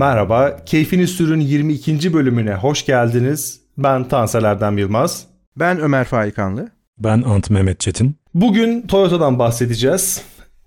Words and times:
Merhaba, 0.00 0.56
Keyfiniz 0.66 1.10
Sürün 1.10 1.40
22. 1.40 2.12
bölümüne 2.12 2.54
hoş 2.54 2.86
geldiniz. 2.86 3.60
Ben 3.78 4.08
Tansel 4.08 4.44
Erdem 4.44 4.78
Yılmaz. 4.78 5.26
Ben 5.56 5.80
Ömer 5.80 6.04
Faikanlı. 6.04 6.70
Ben 6.98 7.22
Ant 7.22 7.50
Mehmet 7.50 7.80
Çetin. 7.80 8.16
Bugün 8.34 8.86
Toyota'dan 8.86 9.38
bahsedeceğiz. 9.38 10.22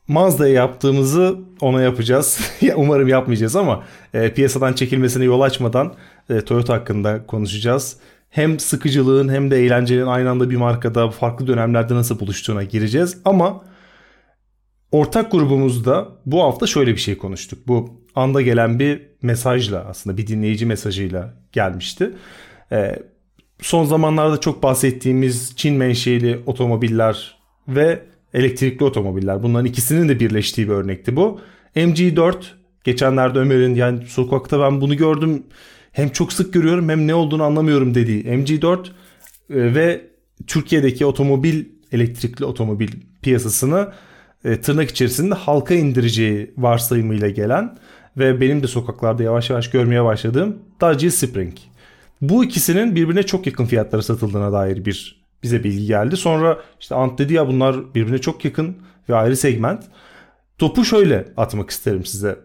Mazda'ya 0.07 0.53
yaptığımızı 0.53 1.39
ona 1.61 1.81
yapacağız. 1.81 2.39
Umarım 2.75 3.07
yapmayacağız 3.07 3.55
ama 3.55 3.83
e, 4.13 4.33
piyasadan 4.33 4.73
çekilmesine 4.73 5.23
yol 5.23 5.41
açmadan 5.41 5.93
e, 6.29 6.41
Toyota 6.41 6.73
hakkında 6.73 7.25
konuşacağız. 7.25 7.97
Hem 8.29 8.59
sıkıcılığın 8.59 9.29
hem 9.29 9.51
de 9.51 9.65
eğlencenin 9.65 10.05
aynı 10.05 10.29
anda 10.29 10.49
bir 10.49 10.57
markada 10.57 11.09
farklı 11.11 11.47
dönemlerde 11.47 11.95
nasıl 11.95 12.19
buluştuğuna 12.19 12.63
gireceğiz. 12.63 13.17
Ama 13.25 13.63
ortak 14.91 15.31
grubumuzda 15.31 16.07
bu 16.25 16.43
hafta 16.43 16.67
şöyle 16.67 16.91
bir 16.91 17.01
şey 17.01 17.17
konuştuk. 17.17 17.67
Bu 17.67 18.03
anda 18.15 18.41
gelen 18.41 18.79
bir 18.79 19.12
mesajla 19.23 19.85
aslında 19.89 20.17
bir 20.17 20.27
dinleyici 20.27 20.65
mesajıyla 20.65 21.33
gelmişti. 21.51 22.11
E, 22.71 22.95
son 23.61 23.85
zamanlarda 23.85 24.39
çok 24.39 24.63
bahsettiğimiz 24.63 25.53
Çin 25.55 25.75
menşeli 25.75 26.39
otomobiller 26.45 27.37
ve 27.67 28.03
elektrikli 28.33 28.83
otomobiller 28.83 29.43
bunların 29.43 29.65
ikisinin 29.65 30.09
de 30.09 30.19
birleştiği 30.19 30.67
bir 30.67 30.73
örnekti 30.73 31.15
bu. 31.15 31.41
MG4 31.75 32.35
geçenlerde 32.83 33.39
Ömer'in 33.39 33.75
yani 33.75 34.05
sokakta 34.05 34.59
ben 34.59 34.81
bunu 34.81 34.97
gördüm 34.97 35.43
hem 35.91 36.09
çok 36.09 36.33
sık 36.33 36.53
görüyorum 36.53 36.89
hem 36.89 37.07
ne 37.07 37.15
olduğunu 37.15 37.43
anlamıyorum 37.43 37.95
dediği 37.95 38.23
MG4 38.23 38.85
e, 38.85 38.89
ve 39.49 40.01
Türkiye'deki 40.47 41.05
otomobil 41.05 41.65
elektrikli 41.91 42.45
otomobil 42.45 42.89
piyasasını 43.21 43.91
e, 44.45 44.61
tırnak 44.61 44.89
içerisinde 44.89 45.35
halka 45.35 45.73
indireceği 45.73 46.51
varsayımıyla 46.57 47.29
gelen 47.29 47.77
ve 48.17 48.41
benim 48.41 48.63
de 48.63 48.67
sokaklarda 48.67 49.23
yavaş 49.23 49.49
yavaş 49.49 49.69
görmeye 49.69 50.03
başladığım 50.03 50.59
Dacia 50.81 51.11
Spring. 51.11 51.53
Bu 52.21 52.45
ikisinin 52.45 52.95
birbirine 52.95 53.23
çok 53.23 53.47
yakın 53.47 53.65
fiyatlara 53.65 54.01
satıldığına 54.01 54.51
dair 54.51 54.85
bir 54.85 55.23
bize 55.43 55.63
bilgi 55.63 55.85
geldi. 55.85 56.17
Sonra 56.17 56.59
işte 56.79 56.95
Ant 56.95 57.19
dedi 57.19 57.33
ya 57.33 57.47
bunlar 57.47 57.95
birbirine 57.95 58.17
çok 58.17 58.45
yakın 58.45 58.77
ve 59.09 59.15
ayrı 59.15 59.37
segment. 59.37 59.83
Topu 60.57 60.85
şöyle 60.85 61.25
atmak 61.37 61.69
isterim 61.69 62.05
size. 62.05 62.39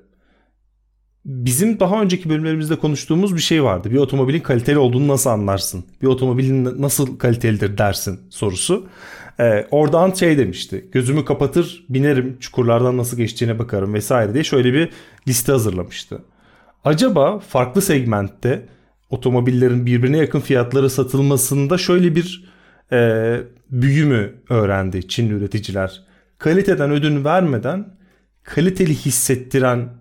Bizim 1.29 1.81
daha 1.81 2.03
önceki 2.03 2.29
bölümlerimizde 2.29 2.77
konuştuğumuz 2.77 3.35
bir 3.35 3.41
şey 3.41 3.65
vardı. 3.65 3.91
Bir 3.91 3.97
otomobilin 3.97 4.41
kaliteli 4.41 4.79
olduğunu 4.79 5.09
nasıl 5.09 5.31
anlarsın? 5.31 5.85
Bir 6.03 6.07
otomobilin 6.07 6.83
nasıl 6.83 7.19
kalitelidir 7.19 7.79
dersin 7.79 8.21
sorusu. 8.31 8.87
Ee, 9.41 9.67
orada 9.71 9.99
Ant 9.99 10.17
şey 10.17 10.39
demişti. 10.39 10.89
Gözümü 10.93 11.25
kapatır 11.25 11.85
binerim 11.89 12.37
çukurlardan 12.41 12.97
nasıl 12.97 13.17
geçtiğine 13.17 13.59
bakarım 13.59 13.95
vesaire 13.95 14.35
diye 14.35 14.45
şöyle 14.45 14.73
bir 14.73 14.91
liste 15.29 15.53
hazırlamıştı. 15.53 16.23
Acaba 16.85 17.39
farklı 17.39 17.83
segmentte 17.83 18.69
otomobillerin 19.11 19.87
birbirine 19.87 20.19
yakın 20.19 20.41
fiyatları 20.41 20.91
satılmasında 20.91 21.79
şöyle 21.79 22.15
bir 22.15 22.45
e, 22.93 23.41
büyü 23.71 24.35
öğrendi 24.51 25.09
Çinli 25.09 25.33
üreticiler? 25.33 26.03
Kaliteden 26.39 26.91
ödün 26.91 27.25
vermeden 27.25 27.99
kaliteli 28.43 28.95
hissettiren 28.95 29.98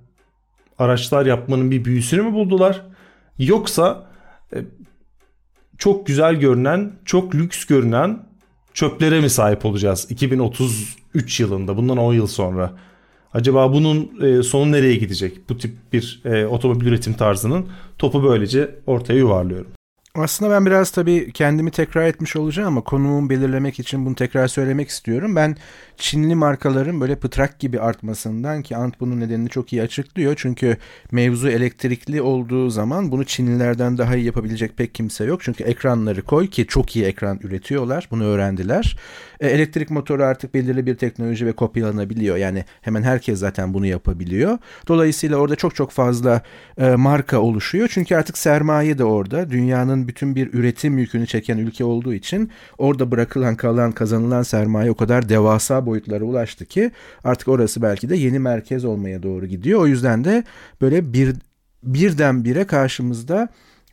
araçlar 0.80 1.26
yapmanın 1.26 1.72
bir 1.72 1.86
büyüsünü 1.86 2.22
mü 2.22 2.34
buldular? 2.34 2.82
Yoksa 3.40 4.08
e, 4.54 4.58
çok 5.78 6.08
güzel 6.08 6.36
görünen, 6.36 6.92
çok 7.06 7.36
lüks 7.36 7.66
görünen 7.66 8.28
çöplere 8.74 9.22
mi 9.22 9.30
sahip 9.30 9.66
olacağız 9.66 10.08
2033 10.10 11.40
yılında 11.40 11.78
bundan 11.78 11.98
10 11.98 12.14
yıl 12.14 12.28
sonra? 12.28 12.74
Acaba 13.34 13.74
bunun 13.74 14.12
e, 14.22 14.44
sonu 14.44 14.72
nereye 14.72 14.96
gidecek? 14.96 15.50
Bu 15.50 15.58
tip 15.58 15.94
bir 15.94 16.22
e, 16.26 16.46
otomobil 16.46 16.86
üretim 16.86 17.14
tarzının 17.14 17.68
topu 17.98 18.24
böylece 18.24 18.76
ortaya 18.86 19.18
yuvarlıyorum. 19.18 19.77
Aslında 20.18 20.52
ben 20.52 20.66
biraz 20.66 20.92
tabii 20.92 21.32
kendimi 21.32 21.72
tekrar 21.72 22.06
etmiş 22.08 22.36
olacağım 22.36 22.68
ama 22.68 22.82
konumu 22.82 23.30
belirlemek 23.30 23.80
için 23.80 24.06
bunu 24.06 24.16
tekrar 24.16 24.48
söylemek 24.48 24.90
istiyorum. 24.90 25.36
Ben 25.36 25.56
Çinli 25.98 26.36
markaların 26.36 27.02
böyle 27.02 27.16
pıtrak 27.16 27.60
gibi 27.60 27.80
artmasından 27.80 28.62
ki 28.62 28.78
Ant 28.78 29.00
bunun 29.00 29.20
nedenini 29.20 29.50
çok 29.50 29.74
iyi 29.74 29.82
açıklıyor. 29.82 30.34
Çünkü 30.38 30.78
mevzu 31.12 31.50
elektrikli 31.50 32.22
olduğu 32.22 32.70
zaman 32.70 33.12
bunu 33.12 33.26
Çinlilerden 33.26 33.98
daha 33.98 34.16
iyi 34.16 34.26
yapabilecek 34.26 34.78
pek 34.78 34.96
kimse 34.96 35.24
yok. 35.24 35.42
Çünkü 35.44 35.64
ekranları 35.64 36.22
koy 36.22 36.48
ki 36.48 36.68
çok 36.68 36.96
iyi 36.96 37.06
ekran 37.06 37.40
üretiyorlar. 37.44 38.08
Bunu 38.12 38.24
öğrendiler. 38.24 38.98
E, 39.40 39.48
elektrik 39.48 39.90
motoru 39.90 40.24
artık 40.24 40.54
belirli 40.54 40.86
bir 40.86 40.96
teknoloji 40.96 41.46
ve 41.46 41.52
kopyalanabiliyor. 41.52 42.38
Yani 42.38 42.66
hemen 42.82 43.02
herkes 43.02 43.40
zaten 43.40 43.74
bunu 43.74 43.86
yapabiliyor. 43.86 44.58
Dolayısıyla 44.88 45.38
orada 45.38 45.56
çok 45.56 45.76
çok 45.76 45.92
fazla 45.92 46.42
e, 46.78 46.90
marka 46.96 47.40
oluşuyor. 47.40 47.90
Çünkü 47.92 48.16
artık 48.16 48.38
sermaye 48.38 48.98
de 48.98 49.04
orada. 49.04 49.50
Dünyanın 49.50 50.08
bütün 50.08 50.36
bir 50.36 50.54
üretim 50.54 50.98
yükünü 50.98 51.28
çeken 51.28 51.58
ülke 51.58 51.84
olduğu 51.84 52.14
için 52.14 52.52
orada 52.78 53.12
bırakılan 53.12 53.56
kalan 53.56 53.92
kazanılan 53.92 54.44
sermaye 54.44 54.92
o 54.92 54.96
kadar 54.96 55.30
devasa 55.30 55.86
boyutlara 55.86 56.24
ulaştı 56.24 56.66
ki 56.66 56.92
artık 57.24 57.48
orası 57.48 57.82
belki 57.82 58.10
de 58.10 58.16
yeni 58.16 58.40
merkez 58.40 58.86
olmaya 58.86 59.24
doğru 59.24 59.46
gidiyor. 59.46 59.82
O 59.82 59.88
yüzden 59.88 60.24
de 60.24 60.44
böyle 60.82 61.14
bir 61.14 61.36
birdenbire 61.84 62.68
karşımızda 62.68 63.50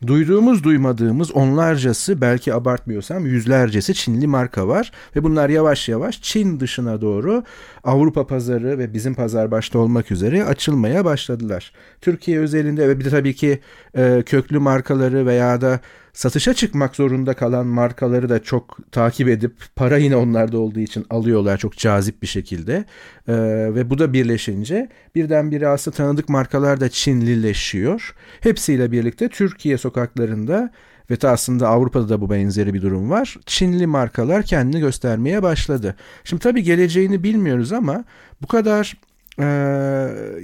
Duyduğumuz 0.07 0.65
duymadığımız 0.65 1.33
onlarcası 1.33 2.21
belki 2.21 2.55
abartmıyorsam 2.55 3.27
yüzlercesi 3.27 3.95
Çinli 3.95 4.27
marka 4.27 4.69
var 4.69 4.93
ve 5.17 5.23
bunlar 5.23 5.49
yavaş 5.49 5.89
yavaş 5.89 6.23
Çin 6.23 6.61
dışına 6.61 7.01
doğru 7.01 7.43
Avrupa 7.85 8.27
pazarı 8.27 8.79
ve 8.79 8.95
bizim 8.95 9.15
pazar 9.15 9.51
başta 9.51 9.79
olmak 9.79 10.11
üzere 10.11 10.45
açılmaya 10.45 11.05
başladılar. 11.05 11.73
Türkiye 12.01 12.39
özelinde 12.39 12.89
ve 12.89 12.99
bir 12.99 13.05
de 13.05 13.11
tabii 13.11 13.35
ki 13.35 13.61
e, 13.97 14.23
köklü 14.27 14.59
markaları 14.59 15.27
veya 15.27 15.61
da 15.61 15.81
satışa 16.15 16.55
çıkmak 16.55 16.97
zorunda 16.97 17.35
kalan 17.35 17.67
markaları 17.67 18.29
da 18.29 18.43
çok 18.43 18.93
takip 18.93 19.29
edip 19.29 19.53
para 19.77 19.99
yine 19.99 20.17
onlarda 20.17 20.59
olduğu 20.59 20.81
için 20.81 21.07
alıyorlar 21.11 21.59
çok 21.59 21.77
cazip 21.77 22.23
bir 22.23 22.27
şekilde. 22.27 22.85
Ee, 23.29 23.35
ve 23.75 23.91
bu 23.91 23.99
da 23.99 24.13
birleşince 24.13 24.89
birdenbire 25.15 25.69
aslında 25.69 25.97
tanıdık 25.97 26.29
markalar 26.29 26.81
da 26.81 26.89
Çinlileşiyor. 26.89 28.15
Hepsiyle 28.41 28.93
birlikte 28.93 29.29
Türkiye 29.29 29.79
sokaklarında 29.79 30.71
ve 31.11 31.21
de 31.21 31.29
aslında 31.29 31.69
Avrupa'da 31.69 32.09
da 32.09 32.21
bu 32.21 32.31
benzeri 32.31 32.75
bir 32.75 32.83
durum 32.83 33.11
var. 33.11 33.37
Çinli 33.47 33.87
markalar 33.87 34.43
kendini 34.43 34.81
göstermeye 34.81 35.43
başladı. 35.43 35.97
Şimdi 36.25 36.43
tabii 36.43 36.63
geleceğini 36.63 37.23
bilmiyoruz 37.23 37.73
ama 37.73 38.05
bu 38.43 38.47
kadar 38.47 38.97
e, 39.39 39.47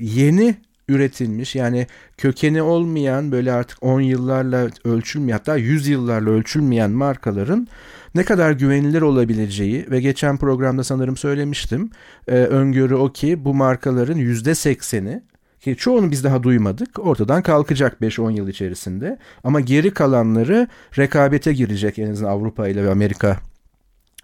yeni 0.00 0.56
üretilmiş. 0.90 1.54
Yani 1.54 1.86
kökeni 2.16 2.62
olmayan 2.62 3.32
böyle 3.32 3.52
artık 3.52 3.82
10 3.82 4.00
yıllarla 4.00 4.68
ölçülmeyen 4.84 5.36
hatta 5.36 5.56
100 5.56 5.88
yıllarla 5.88 6.30
ölçülmeyen 6.30 6.90
markaların 6.90 7.68
ne 8.14 8.24
kadar 8.24 8.52
güvenilir 8.52 9.02
olabileceği 9.02 9.86
ve 9.90 10.00
geçen 10.00 10.36
programda 10.36 10.84
sanırım 10.84 11.16
söylemiştim. 11.16 11.90
E, 12.28 12.34
öngörü 12.34 12.94
o 12.94 13.12
ki 13.12 13.44
bu 13.44 13.54
markaların 13.54 14.18
%80'i 14.18 15.22
ki 15.60 15.76
çoğunu 15.76 16.10
biz 16.10 16.24
daha 16.24 16.42
duymadık 16.42 16.98
ortadan 16.98 17.42
kalkacak 17.42 17.96
5-10 18.00 18.32
yıl 18.32 18.48
içerisinde. 18.48 19.18
Ama 19.44 19.60
geri 19.60 19.90
kalanları 19.90 20.68
rekabete 20.98 21.52
girecek 21.52 21.98
en 21.98 22.10
azından 22.10 22.30
Avrupa 22.30 22.68
ile 22.68 22.84
ve 22.84 22.90
Amerika. 22.90 23.36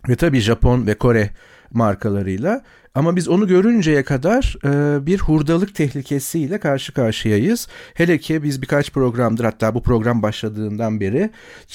Ve 0.09 0.17
tabii 0.17 0.41
Japon 0.41 0.87
ve 0.87 0.95
Kore 0.95 1.31
markalarıyla 1.71 2.63
ama 2.95 3.17
biz 3.17 3.29
onu 3.29 3.47
görünceye 3.47 4.03
kadar 4.03 4.57
e, 4.65 5.07
bir 5.07 5.19
hurdalık 5.19 5.75
tehlikesiyle 5.75 6.59
karşı 6.59 6.95
karşıyayız. 6.95 7.69
Hele 7.95 8.19
ki 8.19 8.43
biz 8.43 8.63
birkaç 8.63 8.93
programdır 8.93 9.45
hatta 9.45 9.75
bu 9.75 9.83
program 9.83 10.23
başladığından 10.23 11.01
beri 11.01 11.31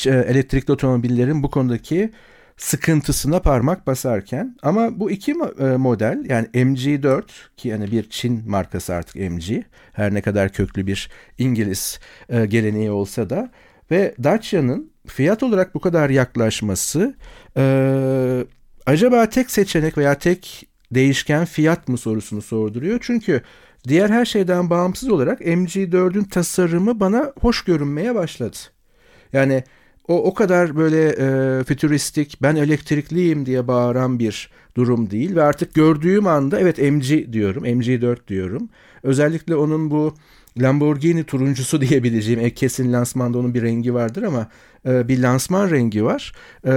e, 0.06 0.10
elektrikli 0.10 0.71
otomobillerin 0.71 1.44
bu 1.44 1.50
konudaki 1.50 2.12
sıkıntısına 2.57 3.39
parmak 3.39 3.88
basarken 3.88 4.56
ama 4.63 5.00
bu 5.00 5.12
iki 5.12 5.31
e, 5.60 5.63
model 5.63 6.25
yani 6.30 6.48
MG4 6.48 7.24
ki 7.57 7.68
yani 7.68 7.92
bir 7.92 8.10
Çin 8.10 8.50
markası 8.50 8.94
artık 8.94 9.16
MG 9.16 9.63
her 9.94 10.13
ne 10.13 10.21
kadar 10.21 10.50
köklü 10.50 10.88
bir 10.88 11.10
İngiliz 11.38 12.00
e, 12.30 12.45
geleneği 12.45 12.92
olsa 12.92 13.30
da 13.30 13.51
ve 13.92 14.16
Dacia'nın 14.24 14.92
fiyat 15.07 15.44
olarak 15.44 15.75
bu 15.75 15.80
kadar 15.80 16.10
yaklaşması 16.10 17.16
e, 17.57 17.63
acaba 18.86 19.30
tek 19.30 19.51
seçenek 19.51 19.98
veya 19.98 20.16
tek 20.16 20.68
değişken 20.92 21.45
fiyat 21.45 21.88
mı 21.88 21.98
sorusunu 21.98 22.42
sorduruyor. 22.42 23.00
Çünkü 23.01 23.42
diğer 23.88 24.10
her 24.10 24.25
şeyden 24.25 24.69
bağımsız 24.69 25.10
olarak 25.10 25.42
MG4'ün 25.42 26.24
tasarımı 26.24 27.00
bana 27.00 27.33
hoş 27.42 27.63
görünmeye 27.63 28.16
başladı. 28.16 28.57
Yani 29.33 29.63
o 30.07 30.24
o 30.24 30.33
kadar 30.33 30.75
böyle 30.75 31.10
e, 31.10 31.63
fütüristik 31.63 32.38
ben 32.42 32.56
elektrikliyim 32.56 33.45
diye 33.45 33.68
bağıran 33.68 34.19
bir 34.19 34.51
durum 34.78 35.12
değil 35.12 35.36
ve 35.36 35.44
artık 35.44 35.74
gördüğüm 35.74 36.28
anda 36.28 36.60
evet 36.60 36.78
MG 36.78 37.33
diyorum 37.33 37.66
MG4 37.66 38.28
diyorum. 38.28 38.69
Özellikle 39.04 39.56
onun 39.56 39.92
bu 39.92 40.13
Lamborghini 40.57 41.24
turuncusu 41.24 41.81
diyebileceğim 41.89 42.39
e, 42.39 42.54
kesin 42.54 42.94
lansmanda 42.94 43.38
onun 43.38 43.54
bir 43.54 43.62
rengi 43.62 43.94
vardır 43.94 44.24
ama 44.24 44.48
e, 44.88 45.07
bir 45.07 45.19
lansman 45.22 45.72
rengi 45.72 46.06
var. 46.06 46.33
E, 46.66 46.72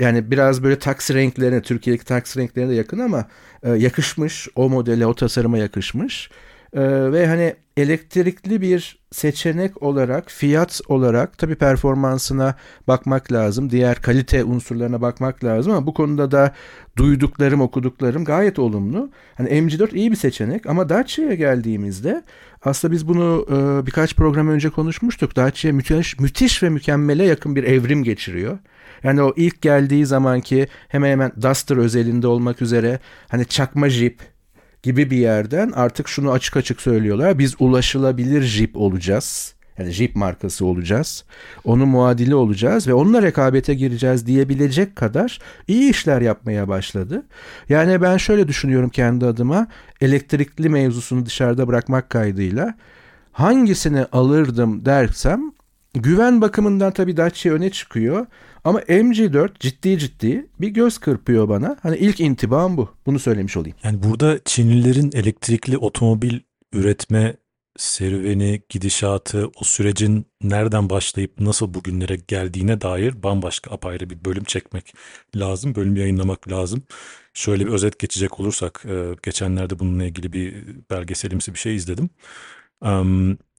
yani 0.00 0.30
biraz 0.30 0.62
böyle 0.62 0.78
taksi 0.78 1.14
renklerine 1.14 1.62
Türkiye'deki 1.62 2.04
taksi 2.04 2.40
renklerine 2.40 2.70
de 2.70 2.74
yakın 2.74 2.98
ama 2.98 3.24
e, 3.62 3.70
yakışmış 3.70 4.48
o 4.54 4.68
modele 4.68 5.06
o 5.06 5.14
tasarıma 5.14 5.58
yakışmış. 5.58 6.30
Ee, 6.72 7.12
ve 7.12 7.26
hani 7.26 7.54
elektrikli 7.76 8.60
bir 8.60 8.98
seçenek 9.12 9.82
olarak, 9.82 10.30
fiyat 10.30 10.80
olarak 10.88 11.38
tabii 11.38 11.54
performansına 11.54 12.54
bakmak 12.88 13.32
lazım. 13.32 13.70
Diğer 13.70 14.02
kalite 14.02 14.44
unsurlarına 14.44 15.00
bakmak 15.00 15.44
lazım 15.44 15.72
ama 15.72 15.86
bu 15.86 15.94
konuda 15.94 16.30
da 16.30 16.54
duyduklarım, 16.96 17.60
okuduklarım 17.60 18.24
gayet 18.24 18.58
olumlu. 18.58 19.10
Hani 19.34 19.48
MG4 19.48 19.94
iyi 19.96 20.10
bir 20.10 20.16
seçenek 20.16 20.66
ama 20.66 20.88
Dacia'ya 20.88 21.34
geldiğimizde 21.34 22.22
aslında 22.62 22.92
biz 22.92 23.08
bunu 23.08 23.46
e, 23.50 23.86
birkaç 23.86 24.16
program 24.16 24.48
önce 24.48 24.70
konuşmuştuk. 24.70 25.36
Dacia 25.36 25.72
müthiş, 25.72 26.18
müthiş 26.18 26.62
ve 26.62 26.68
mükemmele 26.68 27.24
yakın 27.24 27.56
bir 27.56 27.64
evrim 27.64 28.04
geçiriyor. 28.04 28.58
Yani 29.02 29.22
o 29.22 29.32
ilk 29.36 29.62
geldiği 29.62 30.06
zamanki 30.06 30.68
hemen 30.88 31.10
hemen 31.10 31.32
Duster 31.42 31.76
özelinde 31.76 32.26
olmak 32.26 32.62
üzere 32.62 32.98
hani 33.28 33.46
çakma 33.46 33.88
Jeep 33.88 34.37
gibi 34.82 35.10
bir 35.10 35.16
yerden 35.16 35.70
artık 35.70 36.08
şunu 36.08 36.30
açık 36.30 36.56
açık 36.56 36.80
söylüyorlar. 36.80 37.38
Biz 37.38 37.54
ulaşılabilir 37.58 38.42
Jeep 38.42 38.76
olacağız. 38.76 39.54
Yani 39.78 39.90
Jeep 39.90 40.16
markası 40.16 40.66
olacağız. 40.66 41.24
Onun 41.64 41.88
muadili 41.88 42.34
olacağız 42.34 42.88
ve 42.88 42.94
onunla 42.94 43.22
rekabete 43.22 43.74
gireceğiz 43.74 44.26
diyebilecek 44.26 44.96
kadar 44.96 45.38
iyi 45.68 45.90
işler 45.90 46.20
yapmaya 46.20 46.68
başladı. 46.68 47.26
Yani 47.68 48.02
ben 48.02 48.16
şöyle 48.16 48.48
düşünüyorum 48.48 48.90
kendi 48.90 49.26
adıma 49.26 49.66
elektrikli 50.00 50.68
mevzusunu 50.68 51.26
dışarıda 51.26 51.68
bırakmak 51.68 52.10
kaydıyla 52.10 52.74
hangisini 53.32 54.04
alırdım 54.12 54.84
dersem 54.84 55.52
güven 56.02 56.40
bakımından 56.40 56.92
tabii 56.92 57.16
Dacia 57.16 57.54
öne 57.54 57.70
çıkıyor. 57.70 58.26
Ama 58.64 58.80
MG4 58.80 59.50
ciddi 59.60 59.98
ciddi 59.98 60.46
bir 60.60 60.68
göz 60.68 60.98
kırpıyor 60.98 61.48
bana. 61.48 61.76
Hani 61.82 61.96
ilk 61.96 62.20
intibam 62.20 62.76
bu. 62.76 62.94
Bunu 63.06 63.18
söylemiş 63.18 63.56
olayım. 63.56 63.76
Yani 63.84 64.02
burada 64.02 64.38
Çinlilerin 64.44 65.10
elektrikli 65.14 65.78
otomobil 65.78 66.40
üretme 66.72 67.36
serüveni, 67.76 68.62
gidişatı, 68.68 69.46
o 69.60 69.64
sürecin 69.64 70.26
nereden 70.42 70.90
başlayıp 70.90 71.40
nasıl 71.40 71.74
bugünlere 71.74 72.16
geldiğine 72.16 72.80
dair 72.80 73.22
bambaşka 73.22 73.70
apayrı 73.70 74.10
bir 74.10 74.24
bölüm 74.24 74.44
çekmek 74.44 74.94
lazım. 75.36 75.74
Bölüm 75.74 75.96
yayınlamak 75.96 76.50
lazım. 76.50 76.82
Şöyle 77.34 77.66
bir 77.66 77.72
özet 77.72 77.98
geçecek 77.98 78.40
olursak, 78.40 78.84
e, 78.88 79.14
geçenlerde 79.22 79.78
bununla 79.78 80.04
ilgili 80.04 80.32
bir 80.32 80.64
belgeselimsi 80.90 81.54
bir 81.54 81.58
şey 81.58 81.76
izledim. 81.76 82.10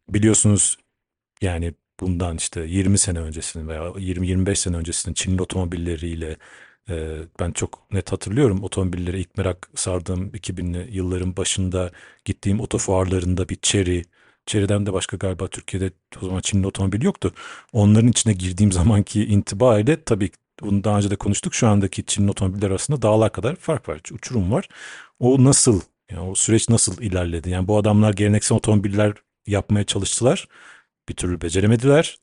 Biliyorsunuz 0.10 0.78
yani 1.42 1.74
bundan 2.00 2.38
işte 2.38 2.62
20 2.62 2.98
sene 2.98 3.20
öncesinin 3.20 3.68
veya 3.68 3.82
20-25 3.82 4.56
sene 4.56 4.78
öncesinin 4.78 5.14
Çinli 5.14 5.42
otomobilleriyle 5.42 6.38
e, 6.90 7.18
ben 7.40 7.52
çok 7.52 7.92
net 7.94 8.12
hatırlıyorum 8.12 8.64
otomobillere 8.64 9.20
ilk 9.20 9.38
merak 9.38 9.70
sardığım 9.76 10.30
2000'li 10.30 10.96
yılların 10.96 11.38
başında 11.38 11.92
gittiğim 12.26 12.60
otofuarlarında 12.60 13.50
bir 13.50 13.56
Chery, 13.62 14.02
Chery'den 14.46 14.86
de 14.86 14.94
başka 14.94 15.18
galiba 15.18 15.48
Türkiye'de 15.48 15.92
o 16.22 16.26
zaman 16.26 16.42
Çinli 16.42 16.68
otomobil 16.68 17.02
yoktu. 17.02 17.34
Onların 17.74 18.10
içine 18.10 18.34
girdiğim 18.34 18.72
zamanki 18.80 19.26
intiba 19.26 19.80
ile 19.80 20.04
tabii 20.04 20.30
bunu 20.62 20.84
daha 20.84 20.98
önce 20.98 21.12
de 21.12 21.16
konuştuk. 21.16 21.54
Şu 21.56 21.68
andaki 21.68 22.06
Çinli 22.06 22.32
otomobiller 22.32 22.70
arasında 22.70 23.02
dağlar 23.02 23.32
kadar 23.32 23.56
fark 23.56 23.90
var, 23.90 24.02
uçurum 24.12 24.52
var. 24.52 24.70
O 25.20 25.44
nasıl, 25.44 25.82
yani 26.12 26.30
o 26.30 26.36
süreç 26.36 26.70
nasıl 26.70 27.02
ilerledi? 27.02 27.50
Yani 27.50 27.68
bu 27.68 27.78
adamlar 27.78 28.14
geleneksel 28.14 28.56
otomobiller 28.58 29.14
yapmaya 29.48 29.84
çalıştılar 29.86 30.48
bir 31.10 31.14
türlü 31.14 31.42
beceremediler. 31.42 32.18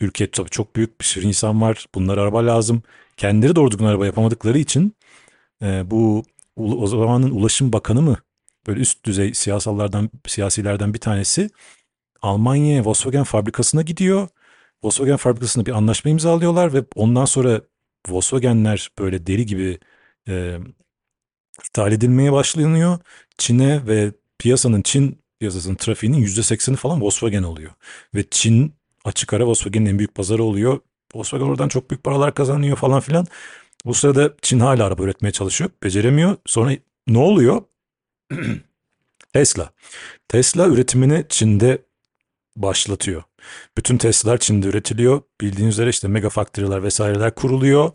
Ülke 0.00 0.30
tabii 0.30 0.50
çok 0.50 0.76
büyük 0.76 1.00
bir 1.00 1.04
sürü 1.04 1.26
insan 1.26 1.62
var. 1.62 1.86
Bunlar 1.94 2.18
araba 2.18 2.46
lazım. 2.46 2.82
Kendileri 3.16 3.56
doğru 3.56 3.70
düzgün 3.70 3.84
araba 3.84 4.06
yapamadıkları 4.06 4.58
için 4.58 4.96
e, 5.62 5.90
bu 5.90 6.24
o 6.56 6.86
zamanın 6.86 7.30
Ulaşım 7.30 7.72
Bakanı 7.72 8.02
mı 8.02 8.16
böyle 8.66 8.80
üst 8.80 9.04
düzey 9.04 9.34
siyasallardan 9.34 10.10
siyasilerden 10.26 10.94
bir 10.94 10.98
tanesi 10.98 11.50
Almanya'ya 12.22 12.84
Volkswagen 12.84 13.24
fabrikasına 13.24 13.82
gidiyor. 13.82 14.28
Volkswagen 14.82 15.16
fabrikasında 15.16 15.66
bir 15.66 15.72
anlaşma 15.72 16.10
imzalıyorlar 16.10 16.74
ve 16.74 16.84
ondan 16.94 17.24
sonra 17.24 17.60
Volkswagen'ler 18.08 18.90
böyle 18.98 19.26
deli 19.26 19.46
gibi 19.46 19.78
e, 20.28 20.58
ithal 21.68 21.92
edilmeye 21.92 22.32
başlanıyor. 22.32 22.98
Çin'e 23.38 23.86
ve 23.86 24.12
piyasanın 24.38 24.82
Çin 24.82 25.21
piyasasının 25.42 25.74
trafiğinin 25.74 26.26
%80'i 26.26 26.76
falan 26.76 27.00
Volkswagen 27.00 27.42
oluyor. 27.42 27.70
Ve 28.14 28.24
Çin 28.30 28.74
açık 29.04 29.32
ara 29.32 29.46
Volkswagen'in 29.46 29.86
en 29.86 29.98
büyük 29.98 30.14
pazarı 30.14 30.44
oluyor. 30.44 30.80
Volkswagen 31.14 31.46
oradan 31.46 31.68
çok 31.68 31.90
büyük 31.90 32.04
paralar 32.04 32.34
kazanıyor 32.34 32.76
falan 32.76 33.00
filan. 33.00 33.26
Bu 33.84 33.94
sırada 33.94 34.34
Çin 34.42 34.60
hala 34.60 34.84
araba 34.84 35.02
üretmeye 35.02 35.32
çalışıyor. 35.32 35.70
Beceremiyor. 35.82 36.36
Sonra 36.46 36.72
ne 37.06 37.18
oluyor? 37.18 37.62
Tesla. 39.32 39.70
Tesla 40.28 40.66
üretimini 40.66 41.24
Çin'de 41.28 41.82
başlatıyor. 42.56 43.22
Bütün 43.76 43.98
Tesla'lar 43.98 44.38
Çin'de 44.38 44.66
üretiliyor. 44.66 45.22
Bildiğiniz 45.40 45.74
üzere 45.74 45.90
işte 45.90 46.08
mega 46.08 46.28
factory'ler 46.28 46.82
vesaireler 46.82 47.34
kuruluyor. 47.34 47.90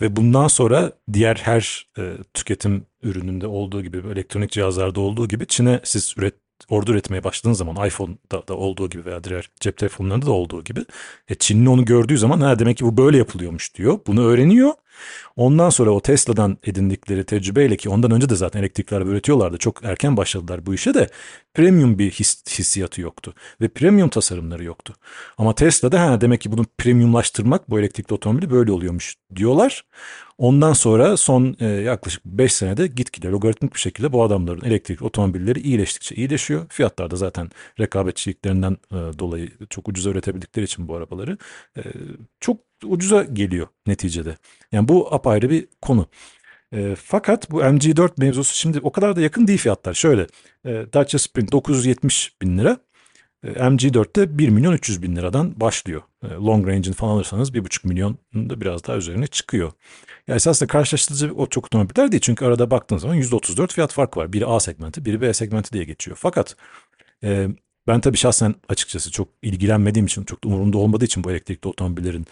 Ve 0.00 0.16
bundan 0.16 0.48
sonra 0.48 0.92
diğer 1.12 1.36
her 1.36 1.86
e, 1.98 2.12
tüketim 2.34 2.86
ürününde 3.02 3.46
olduğu 3.46 3.82
gibi, 3.82 4.02
elektronik 4.12 4.50
cihazlarda 4.50 5.00
olduğu 5.00 5.28
gibi 5.28 5.46
Çin'e 5.46 5.80
siz 5.84 6.14
üret, 6.18 6.34
orada 6.68 6.92
üretmeye 6.92 7.24
başladığınız 7.24 7.58
zaman 7.58 7.86
iPhone'da 7.88 8.48
da 8.48 8.54
olduğu 8.54 8.90
gibi 8.90 9.04
veya 9.04 9.24
diğer 9.24 9.50
cep 9.60 9.76
telefonlarında 9.76 10.26
da 10.26 10.32
olduğu 10.32 10.64
gibi 10.64 10.84
e, 11.28 11.34
Çinli 11.34 11.68
onu 11.68 11.84
gördüğü 11.84 12.18
zaman 12.18 12.40
ha 12.40 12.58
demek 12.58 12.76
ki 12.76 12.84
bu 12.84 12.96
böyle 12.96 13.18
yapılıyormuş 13.18 13.74
diyor. 13.74 13.98
Bunu 14.06 14.24
öğreniyor 14.24 14.72
Ondan 15.36 15.70
sonra 15.70 15.90
o 15.90 16.00
Tesla'dan 16.00 16.58
edindikleri 16.64 17.24
tecrübeyle 17.24 17.76
ki 17.76 17.88
ondan 17.88 18.10
önce 18.10 18.28
de 18.28 18.36
zaten 18.36 18.60
elektrikli 18.60 18.94
araba 18.94 19.10
üretiyorlardı. 19.10 19.58
Çok 19.58 19.84
erken 19.84 20.16
başladılar 20.16 20.66
bu 20.66 20.74
işe 20.74 20.94
de 20.94 21.08
premium 21.54 21.98
bir 21.98 22.10
his, 22.10 22.44
hissiyatı 22.58 23.00
yoktu. 23.00 23.34
Ve 23.60 23.68
premium 23.68 24.08
tasarımları 24.08 24.64
yoktu. 24.64 24.94
Ama 25.38 25.54
Tesla'da 25.54 26.00
ha 26.02 26.20
demek 26.20 26.40
ki 26.40 26.52
bunu 26.52 26.64
premiumlaştırmak 26.78 27.70
bu 27.70 27.78
elektrikli 27.78 28.14
otomobili 28.14 28.50
böyle 28.50 28.72
oluyormuş 28.72 29.16
diyorlar. 29.36 29.84
Ondan 30.38 30.72
sonra 30.72 31.16
son 31.16 31.56
e, 31.60 31.66
yaklaşık 31.66 32.24
5 32.24 32.52
senede 32.52 32.86
gitgide 32.86 33.28
logaritmik 33.28 33.74
bir 33.74 33.78
şekilde 33.78 34.12
bu 34.12 34.22
adamların 34.22 34.64
elektrikli 34.64 35.04
otomobilleri 35.04 35.60
iyileştikçe 35.60 36.14
iyileşiyor. 36.14 36.66
Fiyatlar 36.68 37.10
da 37.10 37.16
zaten 37.16 37.50
rekabetçiliklerinden 37.80 38.76
e, 38.92 38.96
dolayı 39.18 39.50
çok 39.70 39.88
ucuza 39.88 40.10
üretebildikleri 40.10 40.64
için 40.64 40.88
bu 40.88 40.96
arabaları 40.96 41.38
e, 41.76 41.82
çok 42.40 42.60
ucuza 42.84 43.22
geliyor 43.22 43.66
neticede. 43.86 44.36
Yani 44.72 44.88
bu 44.88 45.14
apayrı 45.14 45.50
bir 45.50 45.68
konu. 45.82 46.06
E, 46.72 46.94
fakat 46.94 47.50
bu 47.50 47.60
MG4 47.60 48.10
mevzusu 48.18 48.56
şimdi 48.56 48.80
o 48.80 48.92
kadar 48.92 49.16
da 49.16 49.20
yakın 49.20 49.46
değil 49.46 49.58
fiyatlar. 49.58 49.94
Şöyle 49.94 50.26
e, 50.64 50.86
Dacia 50.92 51.18
Sprint 51.18 51.52
970 51.52 52.32
bin 52.42 52.58
lira. 52.58 52.78
E, 53.46 53.50
MG4'te 53.50 54.38
1 54.38 54.48
milyon 54.48 54.72
300 54.72 55.02
bin 55.02 55.16
liradan 55.16 55.60
başlıyor. 55.60 56.02
E, 56.22 56.28
long 56.28 56.68
range'ini 56.68 56.94
falan 56.94 57.12
alırsanız 57.12 57.50
1,5 57.54 57.88
milyon 57.88 58.18
da 58.34 58.60
biraz 58.60 58.86
daha 58.86 58.96
üzerine 58.96 59.26
çıkıyor. 59.26 59.72
Yani 60.28 60.36
esasında 60.36 60.66
karşılaştırıcı 60.68 61.34
o 61.34 61.46
çok 61.46 61.64
otomobiller 61.64 62.12
değil. 62.12 62.20
Çünkü 62.20 62.44
arada 62.44 62.70
baktığınız 62.70 63.02
zaman 63.02 63.16
%34 63.16 63.72
fiyat 63.72 63.92
farkı 63.92 64.20
var. 64.20 64.32
Biri 64.32 64.46
A 64.46 64.60
segmenti, 64.60 65.04
biri 65.04 65.20
B 65.20 65.34
segmenti 65.34 65.72
diye 65.72 65.84
geçiyor. 65.84 66.16
Fakat 66.20 66.56
e, 67.24 67.48
ben 67.86 68.00
tabii 68.00 68.16
şahsen 68.16 68.54
açıkçası 68.68 69.10
çok 69.10 69.28
ilgilenmediğim 69.42 70.06
için, 70.06 70.24
çok 70.24 70.44
da 70.44 70.48
umurumda 70.48 70.78
olmadığı 70.78 71.04
için 71.04 71.24
bu 71.24 71.30
elektrikli 71.30 71.68
otomobillerin 71.68 72.26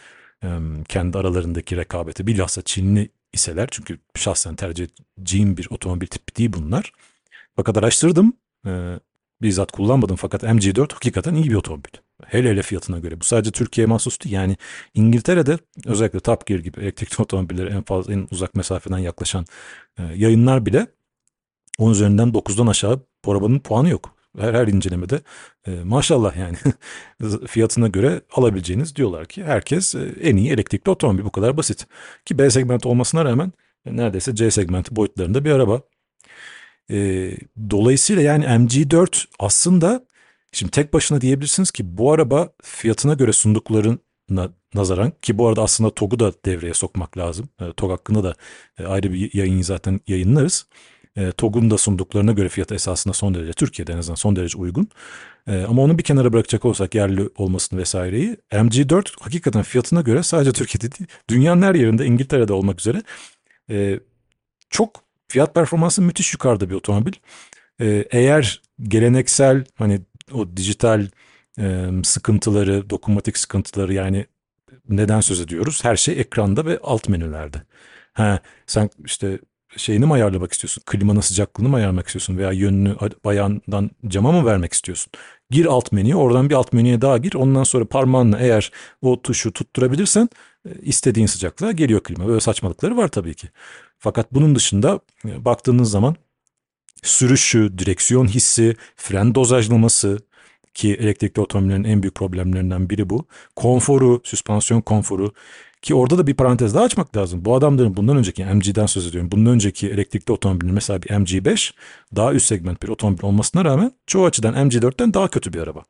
kendi 0.89 1.19
aralarındaki 1.19 1.77
rekabeti 1.77 2.27
bilhassa 2.27 2.63
Çinli 2.63 3.11
iseler 3.33 3.69
çünkü 3.71 3.99
şahsen 4.15 4.57
tercih 4.57 4.87
edeceğim 5.19 5.57
bir 5.57 5.69
otomobil 5.71 6.07
tipi 6.07 6.37
değil 6.37 6.53
bunlar. 6.53 6.93
Fakat 7.57 7.77
araştırdım. 7.77 8.33
E, 8.67 9.01
bizzat 9.45 9.73
kullanmadım 9.73 10.17
fakat 10.17 10.43
MG4 10.43 10.93
hakikaten 10.93 11.35
iyi 11.35 11.51
bir 11.51 11.55
otomobil. 11.55 11.91
Hele 12.27 12.51
hele 12.51 12.63
fiyatına 12.63 12.99
göre. 12.99 13.21
Bu 13.21 13.25
sadece 13.25 13.51
Türkiye'ye 13.51 13.87
mahsus 13.87 14.21
değil. 14.21 14.35
Yani 14.35 14.57
İngiltere'de 14.95 15.59
özellikle 15.87 16.21
Top 16.21 16.47
Gear 16.47 16.59
gibi 16.59 16.81
elektrikli 16.81 17.23
otomobillere 17.23 17.71
en 17.71 17.83
fazla 17.83 18.13
en 18.13 18.29
uzak 18.31 18.55
mesafeden 18.55 18.99
yaklaşan 18.99 19.45
e, 19.99 20.03
yayınlar 20.17 20.67
bile 20.67 20.87
10 21.79 21.91
üzerinden 21.91 22.29
9'dan 22.29 22.67
aşağı 22.67 23.01
bu 23.25 23.33
arabanın 23.33 23.59
puanı 23.59 23.89
yok 23.89 24.15
her 24.39 24.55
her 24.55 24.67
incelemede 24.67 25.21
e, 25.67 25.71
maşallah 25.85 26.37
yani 26.37 26.57
fiyatına 27.47 27.89
göre 27.89 28.21
alabileceğiniz 28.33 28.97
diyorlar 28.97 29.27
ki 29.27 29.45
herkes 29.45 29.95
e, 29.95 30.15
en 30.21 30.37
iyi 30.37 30.51
elektrikli 30.51 30.91
otomobil 30.91 31.25
bu 31.25 31.31
kadar 31.31 31.57
basit. 31.57 31.87
Ki 32.25 32.39
B 32.39 32.51
segment 32.51 32.87
olmasına 32.87 33.25
rağmen 33.25 33.53
e, 33.87 33.97
neredeyse 33.97 34.35
C 34.35 34.51
segmenti 34.51 34.97
boyutlarında 34.97 35.45
bir 35.45 35.51
araba. 35.51 35.81
E, 36.91 37.31
dolayısıyla 37.71 38.23
yani 38.23 38.45
MG4 38.45 39.25
aslında 39.39 40.07
şimdi 40.53 40.71
tek 40.71 40.93
başına 40.93 41.21
diyebilirsiniz 41.21 41.71
ki 41.71 41.99
bu 41.99 42.13
araba 42.13 42.49
fiyatına 42.63 43.15
göre 43.15 43.33
sunduklarına 43.33 44.49
nazaran 44.75 45.13
ki 45.23 45.39
bu 45.39 45.49
arada 45.49 45.63
aslında 45.63 45.95
TOG'u 45.95 46.19
da 46.19 46.33
devreye 46.45 46.75
sokmak 46.75 47.19
lazım. 47.19 47.49
E, 47.61 47.73
TOG 47.73 47.91
hakkında 47.91 48.25
da 48.25 48.35
e, 48.79 48.85
ayrı 48.87 49.13
bir 49.13 49.35
yayın 49.35 49.63
zaten 49.63 50.01
yayınlarız. 50.07 50.67
E, 51.17 51.33
TOG'un 51.33 51.71
da 51.71 51.79
sunduklarına 51.79 52.33
göre 52.33 52.49
fiyatı 52.49 52.75
esasında 52.75 53.15
son 53.15 53.35
derece 53.35 53.53
Türkiye'de 53.53 53.93
en 53.93 53.99
azından 53.99 54.15
son 54.15 54.37
derece 54.37 54.59
uygun. 54.59 54.89
E, 55.47 55.63
ama 55.63 55.83
onu 55.83 55.99
bir 55.99 56.03
kenara 56.03 56.33
bırakacak 56.33 56.65
olsak 56.65 56.95
yerli 56.95 57.29
olmasını 57.37 57.79
vesaireyi 57.81 58.37
MG4 58.53 59.21
hakikaten 59.21 59.63
fiyatına 59.63 60.01
göre 60.01 60.23
sadece 60.23 60.53
Türkiye'de 60.53 60.99
değil 60.99 61.09
dünyanın 61.31 61.63
her 61.63 61.75
yerinde 61.75 62.07
İngiltere'de 62.07 62.53
olmak 62.53 62.81
üzere 62.81 63.03
e, 63.71 64.01
çok 64.71 65.04
fiyat 65.35 65.55
performansı 65.55 66.03
müthiş 66.03 66.33
yukarıda 66.33 66.71
bir 66.71 66.75
otomobil. 66.75 67.13
E, 67.81 68.05
eğer 68.11 68.63
geleneksel 68.83 69.65
hani 69.75 70.01
o 70.33 70.57
dijital 70.57 71.07
e, 71.59 71.87
sıkıntıları, 72.05 72.91
dokunmatik 72.91 73.39
sıkıntıları 73.39 73.95
yani 73.95 74.27
neden 74.89 75.21
söz 75.21 75.41
ediyoruz? 75.41 75.85
Her 75.85 75.97
şey 75.97 76.21
ekranda 76.21 76.67
ve 76.67 76.79
alt 76.83 77.09
menülerde. 77.09 77.63
Ha, 78.13 78.41
sen 78.67 78.91
işte 79.05 79.39
şeyini 79.77 80.07
mi 80.07 80.13
ayarlamak 80.13 80.53
istiyorsun? 80.53 80.83
Klimanın 80.87 81.21
sıcaklığını 81.21 81.69
mı 81.69 81.77
ayarlamak 81.77 82.07
istiyorsun? 82.07 82.39
Veya 82.39 82.53
yönünü 82.53 82.97
ayağından 83.25 83.91
cama 84.09 84.33
mı 84.33 84.47
vermek 84.47 84.73
istiyorsun? 84.73 85.13
Gir 85.51 85.67
alt 85.67 85.93
menüye 85.93 86.17
oradan 86.17 86.51
bir 86.51 86.55
alt 86.55 86.73
menüye 86.73 87.01
daha 87.01 87.19
gir. 87.19 87.35
Ondan 87.35 87.65
sonra 87.65 87.85
parmağınla 87.85 88.39
eğer 88.39 88.73
o 89.03 89.23
tuşu 89.23 89.53
tutturabilirsen 89.53 90.29
istediğin 90.83 91.27
sıcaklığa 91.27 91.73
geliyor 91.73 92.03
klima. 92.03 92.27
Böyle 92.29 92.41
saçmalıkları 92.41 92.97
var 92.97 93.09
tabii 93.09 93.35
ki. 93.35 93.49
Fakat 94.05 94.35
bunun 94.35 94.55
dışında 94.55 95.01
e, 95.25 95.45
baktığınız 95.45 95.91
zaman 95.91 96.17
sürüşü, 97.03 97.79
direksiyon 97.79 98.27
hissi, 98.27 98.77
fren 98.97 99.35
dozajlaması 99.35 100.19
ki 100.75 100.95
elektrikli 100.95 101.41
otomobillerin 101.41 101.85
en 101.85 102.03
büyük 102.03 102.15
problemlerinden 102.15 102.91
biri 102.91 103.11
bu. 103.11 103.27
Konforu, 103.57 104.21
süspansiyon 104.25 104.81
konforu 104.81 105.33
ki 105.83 105.95
orada 105.95 106.19
da 106.19 106.27
bir 106.27 106.35
parantez 106.35 106.75
daha 106.75 106.85
açmak 106.85 107.17
lazım. 107.17 107.45
Bu 107.45 107.55
adamların 107.55 107.97
bundan 107.97 108.17
önceki 108.17 108.45
MG'den 108.45 108.87
söz 108.87 109.07
ediyorum. 109.07 109.31
Bundan 109.33 109.53
önceki 109.53 109.91
elektrikli 109.91 110.33
otomobilin 110.33 110.75
mesela 110.75 111.03
bir 111.03 111.09
MG5 111.09 111.73
daha 112.17 112.33
üst 112.33 112.47
segment 112.47 112.83
bir 112.83 112.89
otomobil 112.89 113.25
olmasına 113.25 113.65
rağmen 113.65 113.93
çoğu 114.07 114.27
açıdan 114.27 114.55
MG4'ten 114.55 115.15
daha 115.15 115.29
kötü 115.29 115.53
bir 115.53 115.59
araba. 115.59 115.83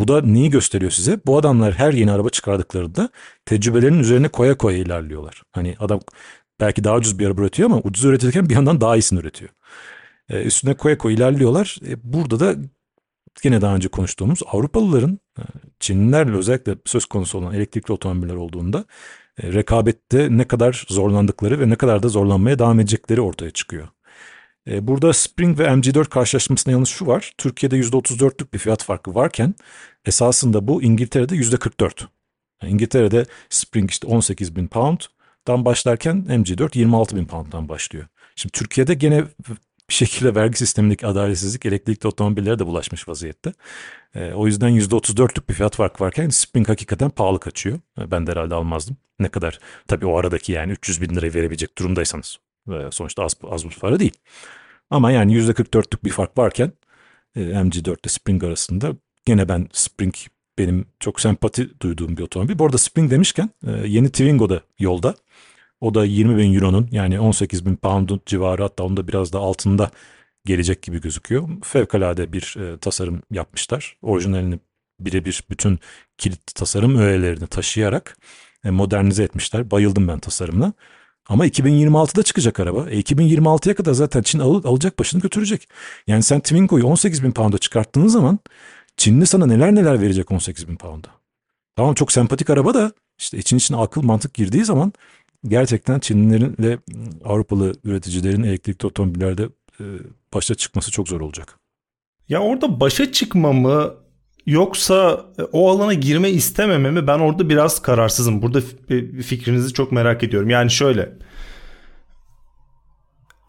Bu 0.00 0.08
da 0.08 0.22
neyi 0.22 0.50
gösteriyor 0.50 0.90
size? 0.90 1.20
Bu 1.26 1.38
adamlar 1.38 1.74
her 1.74 1.92
yeni 1.92 2.12
araba 2.12 2.28
çıkardıklarında 2.28 3.08
tecrübelerinin 3.46 3.98
üzerine 3.98 4.28
koya 4.28 4.58
koya 4.58 4.78
ilerliyorlar. 4.78 5.42
Hani 5.52 5.76
adam 5.78 6.00
belki 6.60 6.84
daha 6.84 6.96
ucuz 6.96 7.18
bir 7.18 7.26
araba 7.26 7.40
üretiyor 7.40 7.70
ama 7.70 7.80
ucuz 7.84 8.04
üretirken 8.04 8.48
bir 8.48 8.54
yandan 8.54 8.80
daha 8.80 8.96
iyisini 8.96 9.20
üretiyor. 9.20 9.50
Ee, 10.30 10.42
üstüne 10.42 10.74
koya 10.74 10.98
koya 10.98 11.16
ilerliyorlar. 11.16 11.78
Ee, 11.86 12.12
burada 12.12 12.40
da 12.40 12.56
yine 13.44 13.60
daha 13.60 13.74
önce 13.74 13.88
konuştuğumuz 13.88 14.40
Avrupalıların 14.46 15.18
e, 15.38 15.42
Çinlilerle 15.80 16.36
özellikle 16.36 16.76
söz 16.84 17.06
konusu 17.06 17.38
olan 17.38 17.54
elektrikli 17.54 17.92
otomobiller 17.92 18.34
olduğunda 18.34 18.84
e, 19.42 19.52
rekabette 19.52 20.28
ne 20.30 20.48
kadar 20.48 20.84
zorlandıkları 20.88 21.60
ve 21.60 21.68
ne 21.68 21.76
kadar 21.76 22.02
da 22.02 22.08
zorlanmaya 22.08 22.58
devam 22.58 22.80
edecekleri 22.80 23.20
ortaya 23.20 23.50
çıkıyor. 23.50 23.88
E, 24.70 24.86
burada 24.86 25.12
Spring 25.12 25.58
ve 25.58 25.64
MG4 25.64 26.08
karşılaştırmasında 26.08 26.72
yalnız 26.72 26.88
şu 26.88 27.06
var. 27.06 27.32
Türkiye'de 27.38 27.76
%34'lük 27.80 28.52
bir 28.52 28.58
fiyat 28.58 28.84
farkı 28.84 29.14
varken 29.14 29.54
esasında 30.04 30.68
bu 30.68 30.82
İngiltere'de 30.82 31.36
%44. 31.36 32.06
Yani 32.62 32.72
İngiltere'de 32.72 33.26
Spring 33.50 33.90
işte 33.90 34.06
18 34.06 34.56
bin 34.56 34.66
pound'dan 35.44 35.64
başlarken 35.64 36.26
MG4 36.28 36.78
26 36.78 37.16
bin 37.16 37.24
pound'dan 37.24 37.68
başlıyor. 37.68 38.06
Şimdi 38.36 38.52
Türkiye'de 38.52 38.94
gene 38.94 39.24
bir 39.88 39.94
şekilde 39.94 40.34
vergi 40.34 40.56
sistemindeki 40.58 41.06
adaletsizlik 41.06 41.66
elektrikli 41.66 42.06
otomobillere 42.06 42.58
de 42.58 42.66
bulaşmış 42.66 43.08
vaziyette. 43.08 43.52
E, 44.14 44.32
o 44.32 44.46
yüzden 44.46 44.70
%34'lük 44.70 45.48
bir 45.48 45.54
fiyat 45.54 45.76
farkı 45.76 46.04
varken 46.04 46.28
Spring 46.28 46.68
hakikaten 46.68 47.10
pahalı 47.10 47.40
kaçıyor. 47.40 47.78
E, 47.98 48.10
ben 48.10 48.26
de 48.26 48.30
herhalde 48.30 48.54
almazdım. 48.54 48.96
Ne 49.18 49.28
kadar 49.28 49.58
tabii 49.88 50.06
o 50.06 50.16
aradaki 50.18 50.52
yani 50.52 50.72
300 50.72 51.00
bin 51.00 51.14
lirayı 51.14 51.34
verebilecek 51.34 51.78
durumdaysanız. 51.78 52.38
E, 52.68 52.90
sonuçta 52.90 53.24
az, 53.24 53.36
az 53.50 53.64
bir 53.64 53.78
para 53.80 54.00
değil. 54.00 54.14
Ama 54.90 55.10
yani 55.10 55.38
%44'lük 55.38 56.04
bir 56.04 56.10
fark 56.10 56.38
varken 56.38 56.72
e, 57.36 57.40
MG4 57.40 57.90
ile 57.90 58.08
Spring 58.08 58.44
arasında 58.44 58.92
gene 59.26 59.48
ben 59.48 59.68
Spring 59.72 60.14
benim 60.58 60.86
çok 61.00 61.20
sempati 61.20 61.80
duyduğum 61.80 62.16
bir 62.16 62.22
otomobil. 62.22 62.58
Bu 62.58 62.64
arada 62.64 62.78
Spring 62.78 63.10
demişken 63.10 63.50
e, 63.66 63.70
yeni 63.70 64.08
Twingo 64.08 64.48
da 64.48 64.60
yolda. 64.78 65.14
O 65.80 65.94
da 65.94 66.04
20 66.04 66.36
bin 66.36 66.54
euronun 66.54 66.88
yani 66.92 67.20
18 67.20 67.66
bin 67.66 67.76
pound'un 67.76 68.20
civarı 68.26 68.62
hatta 68.62 68.84
onda 68.84 69.08
biraz 69.08 69.32
da 69.32 69.38
altında 69.38 69.90
gelecek 70.44 70.82
gibi 70.82 71.00
gözüküyor. 71.00 71.48
Fevkalade 71.64 72.32
bir 72.32 72.56
e, 72.60 72.78
tasarım 72.78 73.22
yapmışlar. 73.30 73.96
Orijinalini 74.02 74.58
birebir 75.00 75.44
bütün 75.50 75.78
kilit 76.18 76.54
tasarım 76.54 76.96
öğelerini 76.96 77.46
taşıyarak 77.46 78.18
e, 78.64 78.70
modernize 78.70 79.22
etmişler. 79.22 79.70
Bayıldım 79.70 80.08
ben 80.08 80.18
tasarımına. 80.18 80.72
Ama 81.28 81.46
2026'da 81.46 82.22
çıkacak 82.22 82.60
araba. 82.60 82.90
E, 82.90 83.00
2026'ya 83.00 83.74
kadar 83.74 83.92
zaten 83.92 84.22
Çin 84.22 84.38
al, 84.38 84.64
alacak 84.64 84.98
başını 84.98 85.20
götürecek. 85.20 85.68
Yani 86.06 86.22
sen 86.22 86.40
Twingo'yu 86.40 86.86
18 86.86 87.22
bin 87.22 87.32
pound'a 87.32 87.58
çıkarttığın 87.58 88.06
zaman 88.06 88.38
Çinli 88.96 89.26
sana 89.26 89.46
neler 89.46 89.74
neler 89.74 90.00
verecek 90.00 90.30
18 90.30 90.68
bin 90.68 90.76
pound'a. 90.76 91.08
Tamam 91.76 91.94
çok 91.94 92.12
sempatik 92.12 92.50
araba 92.50 92.74
da 92.74 92.92
işte 93.18 93.38
için 93.38 93.56
içine 93.56 93.76
akıl 93.76 94.02
mantık 94.02 94.34
girdiği 94.34 94.64
zaman 94.64 94.92
gerçekten 95.48 96.00
Çinlilerin 96.00 96.56
ve 96.58 96.78
Avrupalı 97.24 97.72
üreticilerin 97.84 98.42
elektrikli 98.42 98.86
otomobillerde 98.86 99.48
e, 99.80 99.84
başa 100.34 100.54
çıkması 100.54 100.90
çok 100.90 101.08
zor 101.08 101.20
olacak. 101.20 101.58
Ya 102.28 102.40
orada 102.40 102.80
başa 102.80 103.12
çıkma 103.12 103.52
mı 103.52 103.94
yoksa 104.46 105.26
e, 105.38 105.42
o 105.42 105.70
alana 105.70 105.94
girme 105.94 106.30
istememe 106.30 106.90
mi 106.90 107.06
ben 107.06 107.18
orada 107.18 107.48
biraz 107.48 107.82
kararsızım. 107.82 108.42
Burada 108.42 108.60
fikrinizi 109.22 109.72
çok 109.72 109.92
merak 109.92 110.22
ediyorum. 110.22 110.50
Yani 110.50 110.70
şöyle 110.70 111.12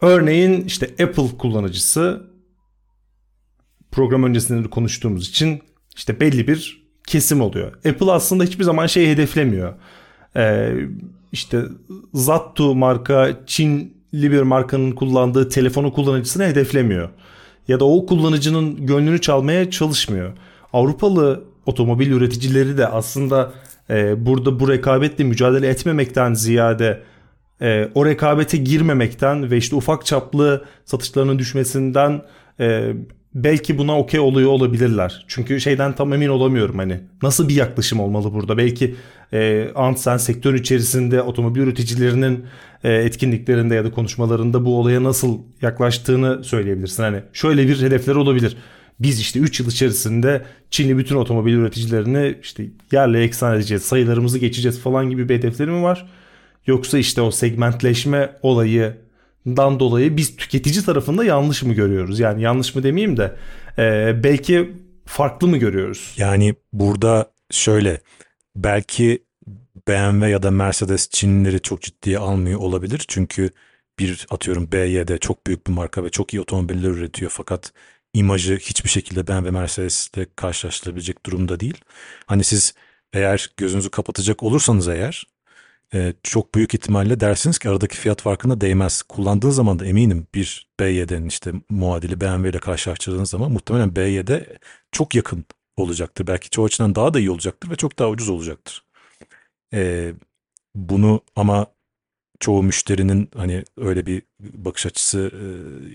örneğin 0.01 0.65
işte 0.65 0.85
Apple 0.85 1.37
kullanıcısı 1.37 2.34
program 3.95 4.23
öncesinde 4.23 4.63
de 4.63 4.69
konuştuğumuz 4.69 5.29
için 5.29 5.61
işte 5.95 6.19
belli 6.19 6.47
bir 6.47 6.85
kesim 7.07 7.41
oluyor. 7.41 7.73
Apple 7.75 8.11
aslında 8.11 8.43
hiçbir 8.43 8.63
zaman 8.63 8.87
şey 8.87 9.09
hedeflemiyor. 9.09 9.73
Ee, 10.35 10.73
işte 11.31 11.61
Zattu 12.13 12.75
marka 12.75 13.37
Çinli 13.45 13.91
bir 14.31 14.41
markanın 14.41 14.91
kullandığı 14.91 15.49
telefonu 15.49 15.93
kullanıcısını 15.93 16.43
hedeflemiyor. 16.43 17.09
Ya 17.67 17.79
da 17.79 17.85
o 17.85 18.05
kullanıcının 18.05 18.85
gönlünü 18.85 19.21
çalmaya 19.21 19.71
çalışmıyor. 19.71 20.33
Avrupalı 20.73 21.43
otomobil 21.65 22.11
üreticileri 22.11 22.77
de 22.77 22.87
aslında 22.87 23.53
e, 23.89 24.25
burada 24.25 24.59
bu 24.59 24.69
rekabetle 24.69 25.23
mücadele 25.23 25.67
etmemekten 25.67 26.33
ziyade 26.33 27.03
e, 27.61 27.89
o 27.95 28.05
rekabete 28.05 28.57
girmemekten 28.57 29.51
ve 29.51 29.57
işte 29.57 29.75
ufak 29.75 30.05
çaplı 30.05 30.65
satışlarının 30.85 31.39
düşmesinden 31.39 32.21
e, 32.59 32.93
belki 33.35 33.77
buna 33.77 33.99
okey 33.99 34.19
oluyor 34.19 34.49
olabilirler. 34.49 35.25
Çünkü 35.27 35.61
şeyden 35.61 35.95
tam 35.95 36.13
emin 36.13 36.27
olamıyorum 36.27 36.77
hani 36.77 36.99
nasıl 37.21 37.49
bir 37.49 37.55
yaklaşım 37.55 37.99
olmalı 37.99 38.33
burada. 38.33 38.57
Belki 38.57 38.95
e, 39.33 39.69
Ant 39.75 39.99
sen 39.99 40.17
sektör 40.17 40.53
içerisinde 40.53 41.21
otomobil 41.21 41.61
üreticilerinin 41.61 42.45
e, 42.83 42.93
etkinliklerinde 42.93 43.75
ya 43.75 43.85
da 43.85 43.91
konuşmalarında 43.91 44.65
bu 44.65 44.79
olaya 44.79 45.03
nasıl 45.03 45.39
yaklaştığını 45.61 46.43
söyleyebilirsin. 46.43 47.03
Hani 47.03 47.21
şöyle 47.33 47.67
bir 47.67 47.81
hedefler 47.81 48.15
olabilir. 48.15 48.57
Biz 48.99 49.19
işte 49.19 49.39
3 49.39 49.59
yıl 49.59 49.67
içerisinde 49.67 50.45
Çinli 50.69 50.97
bütün 50.97 51.15
otomobil 51.15 51.53
üreticilerini 51.53 52.35
işte 52.41 52.65
yerle 52.91 53.23
eksan 53.23 53.55
edeceğiz, 53.55 53.83
sayılarımızı 53.83 54.39
geçeceğiz 54.39 54.79
falan 54.79 55.09
gibi 55.09 55.29
bir 55.29 55.35
hedefleri 55.35 55.71
mi 55.71 55.83
var? 55.83 56.05
Yoksa 56.67 56.97
işte 56.97 57.21
o 57.21 57.31
segmentleşme 57.31 58.31
olayı 58.41 59.04
dan 59.45 59.79
dolayı 59.79 60.17
biz 60.17 60.35
tüketici 60.35 60.85
tarafında 60.85 61.23
yanlış 61.23 61.63
mı 61.63 61.73
görüyoruz? 61.73 62.19
Yani 62.19 62.41
yanlış 62.41 62.75
mı 62.75 62.83
demeyeyim 62.83 63.17
de 63.17 63.35
e, 63.77 64.13
belki 64.23 64.71
farklı 65.05 65.47
mı 65.47 65.57
görüyoruz? 65.57 66.13
Yani 66.17 66.55
burada 66.73 67.31
şöyle 67.51 68.01
belki 68.55 69.23
BMW 69.87 70.29
ya 70.29 70.43
da 70.43 70.51
Mercedes 70.51 71.09
Çinlileri 71.09 71.61
çok 71.61 71.81
ciddiye 71.81 72.17
almıyor 72.17 72.59
olabilir. 72.59 73.05
Çünkü 73.07 73.49
bir 73.99 74.27
atıyorum 74.29 74.71
BYD 74.71 75.17
çok 75.17 75.47
büyük 75.47 75.67
bir 75.67 75.71
marka 75.71 76.03
ve 76.03 76.09
çok 76.09 76.33
iyi 76.33 76.41
otomobiller 76.41 76.89
üretiyor 76.89 77.31
fakat 77.35 77.73
imajı 78.13 78.57
hiçbir 78.57 78.89
şekilde 78.89 79.27
BMW 79.27 79.51
Mercedes 79.51 80.09
ile 80.15 80.27
karşılaştırılabilecek 80.35 81.25
durumda 81.25 81.59
değil. 81.59 81.77
Hani 82.25 82.43
siz 82.43 82.73
eğer 83.13 83.49
gözünüzü 83.57 83.89
kapatacak 83.89 84.43
olursanız 84.43 84.87
eğer 84.87 85.27
e, 85.93 86.13
çok 86.23 86.55
büyük 86.55 86.73
ihtimalle 86.73 87.19
dersiniz 87.19 87.59
ki 87.59 87.69
aradaki 87.69 87.97
fiyat 87.97 88.21
farkına 88.21 88.61
değmez. 88.61 89.01
Kullandığın 89.01 89.49
zaman 89.49 89.79
da 89.79 89.85
eminim 89.85 90.27
bir 90.35 90.67
BYD'nin 90.79 91.27
işte 91.27 91.51
muadili 91.69 92.21
BMW 92.21 92.49
ile 92.49 92.59
karşılaştırdığınız 92.59 93.29
zaman 93.29 93.51
muhtemelen 93.51 93.95
BYD 93.95 94.29
çok 94.91 95.15
yakın 95.15 95.45
olacaktır. 95.77 96.27
Belki 96.27 96.49
çoğu 96.49 96.65
açıdan 96.65 96.95
daha 96.95 97.13
da 97.13 97.19
iyi 97.19 97.31
olacaktır 97.31 97.69
ve 97.69 97.75
çok 97.75 97.99
daha 97.99 98.09
ucuz 98.09 98.29
olacaktır. 98.29 98.83
E, 99.73 100.13
bunu 100.75 101.21
ama 101.35 101.67
çoğu 102.39 102.63
müşterinin 102.63 103.29
hani 103.35 103.63
öyle 103.77 104.05
bir 104.05 104.21
bakış 104.39 104.85
açısı 104.85 105.31
e, 105.33 105.43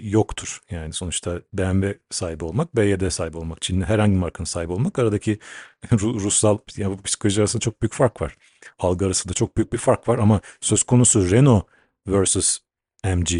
yoktur. 0.08 0.60
Yani 0.70 0.92
sonuçta 0.92 1.40
BMW 1.52 1.98
sahibi 2.10 2.44
olmak, 2.44 2.76
BYD 2.76 3.10
sahibi 3.10 3.36
olmak, 3.36 3.62
Çin'in 3.62 3.82
herhangi 3.82 4.14
bir 4.14 4.18
markanın 4.18 4.44
sahibi 4.44 4.72
olmak 4.72 4.98
aradaki 4.98 5.38
ruhsal 5.92 6.58
yani 6.76 6.98
bu 6.98 7.02
psikoloji 7.02 7.40
arasında 7.40 7.60
çok 7.60 7.82
büyük 7.82 7.92
fark 7.92 8.22
var. 8.22 8.36
Algı 8.78 9.06
arasında 9.06 9.34
çok 9.34 9.56
büyük 9.56 9.72
bir 9.72 9.78
fark 9.78 10.08
var 10.08 10.18
ama 10.18 10.40
söz 10.60 10.82
konusu 10.82 11.30
Renault 11.30 11.64
versus 12.08 12.58
MG, 13.04 13.30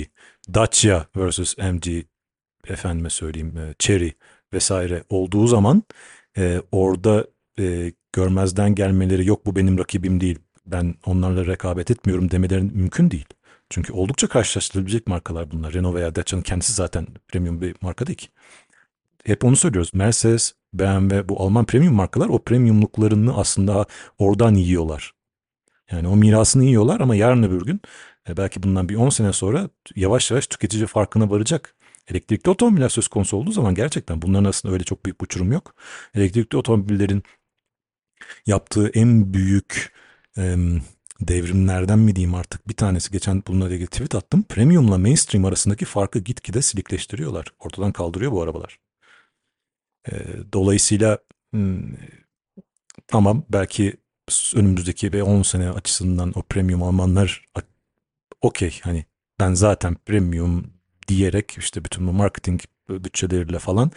Dacia 0.54 1.07
versus 1.16 1.59
MG, 1.59 1.87
efendime 2.69 3.11
söyleyeyim 3.11 3.59
e, 3.59 3.75
Chery 3.78 4.11
vesaire 4.52 5.04
olduğu 5.09 5.47
zaman 5.47 5.83
e, 6.38 6.62
orada 6.73 7.26
görmezden 8.12 8.75
gelmeleri 8.75 9.26
yok 9.26 9.47
bu 9.47 9.57
benim 9.57 9.78
rakibim 9.78 10.21
değil 10.21 10.38
ben 10.67 10.95
onlarla 11.07 11.47
rekabet 11.47 11.90
etmiyorum 11.90 12.31
demelerin 12.31 12.76
mümkün 12.76 13.11
değil. 13.11 13.26
Çünkü 13.71 13.93
oldukça 13.93 14.29
karşılaştırılabilecek 14.29 15.07
markalar 15.07 15.50
bunlar. 15.50 15.75
Renault 15.75 15.95
veya 15.95 16.14
Dacia'nın 16.14 16.43
kendisi 16.43 16.73
zaten 16.73 17.07
premium 17.29 17.61
bir 17.61 17.76
marka 17.81 18.07
değil 18.07 18.19
ki. 18.19 18.29
hep 19.25 19.45
onu 19.45 19.57
söylüyoruz. 19.57 19.90
Mercedes, 19.95 20.55
BMW 20.75 21.29
bu 21.29 21.43
Alman 21.43 21.64
premium 21.64 21.95
markalar 21.95 22.29
o 22.29 22.45
premiumluklarını 22.45 23.37
aslında 23.37 23.87
oradan 24.19 24.55
yiyorlar. 24.55 25.12
Yani 25.90 26.09
o 26.09 26.17
mirasını 26.17 26.64
yiyorlar 26.64 27.00
ama 27.00 27.17
yarın 27.17 27.43
öbür 27.43 27.64
gün 27.67 27.81
e, 28.29 28.37
belki 28.37 28.62
bundan 28.62 28.88
bir 28.88 28.97
10 28.97 29.09
sene 29.11 29.33
sonra 29.33 29.71
yavaş 29.97 30.31
yavaş 30.31 30.47
tüketici 30.47 30.87
farkına 30.87 31.31
varacak. 31.31 31.75
Elektrikli 32.09 32.50
otomobiller 32.50 32.88
söz 32.88 33.09
konusu 33.09 33.37
olduğu 33.37 33.52
zaman 33.52 33.75
gerçekten 33.75 34.23
bunların 34.23 34.45
arasında 34.45 34.73
öyle 34.73 34.85
çok 34.85 35.05
büyük 35.05 35.23
uçurum 35.23 35.52
yok. 35.52 35.75
Elektrikli 36.14 36.57
otomobillerin 36.57 37.23
yaptığı 38.47 38.88
en 38.88 39.35
büyük 39.35 39.93
e, 40.39 40.57
devrimlerden 41.21 41.99
mi 41.99 42.17
diyeyim 42.17 42.35
artık 42.35 42.69
bir 42.69 42.75
tanesi 42.75 43.11
geçen 43.11 43.43
bununla 43.47 43.71
ilgili 43.71 43.87
tweet 43.87 44.15
attım. 44.15 44.43
Premiumla 44.43 44.99
mainstream 44.99 45.45
arasındaki 45.45 45.85
farkı 45.85 46.19
gitgide 46.19 46.63
silikleştiriyorlar. 46.63 47.47
Ortadan 47.59 47.93
kaldırıyor 47.93 48.33
bu 48.33 48.43
arabalar. 48.43 48.79
E, 50.11 50.13
dolayısıyla 50.53 51.19
hmm, 51.53 51.97
tamam 53.07 53.45
belki 53.49 53.97
önümüzdeki 54.55 55.13
ve 55.13 55.23
10 55.23 55.43
sene 55.43 55.71
açısından 55.71 56.33
o 56.35 56.43
premium 56.43 56.83
Almanlar 56.83 57.45
okey 58.41 58.81
hani 58.83 59.05
ben 59.41 59.55
zaten 59.55 59.95
premium 59.95 60.73
diyerek 61.09 61.55
işte 61.59 61.85
bütün 61.85 62.07
bu 62.07 62.13
marketing 62.13 62.61
bütçeleriyle 62.89 63.59
falan 63.59 63.91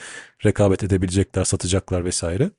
rekabet 0.46 0.84
edebilecekler, 0.84 1.44
satacaklar 1.44 2.06
vesaire. 2.06 2.52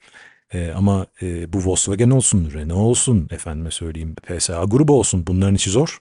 E, 0.54 0.73
ama 0.73 1.06
e, 1.23 1.52
bu 1.52 1.58
Volkswagen 1.58 2.11
olsun, 2.11 2.50
Renault 2.54 2.78
olsun, 2.78 3.28
efendime 3.30 3.70
söyleyeyim 3.70 4.14
PSA 4.14 4.64
grubu 4.64 4.99
olsun 4.99 5.26
bunların 5.26 5.54
işi 5.54 5.70
zor. 5.70 5.99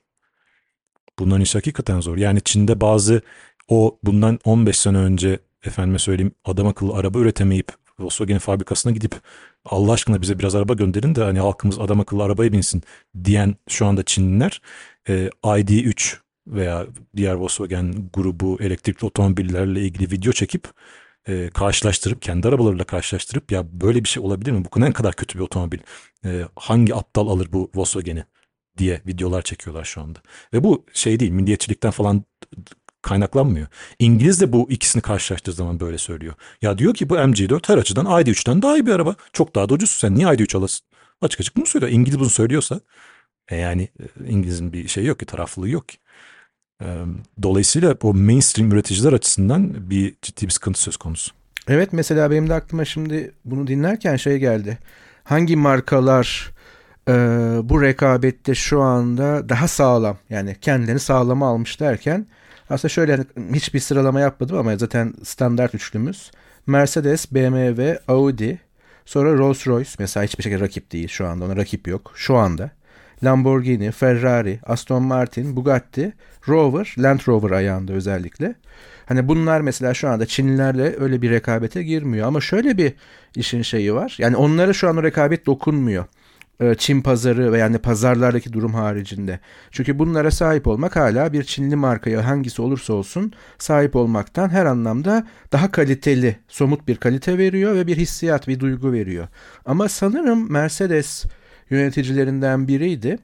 Bunların 1.19 1.41
işi 1.41 1.57
hakikaten 1.57 2.01
zor. 2.01 2.17
Yani 2.17 2.41
Çin'de 2.41 2.81
bazı 2.81 3.21
o 3.67 3.99
bundan 4.03 4.39
15 4.45 4.79
sene 4.79 4.97
önce 4.97 5.39
efendime 5.63 5.99
söyleyeyim 5.99 6.31
adam 6.45 6.67
akıllı 6.67 6.93
araba 6.93 7.19
üretemeyip 7.19 7.71
Volkswagen 7.99 8.39
fabrikasına 8.39 8.91
gidip 8.91 9.15
Allah 9.65 9.91
aşkına 9.93 10.21
bize 10.21 10.39
biraz 10.39 10.55
araba 10.55 10.73
gönderin 10.73 11.15
de 11.15 11.23
hani 11.23 11.39
halkımız 11.39 11.79
adam 11.79 11.99
akıllı 11.99 12.23
arabaya 12.23 12.51
binsin 12.51 12.83
diyen 13.23 13.55
şu 13.69 13.85
anda 13.85 14.03
Çinliler 14.03 14.61
e, 15.09 15.29
ID3 15.43 16.17
veya 16.47 16.87
diğer 17.15 17.33
Volkswagen 17.33 17.95
grubu 18.13 18.57
elektrikli 18.61 19.05
otomobillerle 19.05 19.81
ilgili 19.81 20.11
video 20.11 20.31
çekip 20.31 20.67
e, 21.27 21.49
karşılaştırıp 21.49 22.21
kendi 22.21 22.47
arabalarıyla 22.47 22.85
karşılaştırıp 22.85 23.51
ya 23.51 23.81
böyle 23.81 24.03
bir 24.03 24.09
şey 24.09 24.23
olabilir 24.23 24.51
mi? 24.51 24.65
Bu 24.75 24.81
ne 24.81 24.93
kadar 24.93 25.15
kötü 25.15 25.39
bir 25.39 25.43
otomobil. 25.43 25.79
E, 26.25 26.41
hangi 26.55 26.95
aptal 26.95 27.27
alır 27.27 27.47
bu 27.51 27.71
Volkswagen'i 27.75 28.25
diye 28.77 29.01
videolar 29.07 29.41
çekiyorlar 29.41 29.85
şu 29.85 30.01
anda. 30.01 30.19
Ve 30.53 30.63
bu 30.63 30.85
şey 30.93 31.19
değil 31.19 31.31
milliyetçilikten 31.31 31.91
falan 31.91 32.23
kaynaklanmıyor. 33.01 33.67
İngiliz 33.99 34.41
de 34.41 34.53
bu 34.53 34.71
ikisini 34.71 35.01
karşılaştığı 35.01 35.53
zaman 35.53 35.79
böyle 35.79 35.97
söylüyor. 35.97 36.33
Ya 36.61 36.77
diyor 36.77 36.93
ki 36.93 37.09
bu 37.09 37.15
MG4 37.15 37.69
her 37.69 37.77
açıdan 37.77 38.05
ID3'ten 38.05 38.61
daha 38.61 38.77
iyi 38.77 38.85
bir 38.85 38.91
araba. 38.91 39.15
Çok 39.33 39.55
daha 39.55 39.69
da 39.69 39.73
ucuz. 39.73 39.89
Sen 39.91 40.15
niye 40.15 40.27
ID3 40.27 40.57
alasın? 40.57 40.87
Açık 41.21 41.39
açık 41.39 41.57
bunu 41.57 41.65
söylüyor. 41.65 41.91
İngiliz 41.91 42.19
bunu 42.19 42.29
söylüyorsa 42.29 42.81
e 43.49 43.55
yani 43.55 43.89
e, 43.99 44.29
İngiliz'in 44.29 44.73
bir 44.73 44.87
şey 44.87 45.05
yok 45.05 45.19
ki 45.19 45.25
taraflılığı 45.25 45.69
yok 45.69 45.89
ki. 45.89 45.97
Dolayısıyla 47.41 47.95
o 48.03 48.13
mainstream 48.13 48.71
üreticiler 48.71 49.13
açısından 49.13 49.89
bir 49.89 50.15
ciddi 50.21 50.45
bir 50.45 50.51
sıkıntı 50.51 50.81
söz 50.81 50.97
konusu. 50.97 51.31
Evet 51.67 51.93
mesela 51.93 52.31
benim 52.31 52.49
de 52.49 52.53
aklıma 52.53 52.85
şimdi 52.85 53.31
bunu 53.45 53.67
dinlerken 53.67 54.15
şey 54.15 54.37
geldi. 54.37 54.77
Hangi 55.23 55.55
markalar 55.55 56.51
e, 57.07 57.13
bu 57.63 57.81
rekabette 57.81 58.55
şu 58.55 58.81
anda 58.81 59.49
daha 59.49 59.67
sağlam 59.67 60.17
yani 60.29 60.55
kendilerini 60.61 60.99
sağlama 60.99 61.47
almış 61.47 61.79
derken 61.79 62.27
aslında 62.69 62.89
şöyle 62.89 63.19
hiçbir 63.53 63.79
sıralama 63.79 64.19
yapmadım 64.19 64.57
ama 64.57 64.77
zaten 64.77 65.13
standart 65.23 65.75
üçlümüz. 65.75 66.31
Mercedes, 66.67 67.31
BMW, 67.31 67.99
Audi, 68.07 68.59
sonra 69.05 69.29
Rolls-Royce 69.29 69.95
mesela 69.99 70.23
hiçbir 70.23 70.43
şekilde 70.43 70.59
rakip 70.59 70.91
değil 70.91 71.07
şu 71.07 71.27
anda 71.27 71.45
ona 71.45 71.55
rakip 71.55 71.87
yok 71.87 72.11
şu 72.15 72.35
anda. 72.35 72.71
Lamborghini, 73.23 73.91
Ferrari, 73.91 74.59
Aston 74.63 75.03
Martin, 75.03 75.55
Bugatti, 75.55 76.13
Rover, 76.47 76.95
Land 76.97 77.19
Rover 77.27 77.51
ayağında 77.51 77.93
özellikle. 77.93 78.55
Hani 79.05 79.27
bunlar 79.27 79.61
mesela 79.61 79.93
şu 79.93 80.09
anda 80.09 80.25
Çinlilerle 80.25 80.95
öyle 80.99 81.21
bir 81.21 81.29
rekabete 81.29 81.83
girmiyor 81.83 82.27
ama 82.27 82.41
şöyle 82.41 82.77
bir 82.77 82.93
işin 83.35 83.61
şeyi 83.61 83.93
var. 83.93 84.15
Yani 84.19 84.35
onlara 84.35 84.73
şu 84.73 84.89
an 84.89 84.97
o 84.97 85.03
rekabet 85.03 85.45
dokunmuyor. 85.45 86.05
E, 86.59 86.75
Çin 86.75 87.01
pazarı 87.01 87.51
ve 87.51 87.57
yani 87.57 87.77
pazarlardaki 87.77 88.53
durum 88.53 88.73
haricinde. 88.73 89.39
Çünkü 89.71 89.99
bunlara 89.99 90.31
sahip 90.31 90.67
olmak 90.67 90.95
hala 90.95 91.33
bir 91.33 91.43
Çinli 91.43 91.75
markaya 91.75 92.27
hangisi 92.27 92.61
olursa 92.61 92.93
olsun 92.93 93.33
sahip 93.57 93.95
olmaktan 93.95 94.49
her 94.49 94.65
anlamda 94.65 95.27
daha 95.51 95.71
kaliteli, 95.71 96.37
somut 96.47 96.87
bir 96.87 96.95
kalite 96.95 97.37
veriyor 97.37 97.75
ve 97.75 97.87
bir 97.87 97.97
hissiyat, 97.97 98.47
bir 98.47 98.59
duygu 98.59 98.91
veriyor. 98.91 99.27
Ama 99.65 99.89
sanırım 99.89 100.51
Mercedes 100.51 101.25
yöneticilerinden 101.73 102.67
biriydi. 102.67 103.19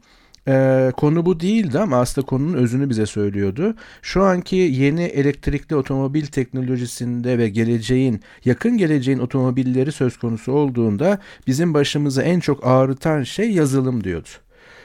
Ee, 0.47 0.91
konu 0.97 1.25
bu 1.25 1.39
değildi 1.39 1.79
ama 1.79 1.99
aslında 1.99 2.27
konunun 2.27 2.53
özünü 2.53 2.89
bize 2.89 3.05
söylüyordu. 3.05 3.75
Şu 4.01 4.23
anki 4.23 4.55
yeni 4.55 5.03
elektrikli 5.03 5.75
otomobil 5.75 6.25
teknolojisinde 6.25 7.37
ve 7.37 7.49
geleceğin, 7.49 8.21
yakın 8.45 8.77
geleceğin 8.77 9.19
otomobilleri 9.19 9.91
söz 9.91 10.17
konusu 10.17 10.51
olduğunda 10.51 11.19
bizim 11.47 11.73
başımıza 11.73 12.23
en 12.23 12.39
çok 12.39 12.67
ağrıtan 12.67 13.23
şey 13.23 13.51
yazılım 13.51 14.03
diyordu. 14.03 14.29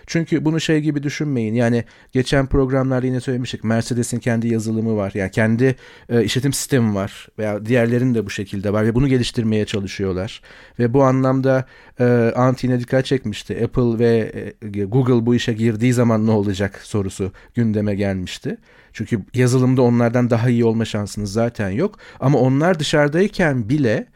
Çünkü 0.07 0.45
bunu 0.45 0.61
şey 0.61 0.81
gibi 0.81 1.03
düşünmeyin. 1.03 1.55
Yani 1.55 1.85
geçen 2.12 2.47
programlarda 2.47 3.07
yine 3.07 3.21
söylemiştik. 3.21 3.64
Mercedes'in 3.64 4.19
kendi 4.19 4.49
yazılımı 4.49 4.97
var. 4.97 5.12
Yani 5.14 5.31
kendi 5.31 5.77
e, 6.09 6.25
işletim 6.25 6.53
sistemi 6.53 6.95
var. 6.95 7.29
Veya 7.38 7.67
diğerlerinin 7.67 8.14
de 8.14 8.27
bu 8.27 8.31
şekilde 8.31 8.73
var. 8.73 8.87
Ve 8.87 8.95
bunu 8.95 9.09
geliştirmeye 9.09 9.64
çalışıyorlar. 9.64 10.40
Ve 10.79 10.95
bu 10.95 11.05
anlamda 11.05 11.64
e, 12.01 12.05
Ant 12.37 12.62
dikkat 12.62 13.07
çekmişti. 13.07 13.64
Apple 13.64 13.99
ve 13.99 14.33
e, 14.62 14.85
Google 14.85 15.27
bu 15.27 15.35
işe 15.35 15.53
girdiği 15.53 15.93
zaman 15.93 16.27
ne 16.27 16.31
olacak 16.31 16.81
sorusu 16.83 17.33
gündeme 17.55 17.95
gelmişti. 17.95 18.57
Çünkü 18.93 19.21
yazılımda 19.35 19.83
onlardan 19.83 20.31
daha 20.31 20.49
iyi 20.49 20.64
olma 20.64 20.85
şansınız 20.85 21.33
zaten 21.33 21.71
yok. 21.71 21.99
Ama 22.21 22.38
onlar 22.38 22.79
dışarıdayken 22.79 23.69
bile 23.69 24.07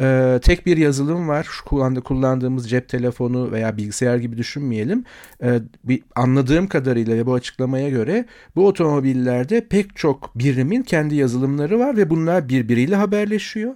ee, 0.00 0.40
tek 0.42 0.66
bir 0.66 0.76
yazılım 0.76 1.28
var. 1.28 1.46
Şu 1.50 1.64
kullandı, 1.64 2.00
kullandığımız 2.00 2.70
cep 2.70 2.88
telefonu 2.88 3.52
veya 3.52 3.76
bilgisayar 3.76 4.16
gibi 4.16 4.36
düşünmeyelim. 4.36 5.04
Ee, 5.42 5.60
bir 5.84 6.02
anladığım 6.14 6.66
kadarıyla 6.66 7.16
ve 7.16 7.26
bu 7.26 7.34
açıklamaya 7.34 7.88
göre 7.88 8.24
bu 8.56 8.66
otomobillerde 8.66 9.68
pek 9.68 9.96
çok 9.96 10.38
birimin 10.38 10.82
kendi 10.82 11.14
yazılımları 11.14 11.78
var 11.78 11.96
ve 11.96 12.10
bunlar 12.10 12.48
birbiriyle 12.48 12.96
haberleşiyor. 12.96 13.74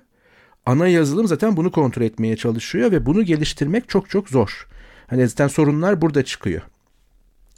Ana 0.67 0.89
yazılım 0.89 1.27
zaten 1.27 1.57
bunu 1.57 1.71
kontrol 1.71 2.03
etmeye 2.03 2.37
çalışıyor 2.37 2.93
ve 2.93 3.07
bunu 3.07 3.23
geliştirmek 3.23 3.89
çok 3.89 4.11
çok 4.11 4.29
zor. 4.29 4.69
Hani 5.07 5.29
zaten 5.29 5.49
sorunlar 5.49 6.03
burada 6.03 6.25
çıkıyor 6.25 6.63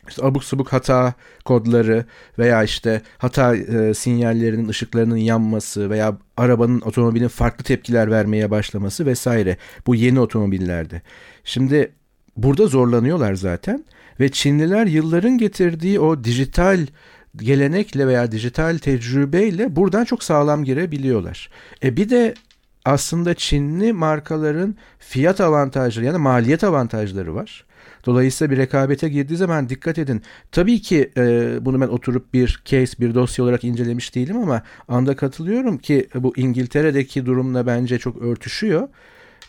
işte 0.09 0.27
abuk 0.27 0.45
subuk 0.45 0.73
hata 0.73 1.15
kodları 1.45 2.05
veya 2.39 2.63
işte 2.63 3.03
hata 3.19 3.57
e, 3.57 3.95
sinyallerinin 3.95 4.69
ışıklarının 4.69 5.17
yanması 5.17 5.91
veya 5.91 6.17
arabanın 6.37 6.81
otomobilin 6.81 7.29
farklı 7.29 7.65
tepkiler 7.65 8.11
vermeye 8.11 8.51
başlaması 8.51 9.07
vesaire 9.07 9.57
bu 9.87 9.95
yeni 9.95 10.21
otomobillerde. 10.21 11.03
Şimdi 11.45 11.93
burada 12.37 12.67
zorlanıyorlar 12.67 13.35
zaten 13.35 13.85
ve 14.21 14.29
Çinliler 14.29 14.87
yılların 14.87 15.39
getirdiği 15.39 16.01
o 16.01 16.25
dijital 16.25 16.87
gelenekle 17.37 18.07
veya 18.07 18.33
dijital 18.33 18.79
tecrübeyle 18.79 19.77
buradan 19.77 20.05
çok 20.05 20.23
sağlam 20.23 20.65
girebiliyorlar. 20.65 21.51
E 21.83 21.97
bir 21.97 22.11
de 22.11 22.35
aslında 22.85 23.35
Çinli 23.35 23.93
markaların 23.93 24.77
fiyat 24.99 25.41
avantajları 25.41 26.05
yani 26.05 26.19
maliyet 26.19 26.65
avantajları 26.65 27.35
var. 27.35 27.65
Dolayısıyla 28.07 28.53
bir 28.53 28.57
rekabete 28.57 29.09
girdiği 29.09 29.37
zaman 29.37 29.69
dikkat 29.69 29.99
edin. 29.99 30.23
Tabii 30.53 30.81
ki 30.83 31.11
e, 31.17 31.57
bunu 31.61 31.81
ben 31.81 31.89
oturup 31.89 32.35
bir 32.35 32.63
case, 32.65 32.99
bir 33.01 33.15
dosya 33.15 33.45
olarak 33.45 33.65
incelemiş 33.65 34.15
değilim 34.15 34.37
ama 34.37 34.63
anda 34.89 35.17
katılıyorum 35.17 35.79
ki 35.79 36.09
bu 36.15 36.33
İngiltere'deki 36.37 37.27
durumla 37.27 37.67
bence 37.67 37.99
çok 37.99 38.23
örtüşüyor. 38.23 38.89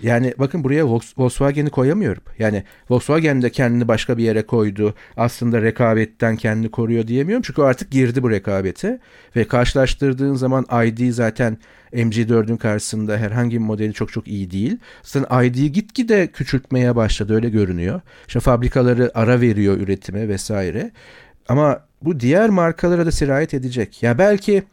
Yani 0.02 0.34
bakın 0.40 0.64
buraya 0.64 0.88
Volkswagen'i 1.18 1.70
koyamıyorum. 1.70 2.24
Yani 2.40 2.64
Volkswagen 2.90 3.42
de 3.42 3.50
kendini 3.50 3.88
başka 3.88 4.18
bir 4.18 4.24
yere 4.24 4.46
koydu. 4.46 4.96
Aslında 5.18 5.62
rekabetten 5.62 6.36
kendini 6.36 6.72
koruyor 6.72 7.08
diyemiyorum. 7.08 7.44
Çünkü 7.48 7.62
artık 7.62 7.92
girdi 7.92 8.24
bu 8.24 8.32
rekabete. 8.32 9.00
Ve 9.36 9.48
karşılaştırdığın 9.48 10.36
zaman 10.36 10.66
ID 10.86 11.12
zaten 11.12 11.58
MG4'ün 11.94 12.58
karşısında 12.58 13.18
herhangi 13.18 13.56
bir 13.56 13.66
modeli 13.66 13.94
çok 13.94 14.12
çok 14.12 14.28
iyi 14.28 14.52
değil. 14.52 14.78
Zaten 15.04 15.44
ID'yi 15.44 15.72
gitgide 15.72 16.28
küçültmeye 16.28 16.96
başladı 16.96 17.36
öyle 17.36 17.50
görünüyor. 17.50 18.02
İşte 18.28 18.40
fabrikaları 18.40 19.12
ara 19.14 19.42
veriyor 19.42 19.78
üretime 19.78 20.28
vesaire. 20.30 20.92
Ama 21.48 21.80
bu 22.02 22.20
diğer 22.20 22.50
markalara 22.50 23.06
da 23.06 23.12
sirayet 23.12 23.54
edecek. 23.54 24.04
Ya 24.04 24.18
belki 24.18 24.64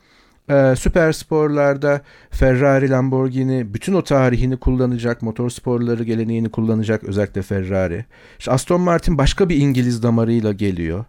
e, 0.51 0.75
süper 0.77 1.13
sporlarda 1.13 2.01
Ferrari, 2.31 2.91
Lamborghini 2.91 3.75
bütün 3.75 3.93
o 3.93 4.05
tarihini 4.05 4.57
kullanacak, 4.57 5.23
motor 5.23 5.51
sporları 5.51 6.05
geleneğini 6.05 6.49
kullanacak 6.51 7.05
özellikle 7.05 7.43
Ferrari. 7.43 8.05
İşte 8.39 8.51
Aston 8.51 8.81
Martin 8.81 9.19
başka 9.19 9.49
bir 9.49 9.57
İngiliz 9.57 10.03
damarıyla 10.03 10.53
geliyor. 10.53 11.05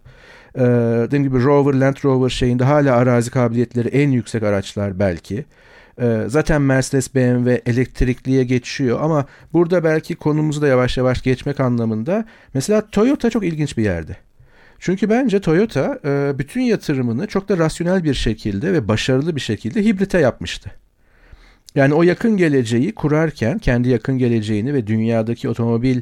Ee, 0.56 0.60
dediğim 1.06 1.24
gibi 1.24 1.44
Rover, 1.44 1.74
Land 1.74 1.96
Rover 2.04 2.28
şeyinde 2.28 2.64
hala 2.64 2.96
arazi 2.96 3.30
kabiliyetleri 3.30 3.88
en 3.88 4.10
yüksek 4.10 4.42
araçlar 4.42 4.98
belki. 4.98 5.44
Ee, 6.00 6.24
zaten 6.26 6.62
Mercedes 6.62 7.14
BMW 7.14 7.62
elektrikliye 7.66 8.44
geçiyor 8.44 8.98
ama 9.02 9.26
burada 9.52 9.84
belki 9.84 10.14
konumuzu 10.14 10.62
da 10.62 10.66
yavaş 10.66 10.96
yavaş 10.96 11.22
geçmek 11.22 11.60
anlamında 11.60 12.24
mesela 12.54 12.82
Toyota 12.92 13.30
çok 13.30 13.44
ilginç 13.44 13.76
bir 13.76 13.82
yerde. 13.82 14.16
Çünkü 14.84 15.10
bence 15.10 15.40
Toyota 15.40 15.98
e, 16.04 16.38
bütün 16.38 16.60
yatırımını 16.60 17.26
çok 17.26 17.48
da 17.48 17.58
rasyonel 17.58 18.04
bir 18.04 18.14
şekilde 18.14 18.72
ve 18.72 18.88
başarılı 18.88 19.36
bir 19.36 19.40
şekilde 19.40 19.84
hibrite 19.84 20.18
yapmıştı. 20.18 20.70
Yani 21.74 21.94
o 21.94 22.02
yakın 22.02 22.36
geleceği 22.36 22.94
kurarken 22.94 23.58
kendi 23.58 23.88
yakın 23.88 24.18
geleceğini 24.18 24.74
ve 24.74 24.86
dünyadaki 24.86 25.48
otomobil 25.48 25.96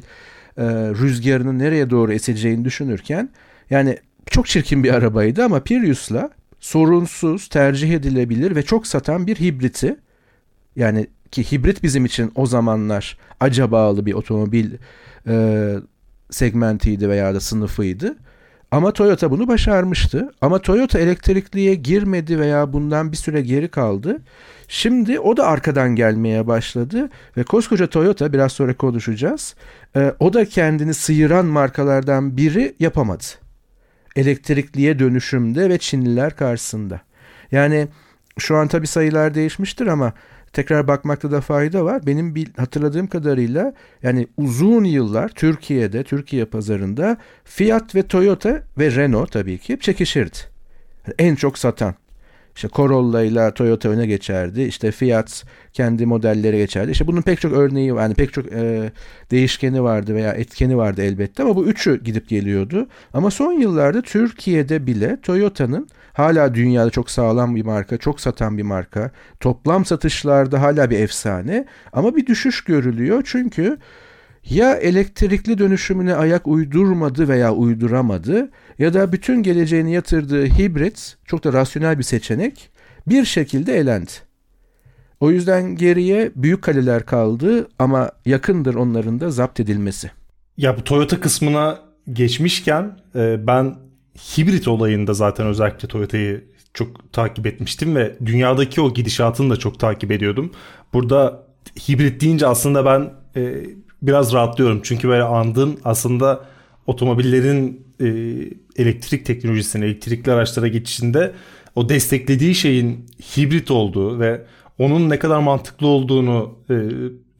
e, 0.57 0.63
rüzgarının 1.01 1.59
nereye 1.59 1.89
doğru 1.89 2.13
eseceğini 2.13 2.65
düşünürken 2.65 3.29
yani 3.69 3.97
çok 4.25 4.47
çirkin 4.47 4.83
bir 4.83 4.93
arabaydı 4.93 5.43
ama 5.43 5.59
Prius'la 5.59 6.29
sorunsuz, 6.59 7.47
tercih 7.47 7.93
edilebilir 7.93 8.55
ve 8.55 8.63
çok 8.63 8.87
satan 8.87 9.27
bir 9.27 9.35
hibriti 9.35 9.95
yani 10.75 11.07
ki 11.31 11.51
hibrit 11.51 11.83
bizim 11.83 12.05
için 12.05 12.31
o 12.35 12.45
zamanlar 12.45 13.17
acabalı 13.39 14.05
bir 14.05 14.13
otomobil 14.13 14.71
e, 15.27 15.75
segmentiydi 16.29 17.09
veya 17.09 17.35
da 17.35 17.39
sınıfıydı. 17.39 18.17
Ama 18.73 18.93
Toyota 18.93 19.31
bunu 19.31 19.47
başarmıştı. 19.47 20.31
Ama 20.41 20.59
Toyota 20.59 20.99
elektrikliye 20.99 21.75
girmedi 21.75 22.39
veya 22.39 22.73
bundan 22.73 23.11
bir 23.11 23.17
süre 23.17 23.41
geri 23.41 23.67
kaldı. 23.67 24.21
Şimdi 24.67 25.19
o 25.19 25.37
da 25.37 25.47
arkadan 25.47 25.95
gelmeye 25.95 26.47
başladı 26.47 27.09
ve 27.37 27.43
koskoca 27.43 27.87
Toyota 27.87 28.33
biraz 28.33 28.51
sonra 28.51 28.73
konuşacağız. 28.73 29.55
E, 29.95 30.13
o 30.19 30.33
da 30.33 30.45
kendini 30.45 30.93
sıyıran 30.93 31.45
markalardan 31.45 32.37
biri 32.37 32.75
yapamadı. 32.79 33.23
Elektrikliye 34.15 34.99
dönüşümde 34.99 35.69
ve 35.69 35.77
Çinliler 35.77 36.35
karşısında. 36.35 37.01
Yani 37.51 37.87
şu 38.37 38.55
an 38.57 38.67
tabii 38.67 38.87
sayılar 38.87 39.35
değişmiştir 39.35 39.87
ama 39.87 40.13
tekrar 40.53 40.87
bakmakta 40.87 41.31
da 41.31 41.41
fayda 41.41 41.85
var. 41.85 42.05
Benim 42.05 42.35
bir 42.35 42.47
hatırladığım 42.57 43.07
kadarıyla 43.07 43.73
yani 44.03 44.27
uzun 44.37 44.83
yıllar 44.83 45.29
Türkiye'de, 45.29 46.03
Türkiye 46.03 46.45
pazarında 46.45 47.17
Fiat 47.43 47.95
ve 47.95 48.03
Toyota 48.03 48.63
ve 48.77 48.95
Renault 48.95 49.31
tabii 49.31 49.57
ki 49.57 49.77
çekişirdi. 49.81 50.37
En 51.19 51.35
çok 51.35 51.57
satan. 51.57 51.95
İşte 52.55 52.67
Corolla 52.73 53.23
ile 53.23 53.53
Toyota 53.53 53.89
öne 53.89 54.05
geçerdi. 54.05 54.61
İşte 54.61 54.91
Fiat 54.91 55.43
kendi 55.73 56.05
modelleri 56.05 56.57
geçerdi. 56.57 56.91
İşte 56.91 57.07
bunun 57.07 57.21
pek 57.21 57.41
çok 57.41 57.53
örneği 57.53 57.87
yani 57.87 58.13
pek 58.13 58.33
çok 58.33 58.51
e, 58.51 58.91
değişkeni 59.31 59.83
vardı 59.83 60.15
veya 60.15 60.33
etkeni 60.33 60.77
vardı 60.77 61.01
elbette 61.01 61.43
ama 61.43 61.55
bu 61.55 61.65
üçü 61.65 62.03
gidip 62.03 62.29
geliyordu. 62.29 62.87
Ama 63.13 63.31
son 63.31 63.53
yıllarda 63.53 64.01
Türkiye'de 64.01 64.87
bile 64.87 65.17
Toyota'nın 65.21 65.87
hala 66.13 66.53
dünyada 66.53 66.89
çok 66.89 67.09
sağlam 67.09 67.55
bir 67.55 67.65
marka, 67.65 67.97
çok 67.97 68.21
satan 68.21 68.57
bir 68.57 68.63
marka. 68.63 69.11
Toplam 69.39 69.85
satışlarda 69.85 70.61
hala 70.61 70.89
bir 70.89 70.99
efsane 70.99 71.65
ama 71.93 72.15
bir 72.15 72.25
düşüş 72.25 72.63
görülüyor 72.63 73.21
çünkü 73.25 73.77
ya 74.49 74.73
elektrikli 74.75 75.57
dönüşümüne 75.57 76.15
ayak 76.15 76.47
uydurmadı 76.47 77.27
veya 77.27 77.53
uyduramadı 77.53 78.49
ya 78.79 78.93
da 78.93 79.11
bütün 79.11 79.43
geleceğini 79.43 79.93
yatırdığı 79.93 80.45
hibrit 80.45 81.17
çok 81.25 81.43
da 81.43 81.53
rasyonel 81.53 81.97
bir 81.97 82.03
seçenek 82.03 82.69
bir 83.07 83.25
şekilde 83.25 83.77
elendi. 83.77 84.11
O 85.19 85.31
yüzden 85.31 85.75
geriye 85.75 86.31
büyük 86.35 86.61
kaleler 86.61 87.05
kaldı 87.05 87.67
ama 87.79 88.11
yakındır 88.25 88.75
onların 88.75 89.19
da 89.19 89.31
zapt 89.31 89.59
edilmesi. 89.59 90.11
Ya 90.57 90.77
bu 90.77 90.83
Toyota 90.83 91.19
kısmına 91.19 91.79
geçmişken 92.13 92.97
e, 93.15 93.47
ben 93.47 93.75
hibrit 94.15 94.67
olayında 94.67 95.13
zaten 95.13 95.47
özellikle 95.47 95.87
Toyota'yı 95.87 96.43
çok 96.73 97.13
takip 97.13 97.47
etmiştim 97.47 97.95
ve 97.95 98.15
dünyadaki 98.25 98.81
o 98.81 98.93
gidişatını 98.93 99.49
da 99.49 99.55
çok 99.55 99.79
takip 99.79 100.11
ediyordum. 100.11 100.51
Burada 100.93 101.43
hibrit 101.89 102.21
deyince 102.21 102.47
aslında 102.47 102.85
ben 102.85 103.13
e, 103.41 103.65
biraz 104.01 104.33
rahatlıyorum. 104.33 104.79
Çünkü 104.83 105.07
böyle 105.07 105.23
andın 105.23 105.79
aslında 105.83 106.45
otomobillerin 106.87 107.87
e, 107.99 108.05
elektrik 108.81 109.25
teknolojisine, 109.25 109.85
elektrikli 109.85 110.31
araçlara 110.31 110.67
geçişinde 110.67 111.33
o 111.75 111.89
desteklediği 111.89 112.55
şeyin 112.55 113.05
hibrit 113.37 113.71
olduğu 113.71 114.19
ve 114.19 114.41
onun 114.79 115.09
ne 115.09 115.19
kadar 115.19 115.39
mantıklı 115.39 115.87
olduğunu 115.87 116.55
e, 116.69 116.75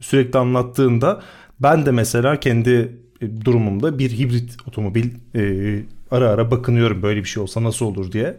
sürekli 0.00 0.38
anlattığında 0.38 1.22
ben 1.60 1.86
de 1.86 1.90
mesela 1.90 2.40
kendi 2.40 2.98
e, 3.20 3.44
durumumda 3.44 3.98
bir 3.98 4.10
hibrit 4.10 4.56
otomobil 4.68 5.10
e, 5.34 5.82
ara 6.14 6.30
ara 6.30 6.50
bakınıyorum 6.50 7.02
böyle 7.02 7.20
bir 7.20 7.28
şey 7.28 7.42
olsa 7.42 7.62
nasıl 7.62 7.86
olur 7.86 8.12
diye. 8.12 8.36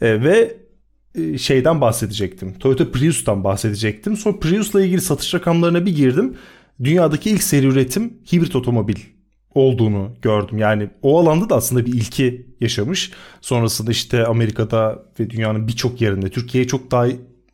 E, 0.00 0.24
ve 0.24 0.56
e, 1.14 1.38
şeyden 1.38 1.80
bahsedecektim. 1.80 2.54
Toyota 2.58 2.90
Prius'tan 2.92 3.44
bahsedecektim. 3.44 4.16
Sonra 4.16 4.38
Prius'la 4.38 4.84
ilgili 4.84 5.00
satış 5.00 5.34
rakamlarına 5.34 5.86
bir 5.86 5.96
girdim 5.96 6.34
dünyadaki 6.84 7.30
ilk 7.30 7.42
seri 7.42 7.66
üretim 7.66 8.18
hibrit 8.32 8.56
otomobil 8.56 8.96
olduğunu 9.54 10.12
gördüm. 10.22 10.58
Yani 10.58 10.90
o 11.02 11.20
alanda 11.20 11.50
da 11.50 11.56
aslında 11.56 11.86
bir 11.86 11.92
ilki 11.92 12.46
yaşamış. 12.60 13.10
Sonrasında 13.40 13.90
işte 13.90 14.26
Amerika'da 14.26 15.02
ve 15.20 15.30
dünyanın 15.30 15.68
birçok 15.68 16.00
yerinde 16.00 16.30
Türkiye'ye 16.30 16.68
çok 16.68 16.90
daha 16.90 17.06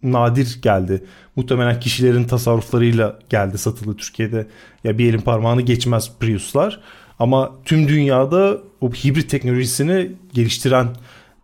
nadir 0.02 0.58
geldi. 0.62 1.04
Muhtemelen 1.36 1.80
kişilerin 1.80 2.24
tasarruflarıyla 2.24 3.18
geldi 3.30 3.58
satıldı 3.58 3.96
Türkiye'de. 3.96 4.46
Ya 4.84 4.98
bir 4.98 5.08
elin 5.08 5.20
parmağını 5.20 5.62
geçmez 5.62 6.10
Prius'lar. 6.20 6.80
Ama 7.18 7.52
tüm 7.64 7.88
dünyada 7.88 8.58
o 8.80 8.90
hibrit 8.90 9.30
teknolojisini 9.30 10.12
geliştiren, 10.32 10.88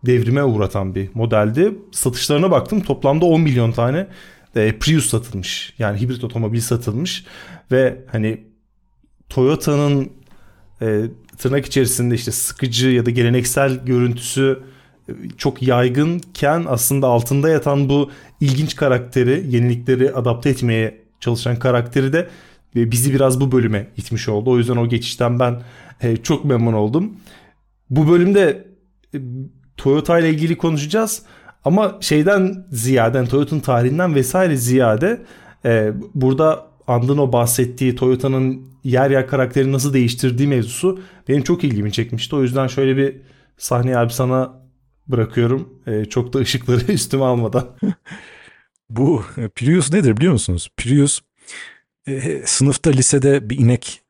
devrime 0.07 0.45
uğratan 0.45 0.95
bir 0.95 1.09
modeldi. 1.15 1.75
Satışlarına 1.93 2.51
baktım 2.51 2.81
toplamda 2.81 3.25
10 3.25 3.41
milyon 3.41 3.73
tane 3.73 4.07
e, 4.57 4.79
Prius 4.79 5.07
satılmış. 5.07 5.75
Yani 5.79 6.01
hibrit 6.01 6.25
otomobil 6.25 6.61
satılmış 6.61 7.25
ve 7.73 8.05
hani 8.13 8.45
Toyota'nın 9.29 10.11
e, 10.83 11.03
tırnak 11.39 11.67
içerisinde 11.67 12.15
işte 12.15 12.33
sıkıcı 12.33 12.89
ya 12.89 13.07
da 13.07 13.11
geleneksel 13.11 13.85
görüntüsü 13.85 14.63
e, 15.09 15.13
çok 15.39 15.63
yaygınken 15.63 16.65
aslında 16.69 17.07
altında 17.07 17.49
yatan 17.49 17.89
bu 17.89 18.11
ilginç 18.41 18.77
karakteri, 18.77 19.45
yenilikleri 19.49 20.13
adapte 20.13 20.51
etmeye 20.51 21.03
çalışan 21.21 21.59
karakteri 21.59 22.13
de 22.13 22.29
bizi 22.75 23.15
biraz 23.15 23.41
bu 23.41 23.53
bölüme 23.53 23.87
itmiş 23.97 24.29
oldu. 24.29 24.51
O 24.51 24.59
yüzden 24.59 24.77
o 24.77 24.89
geçişten 24.89 25.39
ben 25.39 25.63
e, 26.03 26.17
çok 26.17 26.45
memnun 26.45 26.73
oldum. 26.73 27.17
Bu 27.91 28.09
bölümde 28.09 28.69
Toyota 29.77 30.19
ile 30.19 30.31
ilgili 30.31 30.57
konuşacağız. 30.57 31.23
Ama 31.65 31.99
şeyden 32.01 32.67
ziyade 32.71 33.25
Toyota'nın 33.25 33.61
tarihinden 33.61 34.15
vesaire 34.15 34.57
ziyade 34.57 35.23
e, 35.65 35.93
burada 36.15 36.73
Andın 36.87 37.19
o 37.19 37.33
bahsettiği 37.33 37.97
Toyota'nın 37.97 38.63
yer 38.85 39.11
yer 39.11 39.29
karakterini 39.29 39.73
nasıl 39.73 39.95
değiştirdiği 39.95 40.49
mevzusu 40.49 41.01
benim 41.29 41.43
çok 41.43 41.65
ilgimi 41.65 41.93
çekmişti. 41.93 42.37
O 42.37 42.43
yüzden 42.43 42.67
şöyle 42.67 42.97
bir 42.97 43.17
sahneyi 43.59 43.97
abi 43.97 44.13
sana 44.13 44.63
bırakıyorum. 45.07 45.69
E, 45.87 46.05
çok 46.05 46.33
da 46.33 46.39
ışıkları 46.39 46.85
üstüme 46.93 47.25
almadan. 47.25 47.67
Bu 48.91 49.25
e, 49.37 49.49
Prius 49.49 49.93
nedir 49.93 50.17
biliyor 50.17 50.33
musunuz? 50.33 50.71
Prius 50.77 51.21
e, 52.07 52.43
sınıfta 52.47 52.91
lisede 52.91 53.51
bir 53.51 53.59
inek 53.59 54.03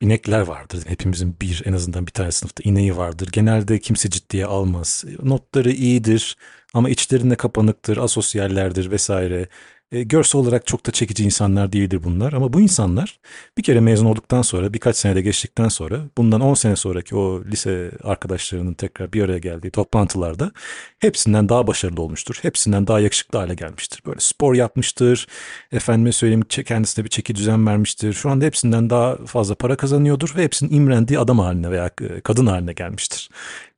inekler 0.00 0.40
vardır. 0.40 0.84
Hepimizin 0.86 1.36
bir 1.40 1.62
en 1.66 1.72
azından 1.72 2.06
bir 2.06 2.12
tane 2.12 2.32
sınıfta 2.32 2.62
ineği 2.64 2.96
vardır. 2.96 3.28
Genelde 3.32 3.78
kimse 3.78 4.10
ciddiye 4.10 4.46
almaz. 4.46 5.04
Notları 5.22 5.70
iyidir 5.72 6.36
ama 6.74 6.90
içlerinde 6.90 7.36
kapanıktır, 7.36 7.96
asosyallerdir 7.96 8.90
vesaire. 8.90 9.48
E, 9.92 10.02
görsel 10.02 10.40
olarak 10.40 10.66
çok 10.66 10.86
da 10.86 10.90
çekici 10.90 11.24
insanlar 11.24 11.72
değildir 11.72 12.00
bunlar 12.04 12.32
ama 12.32 12.52
bu 12.52 12.60
insanlar 12.60 13.20
bir 13.58 13.62
kere 13.62 13.80
mezun 13.80 14.06
olduktan 14.06 14.42
sonra 14.42 14.72
birkaç 14.72 14.96
senede 14.96 15.22
geçtikten 15.22 15.68
sonra 15.68 16.00
bundan 16.18 16.40
10 16.40 16.54
sene 16.54 16.76
sonraki 16.76 17.16
o 17.16 17.44
lise 17.44 17.90
arkadaşlarının 18.04 18.74
tekrar 18.74 19.12
bir 19.12 19.22
araya 19.22 19.38
geldiği 19.38 19.70
toplantılarda 19.70 20.52
hepsinden 20.98 21.48
daha 21.48 21.66
başarılı 21.66 22.02
olmuştur. 22.02 22.38
Hepsinden 22.42 22.86
daha 22.86 23.00
yakışıklı 23.00 23.38
hale 23.38 23.54
gelmiştir. 23.54 24.02
Böyle 24.06 24.20
spor 24.20 24.54
yapmıştır. 24.54 25.26
Efendime 25.72 26.12
söyleyeyim 26.12 26.42
kendisine 26.42 27.04
bir 27.04 27.10
çeki 27.10 27.34
düzen 27.34 27.66
vermiştir. 27.66 28.12
Şu 28.12 28.30
anda 28.30 28.44
hepsinden 28.44 28.90
daha 28.90 29.16
fazla 29.16 29.54
para 29.54 29.76
kazanıyordur 29.76 30.32
ve 30.36 30.44
hepsinin 30.44 30.74
imrendiği 30.74 31.18
adam 31.18 31.38
haline 31.38 31.70
veya 31.70 31.90
e, 32.00 32.20
kadın 32.20 32.46
haline 32.46 32.72
gelmiştir. 32.72 33.30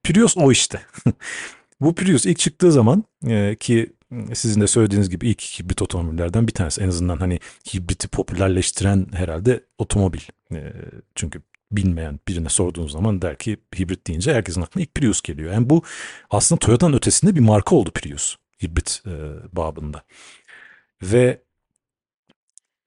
Prius 0.05 0.37
o 0.37 0.53
işte. 0.53 0.81
Bu 1.81 1.95
Prius 1.95 2.27
ilk 2.27 2.39
çıktığı 2.39 2.73
zaman 2.73 3.05
e, 3.27 3.57
ki 3.61 3.93
sizin 4.35 4.61
de 4.61 4.67
söylediğiniz 4.67 5.11
gibi 5.11 5.29
ilk 5.29 5.43
hibrit 5.43 5.83
otomobillerden 5.83 6.49
bir 6.49 6.53
tanesi. 6.53 6.81
En 6.83 6.89
azından 6.89 7.17
hani 7.17 7.39
hibriti 7.75 8.09
popülerleştiren 8.09 9.07
herhalde 9.13 9.65
otomobil. 9.79 10.21
E, 10.53 10.73
çünkü 11.15 11.43
bilmeyen 11.73 12.21
birine 12.29 12.49
sorduğunuz 12.49 12.93
zaman 12.93 13.23
der 13.23 13.39
ki 13.39 13.57
hibrit 13.79 14.07
deyince 14.07 14.35
herkesin 14.35 14.63
aklına 14.63 14.83
ilk 14.83 14.95
Prius 14.95 15.21
geliyor. 15.21 15.53
Yani 15.53 15.71
bu 15.71 15.83
aslında 16.31 16.59
Toyota'nın 16.59 16.97
ötesinde 16.97 17.35
bir 17.35 17.41
marka 17.41 17.77
oldu 17.77 17.91
Prius 17.91 18.37
hibrit 18.63 19.03
e, 19.07 19.13
babında. 19.57 20.03
Ve 21.03 21.43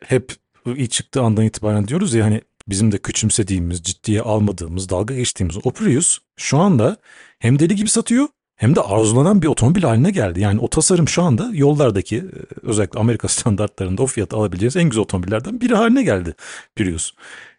hep 0.04 0.34
ilk 0.66 0.92
çıktığı 0.92 1.22
andan 1.22 1.46
itibaren 1.46 1.88
diyoruz 1.88 2.14
ya 2.14 2.26
hani 2.26 2.42
bizim 2.68 2.92
de 2.92 2.98
küçümsediğimiz, 2.98 3.84
ciddiye 3.84 4.22
almadığımız, 4.22 4.90
dalga 4.90 5.16
geçtiğimiz 5.16 5.58
o 5.64 5.72
Prius 5.72 6.20
şu 6.38 6.58
anda 6.58 6.98
hem 7.40 7.60
deli 7.60 7.76
gibi 7.76 7.90
satıyor 7.90 8.28
hem 8.56 8.76
de 8.76 8.82
arzulanan 8.82 9.41
bir 9.41 9.48
otomobil 9.48 9.84
haline 9.84 10.12
geldi. 10.12 10.41
Yani 10.41 10.60
o 10.60 10.68
tasarım 10.68 11.08
şu 11.08 11.24
anda 11.24 11.50
yollardaki 11.54 12.18
e, 12.18 12.30
özellikle 12.62 13.00
Amerika 13.00 13.28
standartlarında 13.28 14.04
o 14.04 14.06
fiyatı 14.06 14.38
alabileceğiniz 14.38 14.76
en 14.76 14.84
güzel 14.84 15.02
otomobillerden 15.02 15.62
biri 15.62 15.76
haline 15.76 16.04
geldi 16.04 16.36
Prius. 16.76 17.12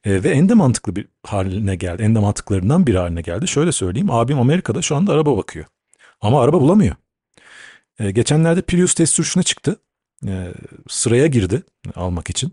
E, 0.04 0.24
ve 0.24 0.30
en 0.30 0.48
de 0.48 0.54
mantıklı 0.54 0.96
bir 0.96 1.06
haline 1.26 1.76
geldi. 1.76 2.02
En 2.02 2.14
de 2.14 2.18
mantıklarından 2.18 2.86
biri 2.86 2.98
haline 2.98 3.20
geldi. 3.20 3.48
Şöyle 3.48 3.72
söyleyeyim 3.72 4.10
abim 4.10 4.40
Amerika'da 4.40 4.82
şu 4.82 4.96
anda 4.96 5.12
araba 5.12 5.36
bakıyor. 5.36 5.66
Ama 6.20 6.42
araba 6.42 6.60
bulamıyor. 6.60 6.96
E, 7.98 8.10
geçenlerde 8.10 8.62
Prius 8.62 8.94
test 8.94 9.14
sürüşüne 9.14 9.42
çıktı. 9.42 9.76
E, 10.26 10.52
sıraya 10.88 11.26
girdi 11.26 11.62
almak 11.96 12.30
için. 12.30 12.52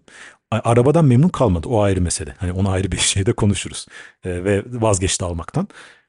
Arabadan 0.52 1.06
memnun 1.06 1.30
kalmadı 1.30 1.68
o 1.70 1.82
ayrı 1.82 2.02
mesele. 2.02 2.36
Hani 2.38 2.52
onu 2.52 2.70
ayrı 2.70 2.92
bir 2.92 2.98
şeyde 3.14 3.34
konuşuruz. 3.34 3.86
E, 4.24 4.44
ve 4.44 4.64
vazgeçti 4.66 5.26
almaktan 5.26 5.68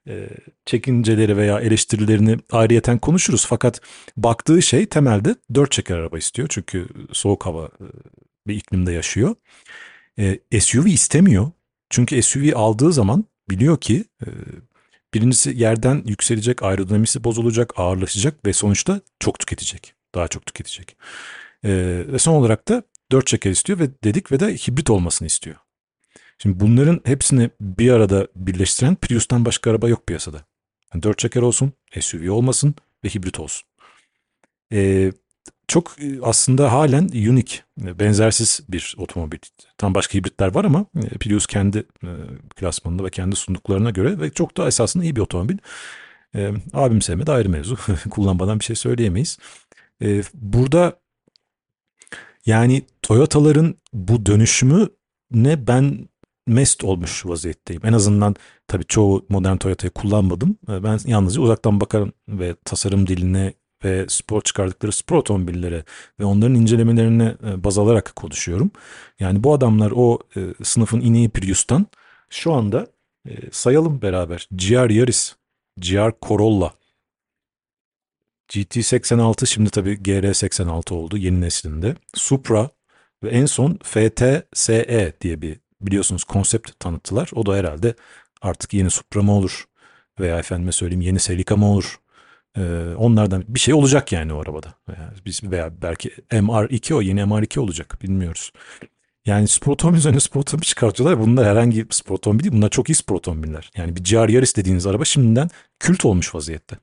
e, 0.09 0.29
çekinceleri 0.67 1.37
veya 1.37 1.61
eleştirilerini 1.61 2.37
ayrıyeten 2.53 2.99
konuşuruz. 2.99 3.47
Fakat 3.47 3.81
baktığı 4.17 4.63
şey 4.63 4.87
temelde 4.87 5.35
dört 5.55 5.73
çeker 5.73 5.97
araba 5.97 6.19
istiyor. 6.19 6.49
Çünkü 6.51 6.89
soğuk 7.13 7.47
hava 7.47 7.67
e, 7.67 7.87
bir 8.47 8.55
iklimde 8.55 8.93
yaşıyor. 8.93 9.35
E, 10.19 10.61
SUV 10.61 10.87
istemiyor. 10.87 11.51
Çünkü 11.91 12.23
SUV 12.23 12.53
aldığı 12.55 12.93
zaman 12.93 13.25
biliyor 13.51 13.81
ki 13.81 14.05
birincisi 15.15 15.55
yerden 15.57 16.03
yükselecek, 16.07 16.63
aerodinamisi 16.63 17.25
bozulacak, 17.25 17.73
ağırlaşacak 17.77 18.47
ve 18.47 18.53
sonuçta 18.53 19.01
çok 19.21 19.39
tüketecek. 19.39 19.95
Daha 20.15 20.29
çok 20.29 20.47
tüketecek. 20.47 20.97
Ve 21.65 22.19
son 22.19 22.35
olarak 22.35 22.69
da 22.69 22.83
dört 23.13 23.27
çeker 23.27 23.51
istiyor 23.51 23.79
ve 23.79 23.89
dedik 24.05 24.33
ve 24.33 24.41
de 24.41 24.55
hibrit 24.55 24.91
olmasını 24.91 25.27
istiyor. 25.27 25.57
Şimdi 26.39 26.61
bunların 26.61 27.01
hepsini 27.05 27.51
bir 27.61 27.91
arada 27.91 28.29
birleştiren 28.37 28.95
Prius'tan 28.95 29.45
başka 29.45 29.71
araba 29.71 29.89
yok 29.89 30.07
piyasada. 30.07 30.45
Yani 30.95 31.03
dört 31.03 31.19
çeker 31.19 31.43
olsun, 31.43 31.73
SUV 32.01 32.31
olmasın 32.31 32.75
ve 33.05 33.09
hibrit 33.09 33.41
olsun. 33.41 33.69
Ee, 34.73 35.13
çok 35.69 36.03
e, 36.03 36.21
aslında 36.23 36.73
halen 36.73 37.05
unique, 37.05 37.61
benzersiz 37.79 38.61
bir 38.69 38.95
otomobil. 38.99 39.39
Tam 39.79 39.95
başka 39.95 40.19
hibritler 40.19 40.55
var 40.55 40.65
ama 40.65 40.87
e, 40.97 41.19
Prius 41.19 41.47
kendi 41.47 41.79
e, 41.79 42.09
klasmanında 42.57 43.05
ve 43.05 43.11
kendi 43.11 43.37
sunduklarına 43.37 43.91
göre 43.91 44.21
ve 44.21 44.31
çok 44.31 44.57
da 44.57 44.67
esasında 44.67 45.05
iyi 45.05 45.17
bir 45.17 45.21
otomobil. 45.21 45.59
E, 46.35 46.51
abim 46.73 47.03
sevmedi 47.03 47.33
ayrı 47.33 47.49
mevzu. 47.49 47.79
Kullanmadan 48.11 48.61
bir 48.61 48.65
şey 48.65 48.77
söyleyemeyiz. 48.77 49.39
E, 50.03 50.23
burada 50.35 51.01
yani 52.47 52.83
Toyota'ların 53.03 53.77
bu 53.93 54.27
dönüşümü 54.27 54.89
ne 55.31 55.67
ben 55.67 56.09
mest 56.47 56.85
olmuş 56.85 57.27
vaziyetteyim. 57.27 57.87
En 57.87 57.93
azından 57.93 58.37
tabii 58.69 58.85
çoğu 58.85 59.27
modern 59.29 59.57
Toyota'yı 59.57 59.91
kullanmadım. 59.91 60.59
Ee, 60.69 60.83
ben 60.83 60.99
yalnızca 61.07 61.41
uzaktan 61.41 61.81
bakarım 61.81 62.13
ve 62.29 62.55
tasarım 62.65 63.07
diline 63.07 63.55
ve 63.85 64.07
spor 64.09 64.41
çıkardıkları 64.41 64.93
spor 64.93 65.17
otomobillere 65.17 65.85
ve 66.21 66.25
onların 66.25 66.55
incelemelerine 66.55 67.37
e, 67.47 67.65
baz 67.65 67.79
alarak 67.79 68.17
konuşuyorum. 68.17 68.71
Yani 69.21 69.45
bu 69.45 69.53
adamlar 69.53 69.93
o 69.97 70.19
e, 70.37 70.41
sınıfın 70.65 71.01
ineği 71.01 71.29
Prius'tan 71.29 71.87
şu 72.31 72.53
anda 72.53 72.87
e, 73.29 73.51
sayalım 73.53 74.03
beraber. 74.03 74.49
GR 74.53 74.91
Yaris, 74.91 75.37
GR 75.81 76.11
Corolla, 76.23 76.75
GT86 78.53 79.47
şimdi 79.47 79.71
tabii 79.71 79.95
GR86 79.95 80.95
oldu 80.95 81.17
yeni 81.17 81.41
neslinde. 81.41 81.97
Supra 82.15 82.71
ve 83.23 83.29
en 83.29 83.47
son 83.47 83.75
FT-SE 83.75 85.13
diye 85.21 85.43
bir 85.43 85.61
biliyorsunuz 85.87 86.25
konsept 86.25 86.81
tanıttılar. 86.81 87.31
O 87.35 87.47
da 87.47 87.57
herhalde 87.57 87.95
artık 88.43 88.75
yeni 88.75 88.91
Supra 88.91 89.23
mı 89.23 89.33
olur 89.33 89.65
veya 90.21 90.39
efendime 90.39 90.73
söyleyeyim 90.73 91.01
yeni 91.01 91.19
Celica 91.19 91.57
mı 91.57 91.67
olur? 91.67 91.99
Ee, 92.57 92.95
onlardan 92.97 93.45
bir 93.49 93.61
şey 93.61 93.75
olacak 93.75 94.13
yani 94.13 94.33
o 94.33 94.43
arabada. 94.43 94.75
Veya, 94.89 95.15
biz 95.27 95.43
veya 95.45 95.83
belki 95.83 96.09
MR2 96.31 96.95
o 96.95 97.01
yeni 97.03 97.21
MR2 97.21 97.61
olacak 97.61 97.99
bilmiyoruz. 98.03 98.53
Yani 99.27 99.49
spor 99.49 99.73
otomobil 99.73 99.99
üzerine 99.99 100.21
spor 100.21 100.41
otomobil 100.41 100.67
çıkartıyorlar. 100.67 101.21
Bunlar 101.21 101.47
herhangi 101.47 101.89
bir 101.89 101.95
spor 101.95 102.15
otomobil 102.15 102.45
değil. 102.45 102.53
Bunlar 102.55 102.71
çok 102.71 102.91
iyi 102.91 102.95
spor 102.95 103.17
otomobiller. 103.17 103.71
Yani 103.77 103.97
bir 103.97 104.05
GR 104.05 104.29
Yaris 104.29 104.57
dediğiniz 104.57 104.87
araba 104.87 105.05
şimdiden 105.05 105.51
kült 105.79 106.05
olmuş 106.05 106.35
vaziyette. 106.35 106.77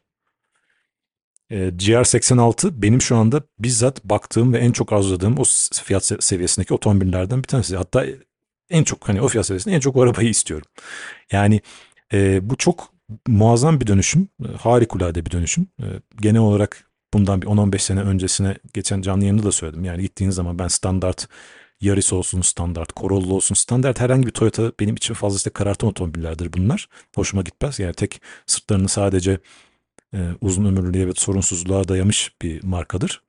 Ee, 1.50 1.68
GR86 1.68 2.82
benim 2.82 3.02
şu 3.02 3.16
anda 3.16 3.42
bizzat 3.60 4.04
baktığım 4.06 4.54
ve 4.54 4.58
en 4.58 4.72
çok 4.72 4.94
arzuladığım 4.94 5.38
o 5.40 5.44
fiyat 5.84 6.06
seviyesindeki 6.20 6.74
otomobillerden 6.74 7.38
bir 7.38 7.48
tanesi. 7.48 7.78
Hatta 7.78 8.06
en 8.72 8.84
çok 8.84 9.10
hani 9.10 9.22
o 9.22 9.28
fiyat 9.28 9.46
seviyesinde 9.46 9.76
en 9.76 9.80
çok 9.80 9.98
o 9.98 10.02
arabayı 10.02 10.30
istiyorum. 10.30 10.68
Yani 11.32 11.62
e, 12.14 12.50
bu 12.50 12.56
çok 12.58 12.94
muazzam 13.28 13.80
bir 13.82 13.88
dönüşüm. 13.88 14.28
E, 14.46 14.48
harikulade 14.58 15.26
bir 15.26 15.32
dönüşüm. 15.32 15.68
E, 15.80 15.86
genel 16.22 16.42
olarak 16.42 16.92
bundan 17.14 17.42
bir 17.42 17.48
10-15 17.48 17.80
sene 17.80 18.02
öncesine 18.02 18.56
geçen 18.74 19.02
canlı 19.02 19.24
yayında 19.24 19.44
da 19.44 19.52
söyledim. 19.52 19.86
Yani 19.86 20.02
gittiğiniz 20.02 20.36
zaman 20.36 20.60
ben 20.60 20.68
standart 20.68 21.28
Yaris 21.82 22.14
olsun 22.14 22.42
standart, 22.42 22.96
Corolla 22.96 23.34
olsun 23.34 23.56
standart 23.56 24.00
herhangi 24.00 24.28
bir 24.28 24.32
Toyota 24.32 24.72
benim 24.80 24.96
için 24.96 25.14
fazlasıyla 25.14 25.54
karartan 25.54 25.90
otomobillerdir 25.90 26.54
bunlar. 26.54 26.90
Hoşuma 27.16 27.42
gitmez. 27.42 27.80
Yani 27.80 27.94
tek 27.94 28.22
sırtlarını 28.46 28.88
sadece 28.88 29.40
e, 30.14 30.20
uzun 30.42 30.66
ömürlüğe 30.66 31.08
ve 31.08 31.12
sorunsuzluğa 31.16 31.88
dayamış 31.88 32.34
bir 32.42 32.64
markadır. 32.64 33.22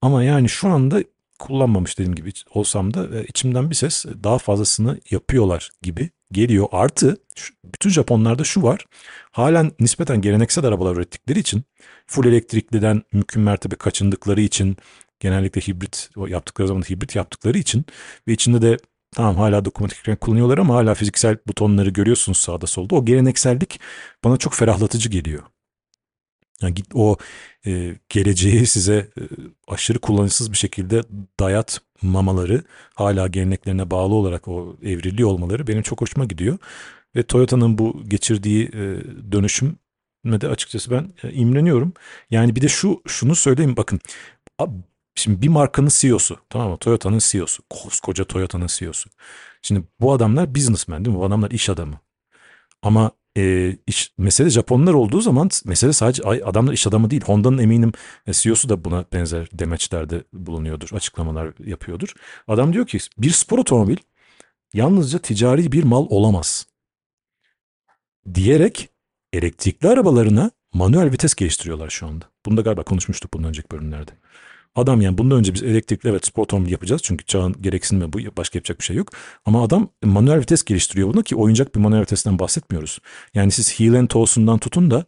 Ama 0.00 0.22
yani 0.22 0.48
şu 0.48 0.68
anda 0.68 1.02
kullanmamış 1.38 1.98
dediğim 1.98 2.14
gibi 2.14 2.32
olsam 2.54 2.94
da 2.94 3.18
e, 3.18 3.24
içimden 3.24 3.70
bir 3.70 3.74
ses 3.74 4.04
daha 4.04 4.38
fazlasını 4.38 5.00
yapıyorlar 5.10 5.70
gibi 5.82 6.10
geliyor. 6.32 6.66
Artı 6.72 7.16
bütün 7.64 7.90
Japonlarda 7.90 8.44
şu 8.44 8.62
var. 8.62 8.86
Halen 9.30 9.72
nispeten 9.80 10.20
geleneksel 10.20 10.64
arabalar 10.64 10.96
ürettikleri 10.96 11.38
için 11.38 11.64
full 12.06 12.26
elektrikliden 12.26 13.02
mümkün 13.12 13.42
mertebe 13.42 13.76
kaçındıkları 13.76 14.40
için 14.40 14.76
genellikle 15.20 15.60
hibrit 15.60 16.10
yaptıkları 16.28 16.68
zaman 16.68 16.82
hibrit 16.82 17.16
yaptıkları 17.16 17.58
için 17.58 17.84
ve 18.28 18.32
içinde 18.32 18.62
de 18.62 18.76
tamam 19.14 19.36
hala 19.36 19.64
dokunmatik 19.64 19.98
ekran 19.98 20.16
kullanıyorlar 20.16 20.58
ama 20.58 20.74
hala 20.74 20.94
fiziksel 20.94 21.38
butonları 21.46 21.90
görüyorsunuz 21.90 22.38
sağda 22.38 22.66
solda. 22.66 22.94
O 22.94 23.04
geleneksellik 23.04 23.80
bana 24.24 24.36
çok 24.36 24.54
ferahlatıcı 24.54 25.08
geliyor. 25.08 25.42
Yani 26.62 26.74
git 26.74 26.86
o 26.94 27.16
e, 27.66 27.94
geleceği 28.08 28.66
size 28.66 28.94
e, 28.94 29.22
aşırı 29.68 29.98
kullanışsız 29.98 30.52
bir 30.52 30.56
şekilde 30.56 31.02
dayatmamaları, 31.40 32.62
hala 32.94 33.26
geleneklerine 33.26 33.90
bağlı 33.90 34.14
olarak 34.14 34.48
o 34.48 34.76
evrili 34.82 35.24
olmaları 35.24 35.66
benim 35.66 35.82
çok 35.82 36.00
hoşuma 36.00 36.24
gidiyor. 36.24 36.58
Ve 37.16 37.22
Toyota'nın 37.22 37.78
bu 37.78 38.04
geçirdiği 38.08 38.64
e, 38.64 39.02
dönüşüm 39.32 39.78
de 40.26 40.48
açıkçası 40.48 40.90
ben 40.90 41.12
e, 41.22 41.32
imreniyorum. 41.32 41.92
Yani 42.30 42.56
bir 42.56 42.60
de 42.60 42.68
şu 42.68 43.02
şunu 43.06 43.34
söyleyeyim 43.34 43.76
bakın. 43.76 44.00
Şimdi 45.14 45.42
bir 45.42 45.48
markanın 45.48 45.88
CEO'su 45.92 46.38
tamam 46.50 46.70
mı? 46.70 46.76
Toyota'nın 46.78 47.18
CEO'su. 47.18 47.62
Koskoca 47.70 48.24
Toyota'nın 48.24 48.66
CEO'su. 48.66 49.10
Şimdi 49.62 49.82
bu 50.00 50.12
adamlar 50.12 50.54
businessman 50.54 51.04
değil 51.04 51.16
mi? 51.16 51.20
Bu 51.20 51.26
adamlar 51.26 51.50
iş 51.50 51.68
adamı. 51.68 52.00
Ama 52.82 53.10
e, 53.36 53.76
iş, 53.86 54.12
mesele 54.18 54.50
Japonlar 54.50 54.94
olduğu 54.94 55.20
zaman 55.20 55.50
mesele 55.64 55.92
sadece 55.92 56.22
adamlar 56.22 56.72
iş 56.72 56.86
adamı 56.86 57.10
değil. 57.10 57.22
Honda'nın 57.24 57.58
eminim 57.58 57.92
e, 58.26 58.32
CEO'su 58.32 58.68
da 58.68 58.84
buna 58.84 59.04
benzer 59.12 59.48
demeçlerde 59.52 60.24
bulunuyordur, 60.32 60.88
açıklamalar 60.92 61.52
yapıyordur. 61.66 62.14
Adam 62.48 62.72
diyor 62.72 62.86
ki 62.86 62.98
bir 63.18 63.30
spor 63.30 63.58
otomobil 63.58 63.96
yalnızca 64.74 65.18
ticari 65.18 65.72
bir 65.72 65.84
mal 65.84 66.06
olamaz. 66.10 66.66
Diyerek 68.34 68.88
elektrikli 69.32 69.88
arabalarına 69.88 70.50
manuel 70.72 71.12
vites 71.12 71.34
geliştiriyorlar 71.34 71.90
şu 71.90 72.06
anda. 72.06 72.24
Bunu 72.46 72.56
da 72.56 72.60
galiba 72.60 72.82
konuşmuştuk 72.82 73.34
bundan 73.34 73.48
önceki 73.48 73.70
bölümlerde. 73.70 74.10
Adam 74.76 75.00
yani 75.00 75.18
bundan 75.18 75.38
önce 75.38 75.54
biz 75.54 75.62
elektrikli 75.62 76.08
evet 76.08 76.26
spor 76.26 76.42
otomobil 76.42 76.72
yapacağız. 76.72 77.02
Çünkü 77.04 77.24
çağın 77.24 77.62
gereksinimi 77.62 78.12
bu. 78.12 78.18
Başka 78.36 78.58
yapacak 78.58 78.78
bir 78.78 78.84
şey 78.84 78.96
yok. 78.96 79.08
Ama 79.44 79.64
adam 79.64 79.88
manuel 80.04 80.40
vites 80.40 80.64
geliştiriyor 80.64 81.08
bunu 81.08 81.22
ki 81.22 81.36
oyuncak 81.36 81.74
bir 81.74 81.80
manuel 81.80 82.00
vitesten 82.00 82.38
bahsetmiyoruz. 82.38 82.98
Yani 83.34 83.50
siz 83.50 83.80
heel 83.80 83.94
and 83.94 84.08
toe'sundan 84.08 84.58
tutun 84.58 84.90
da 84.90 85.04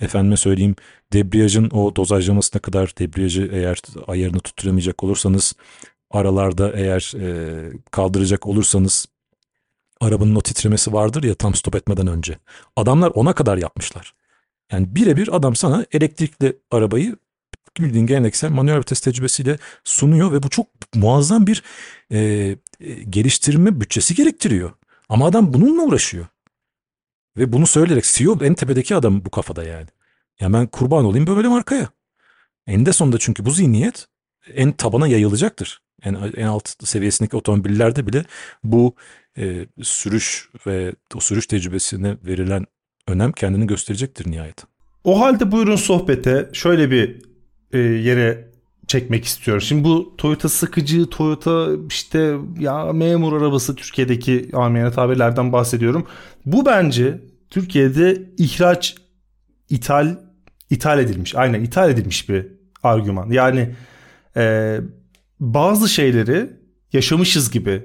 efendime 0.00 0.36
söyleyeyim 0.36 0.76
debriyajın 1.12 1.70
o 1.70 1.96
dozajlamasına 1.96 2.62
kadar 2.62 2.94
debriyajı 2.98 3.50
eğer 3.52 3.78
ayarını 4.06 4.40
tutturamayacak 4.40 5.04
olursanız 5.04 5.54
aralarda 6.10 6.72
eğer 6.74 7.12
e, 7.20 7.72
kaldıracak 7.90 8.46
olursanız 8.46 9.06
arabanın 10.00 10.34
o 10.34 10.40
titremesi 10.40 10.92
vardır 10.92 11.22
ya 11.22 11.34
tam 11.34 11.54
stop 11.54 11.74
etmeden 11.74 12.06
önce. 12.06 12.38
Adamlar 12.76 13.10
ona 13.14 13.32
kadar 13.32 13.58
yapmışlar. 13.58 14.14
Yani 14.72 14.94
birebir 14.94 15.36
adam 15.36 15.56
sana 15.56 15.86
elektrikli 15.92 16.56
arabayı 16.70 17.16
bildiğin 17.78 18.06
geleneksel 18.06 18.50
manuel 18.50 18.78
vites 18.78 19.00
tecrübesiyle 19.00 19.58
sunuyor 19.84 20.32
ve 20.32 20.42
bu 20.42 20.48
çok 20.48 20.66
muazzam 20.94 21.46
bir 21.46 21.62
e, 22.10 22.18
e, 22.18 22.56
geliştirme 23.10 23.80
bütçesi 23.80 24.14
gerektiriyor. 24.14 24.70
Ama 25.08 25.26
adam 25.26 25.52
bununla 25.52 25.82
uğraşıyor. 25.82 26.26
Ve 27.36 27.52
bunu 27.52 27.66
söyleyerek 27.66 28.04
CEO 28.04 28.38
en 28.42 28.54
tepedeki 28.54 28.94
adam 28.94 29.24
bu 29.24 29.30
kafada 29.30 29.64
yani. 29.64 29.86
Ya 30.40 30.52
ben 30.52 30.66
kurban 30.66 31.04
olayım 31.04 31.26
böyle 31.26 31.48
markaya. 31.48 31.88
En 32.66 32.86
de 32.86 32.92
sonunda 32.92 33.18
çünkü 33.18 33.44
bu 33.44 33.50
zihniyet 33.50 34.06
en 34.54 34.72
tabana 34.72 35.06
yayılacaktır. 35.06 35.82
En, 36.02 36.14
en 36.36 36.46
alt 36.46 36.86
seviyesindeki 36.86 37.36
otomobillerde 37.36 38.06
bile 38.06 38.24
bu 38.64 38.94
e, 39.38 39.66
sürüş 39.82 40.48
ve 40.66 40.94
o 41.14 41.20
sürüş 41.20 41.46
tecrübesine 41.46 42.16
verilen 42.26 42.66
önem 43.08 43.32
kendini 43.32 43.66
gösterecektir 43.66 44.30
nihayet. 44.30 44.64
O 45.04 45.20
halde 45.20 45.52
buyurun 45.52 45.76
sohbete 45.76 46.50
şöyle 46.52 46.90
bir 46.90 47.29
e, 47.72 47.78
yere 47.78 48.50
çekmek 48.86 49.24
istiyorum. 49.24 49.60
Şimdi 49.60 49.84
bu 49.84 50.14
Toyota 50.18 50.48
sıkıcı, 50.48 51.06
Toyota 51.06 51.68
işte 51.88 52.36
ya 52.58 52.84
memur 52.92 53.32
arabası 53.32 53.74
Türkiye'deki 53.74 54.50
amiyane 54.52 54.92
tabirlerden 54.92 55.52
bahsediyorum. 55.52 56.06
Bu 56.46 56.66
bence 56.66 57.20
Türkiye'de 57.50 58.22
ihraç, 58.38 58.96
ithal, 59.68 60.16
ithal 60.70 60.98
edilmiş. 60.98 61.34
Aynen 61.34 61.60
ithal 61.60 61.90
edilmiş 61.90 62.28
bir 62.28 62.46
argüman. 62.82 63.30
Yani 63.30 63.74
e, 64.36 64.76
bazı 65.40 65.88
şeyleri 65.88 66.50
yaşamışız 66.92 67.50
gibi 67.50 67.84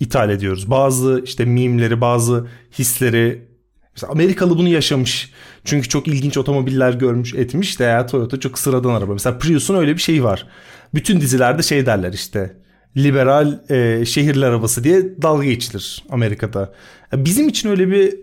ithal 0.00 0.30
ediyoruz. 0.30 0.70
Bazı 0.70 1.22
işte 1.24 1.44
mimleri, 1.44 2.00
bazı 2.00 2.46
hisleri 2.78 3.51
Mesela 3.94 4.12
Amerikalı 4.12 4.58
bunu 4.58 4.68
yaşamış. 4.68 5.32
Çünkü 5.64 5.88
çok 5.88 6.08
ilginç 6.08 6.36
otomobiller 6.36 6.92
görmüş 6.94 7.34
etmiş 7.34 7.80
de 7.80 7.84
ya 7.84 8.06
Toyota 8.06 8.40
çok 8.40 8.58
sıradan 8.58 8.94
araba. 8.94 9.12
Mesela 9.12 9.38
Prius'un 9.38 9.74
öyle 9.74 9.94
bir 9.94 10.00
şeyi 10.00 10.24
var. 10.24 10.46
Bütün 10.94 11.20
dizilerde 11.20 11.62
şey 11.62 11.86
derler 11.86 12.12
işte 12.12 12.56
liberal 12.96 13.70
e, 13.70 14.04
şehirli 14.04 14.46
arabası 14.46 14.84
diye 14.84 15.22
dalga 15.22 15.44
geçilir 15.44 16.04
Amerika'da. 16.10 16.72
Bizim 17.12 17.48
için 17.48 17.68
öyle 17.68 17.88
bir 17.90 18.14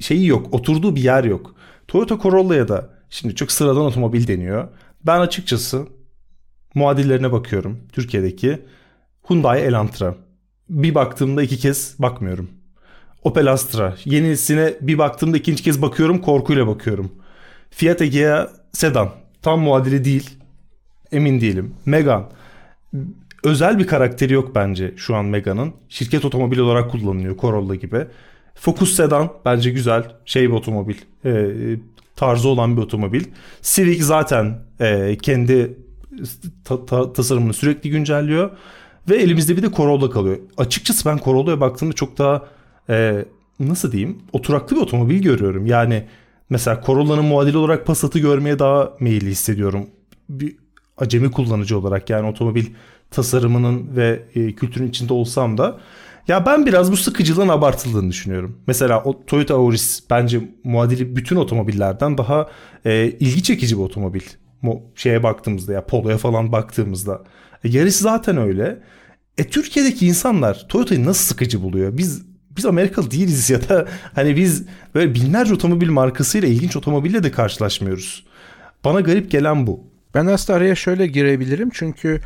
şeyi 0.00 0.26
yok. 0.26 0.54
Oturduğu 0.54 0.96
bir 0.96 1.02
yer 1.02 1.24
yok. 1.24 1.54
Toyota 1.88 2.18
Corolla'ya 2.22 2.68
da 2.68 2.90
şimdi 3.10 3.34
çok 3.34 3.52
sıradan 3.52 3.82
otomobil 3.82 4.26
deniyor. 4.26 4.68
Ben 5.06 5.20
açıkçası 5.20 5.86
muadillerine 6.74 7.32
bakıyorum 7.32 7.78
Türkiye'deki 7.92 8.58
Hyundai 9.28 9.60
Elantra. 9.60 10.14
Bir 10.68 10.94
baktığımda 10.94 11.42
iki 11.42 11.56
kez 11.58 11.94
bakmıyorum. 11.98 12.50
Opel 13.24 13.52
Astra. 13.52 13.96
Yenisine 14.04 14.74
bir 14.80 14.98
baktığımda 14.98 15.36
ikinci 15.36 15.62
kez 15.62 15.82
bakıyorum 15.82 16.20
korkuyla 16.20 16.66
bakıyorum. 16.66 17.12
Fiat 17.70 18.02
Egea 18.02 18.50
sedan. 18.72 19.10
Tam 19.42 19.60
muadili 19.60 20.04
değil. 20.04 20.30
Emin 21.12 21.40
değilim. 21.40 21.74
Megane. 21.86 22.24
Özel 23.44 23.78
bir 23.78 23.86
karakteri 23.86 24.32
yok 24.32 24.54
bence 24.54 24.94
şu 24.96 25.16
an 25.16 25.24
Megane'ın. 25.24 25.74
Şirket 25.88 26.24
otomobili 26.24 26.62
olarak 26.62 26.90
kullanılıyor 26.90 27.38
Corolla 27.38 27.74
gibi. 27.74 28.06
Focus 28.54 28.94
sedan 28.94 29.32
bence 29.44 29.70
güzel. 29.70 30.12
Şey 30.24 30.48
bir 30.48 30.54
otomobil. 30.54 30.96
E, 31.24 31.54
tarzı 32.16 32.48
olan 32.48 32.76
bir 32.76 32.82
otomobil. 32.82 33.24
Civic 33.62 34.02
zaten 34.02 34.58
e, 34.80 35.18
kendi 35.22 35.76
ta, 36.64 36.86
ta, 36.86 37.12
tasarımını 37.12 37.52
sürekli 37.52 37.90
güncelliyor. 37.90 38.50
Ve 39.08 39.16
elimizde 39.16 39.56
bir 39.56 39.62
de 39.62 39.72
Corolla 39.72 40.10
kalıyor. 40.10 40.38
Açıkçası 40.56 41.08
ben 41.10 41.18
Corolla'ya 41.24 41.60
baktığımda 41.60 41.92
çok 41.92 42.18
daha 42.18 42.42
e, 42.90 43.24
nasıl 43.60 43.92
diyeyim 43.92 44.18
oturaklı 44.32 44.76
bir 44.76 44.80
otomobil 44.80 45.22
görüyorum. 45.22 45.66
Yani 45.66 46.04
mesela 46.50 46.82
Corolla'nın 46.86 47.24
muadili 47.24 47.56
olarak 47.56 47.86
Passat'ı 47.86 48.18
görmeye 48.18 48.58
daha 48.58 48.92
meyilli 49.00 49.30
hissediyorum. 49.30 49.86
Bir 50.28 50.56
acemi 50.96 51.30
kullanıcı 51.30 51.78
olarak 51.78 52.10
yani 52.10 52.28
otomobil 52.28 52.66
tasarımının 53.10 53.96
ve 53.96 54.22
e, 54.34 54.52
kültürün 54.52 54.88
içinde 54.88 55.12
olsam 55.12 55.58
da 55.58 55.78
ya 56.28 56.46
ben 56.46 56.66
biraz 56.66 56.92
bu 56.92 56.96
sıkıcılığın 56.96 57.48
abartıldığını 57.48 58.10
düşünüyorum. 58.10 58.58
Mesela 58.66 59.02
o 59.04 59.24
Toyota 59.26 59.54
Auris 59.54 60.02
bence 60.10 60.40
muadili 60.64 61.16
bütün 61.16 61.36
otomobillerden 61.36 62.18
daha 62.18 62.48
e, 62.84 63.06
ilgi 63.20 63.42
çekici 63.42 63.78
bir 63.78 63.82
otomobil. 63.82 64.22
Mo 64.62 64.82
şeye 64.94 65.22
baktığımızda 65.22 65.72
ya 65.72 65.86
Polo'ya 65.86 66.18
falan 66.18 66.52
baktığımızda. 66.52 67.24
E, 67.64 67.68
yarısı 67.68 68.02
zaten 68.02 68.36
öyle. 68.36 68.82
E 69.38 69.44
Türkiye'deki 69.44 70.06
insanlar 70.06 70.66
Toyota'yı 70.68 71.04
nasıl 71.04 71.24
sıkıcı 71.24 71.62
buluyor? 71.62 71.98
Biz 71.98 72.27
biz 72.58 72.66
Amerikalı 72.66 73.10
değiliz 73.10 73.50
ya 73.50 73.68
da 73.68 73.88
hani 74.14 74.36
biz 74.36 74.64
böyle 74.94 75.14
binlerce 75.14 75.54
otomobil 75.54 75.88
markasıyla 75.88 76.48
ilginç 76.48 76.76
otomobille 76.76 77.22
de 77.22 77.30
karşılaşmıyoruz. 77.30 78.26
Bana 78.84 79.00
garip 79.00 79.30
gelen 79.30 79.66
bu. 79.66 79.80
Ben 80.14 80.26
aslında 80.26 80.58
araya 80.58 80.74
şöyle 80.74 81.06
girebilirim 81.06 81.70
çünkü 81.72 82.20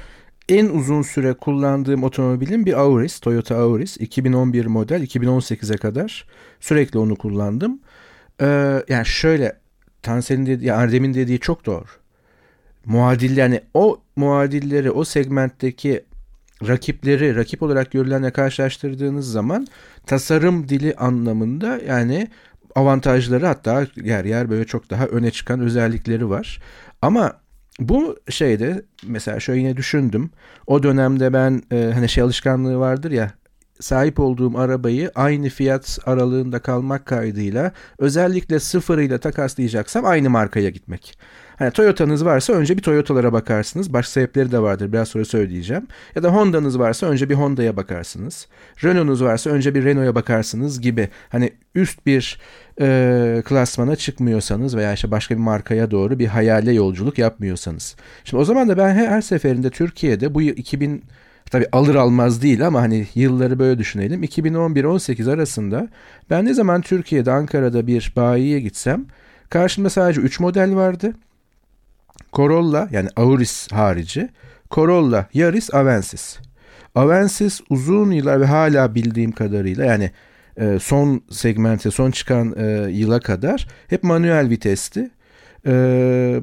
en 0.48 0.68
uzun 0.68 1.02
süre 1.02 1.32
kullandığım 1.32 2.02
otomobilin 2.02 2.66
bir 2.66 2.80
Auris, 2.80 3.20
Toyota 3.20 3.56
Auris 3.56 3.96
2011 3.96 4.66
model 4.66 5.02
2018'e 5.02 5.76
kadar 5.76 6.26
sürekli 6.60 6.98
onu 6.98 7.16
kullandım. 7.16 7.80
Ee, 8.40 8.82
yani 8.88 9.06
şöyle 9.06 9.58
Tansel'in 10.02 10.46
dediği, 10.46 10.66
yani 10.66 10.82
Erdem'in 10.82 11.14
dediği 11.14 11.38
çok 11.38 11.66
doğru. 11.66 11.84
Muadil 12.84 13.36
yani 13.36 13.60
o 13.74 14.00
muadilleri 14.16 14.90
o 14.90 15.04
segmentteki 15.04 16.04
rakipleri 16.68 17.36
rakip 17.36 17.62
olarak 17.62 17.90
görülenle 17.90 18.30
karşılaştırdığınız 18.30 19.32
zaman 19.32 19.66
tasarım 20.06 20.68
dili 20.68 20.94
anlamında 20.94 21.80
yani 21.86 22.28
avantajları 22.74 23.46
hatta 23.46 23.86
yer 23.96 24.24
yer 24.24 24.50
böyle 24.50 24.64
çok 24.64 24.90
daha 24.90 25.06
öne 25.06 25.30
çıkan 25.30 25.60
özellikleri 25.60 26.30
var. 26.30 26.60
Ama 27.02 27.32
bu 27.80 28.16
şeyde 28.28 28.82
mesela 29.06 29.40
şöyle 29.40 29.60
yine 29.60 29.76
düşündüm. 29.76 30.30
O 30.66 30.82
dönemde 30.82 31.32
ben 31.32 31.62
e, 31.72 31.90
hani 31.94 32.08
şey 32.08 32.24
alışkanlığı 32.24 32.78
vardır 32.78 33.10
ya 33.10 33.30
sahip 33.80 34.20
olduğum 34.20 34.58
arabayı 34.58 35.10
aynı 35.14 35.48
fiyat 35.48 35.98
aralığında 36.06 36.58
kalmak 36.58 37.06
kaydıyla 37.06 37.72
özellikle 37.98 38.60
sıfırıyla 38.60 39.18
takaslayacaksam 39.18 40.04
aynı 40.04 40.30
markaya 40.30 40.70
gitmek. 40.70 41.18
Hani 41.62 41.72
Toyota'nız 41.72 42.24
varsa 42.24 42.52
önce 42.52 42.76
bir 42.76 42.82
Toyota'lara 42.82 43.32
bakarsınız. 43.32 43.92
Başka 43.92 44.10
sebepleri 44.10 44.52
de 44.52 44.58
vardır. 44.58 44.92
Biraz 44.92 45.08
sonra 45.08 45.24
söyleyeceğim. 45.24 45.86
Ya 46.14 46.22
da 46.22 46.34
Honda'nız 46.34 46.78
varsa 46.78 47.06
önce 47.06 47.30
bir 47.30 47.34
Honda'ya 47.34 47.76
bakarsınız. 47.76 48.46
Renault'unuz 48.84 49.22
varsa 49.22 49.50
önce 49.50 49.74
bir 49.74 49.84
Renault'a 49.84 50.14
bakarsınız 50.14 50.80
gibi. 50.80 51.08
Hani 51.28 51.52
üst 51.74 52.06
bir 52.06 52.40
e, 52.80 53.42
klasmana 53.44 53.96
çıkmıyorsanız 53.96 54.76
veya 54.76 54.92
işte 54.92 55.10
başka 55.10 55.34
bir 55.34 55.40
markaya 55.40 55.90
doğru 55.90 56.18
bir 56.18 56.26
hayale 56.26 56.72
yolculuk 56.72 57.18
yapmıyorsanız. 57.18 57.96
Şimdi 58.24 58.40
o 58.40 58.44
zaman 58.44 58.68
da 58.68 58.78
ben 58.78 58.94
her 58.94 59.20
seferinde 59.20 59.70
Türkiye'de 59.70 60.34
bu 60.34 60.42
2000 60.42 61.02
tabi 61.50 61.66
alır 61.72 61.94
almaz 61.94 62.42
değil 62.42 62.66
ama 62.66 62.80
hani 62.82 63.06
yılları 63.14 63.58
böyle 63.58 63.78
düşünelim. 63.78 64.24
2011-18 64.24 65.32
arasında 65.32 65.88
ben 66.30 66.44
ne 66.44 66.54
zaman 66.54 66.80
Türkiye'de 66.80 67.32
Ankara'da 67.32 67.86
bir 67.86 68.12
bayiye 68.16 68.60
gitsem 68.60 69.04
karşımda 69.50 69.90
sadece 69.90 70.20
3 70.20 70.40
model 70.40 70.74
vardı. 70.74 71.14
Corolla 72.32 72.88
yani 72.92 73.08
Auris 73.16 73.72
harici 73.72 74.28
Corolla, 74.70 75.26
Yaris, 75.34 75.74
Avensis. 75.74 76.38
Avensis 76.94 77.60
uzun 77.70 78.10
yıllar 78.10 78.40
ve 78.40 78.46
hala 78.46 78.94
bildiğim 78.94 79.32
kadarıyla 79.32 79.84
yani 79.84 80.10
e, 80.56 80.78
son 80.78 81.22
segmente 81.30 81.90
son 81.90 82.10
çıkan 82.10 82.54
e, 82.56 82.90
yıla 82.90 83.20
kadar 83.20 83.66
hep 83.88 84.02
manuel 84.02 84.50
vitesti. 84.50 85.10
E, 85.66 86.40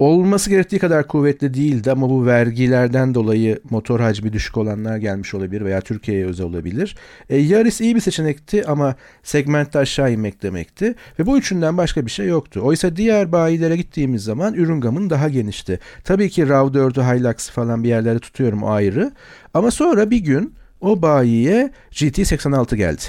olması 0.00 0.50
gerektiği 0.50 0.78
kadar 0.78 1.06
kuvvetli 1.06 1.54
değildi 1.54 1.92
ama 1.92 2.10
bu 2.10 2.26
vergilerden 2.26 3.14
dolayı 3.14 3.60
motor 3.70 4.00
hacmi 4.00 4.32
düşük 4.32 4.56
olanlar 4.56 4.96
gelmiş 4.96 5.34
olabilir 5.34 5.64
veya 5.64 5.80
Türkiye'ye 5.80 6.26
özel 6.26 6.46
olabilir. 6.46 6.96
E, 7.30 7.36
Yaris 7.36 7.80
iyi 7.80 7.94
bir 7.94 8.00
seçenekti 8.00 8.66
ama 8.66 8.94
segmentte 9.22 9.78
aşağı 9.78 10.12
inmek 10.12 10.42
demekti 10.42 10.94
ve 11.18 11.26
bu 11.26 11.38
üçünden 11.38 11.76
başka 11.76 12.06
bir 12.06 12.10
şey 12.10 12.26
yoktu. 12.26 12.60
Oysa 12.64 12.96
diğer 12.96 13.32
bayilere 13.32 13.76
gittiğimiz 13.76 14.24
zaman 14.24 14.54
ürün 14.54 14.80
gamın 14.80 15.10
daha 15.10 15.28
genişti. 15.28 15.78
Tabii 16.04 16.30
ki 16.30 16.42
RAV4'ü, 16.42 17.18
Hilux 17.18 17.50
falan 17.50 17.84
bir 17.84 17.88
yerlere 17.88 18.18
tutuyorum 18.18 18.64
ayrı 18.64 19.12
ama 19.54 19.70
sonra 19.70 20.10
bir 20.10 20.18
gün 20.18 20.54
o 20.80 21.02
bayiye 21.02 21.70
GT86 21.92 22.76
geldi. 22.76 23.02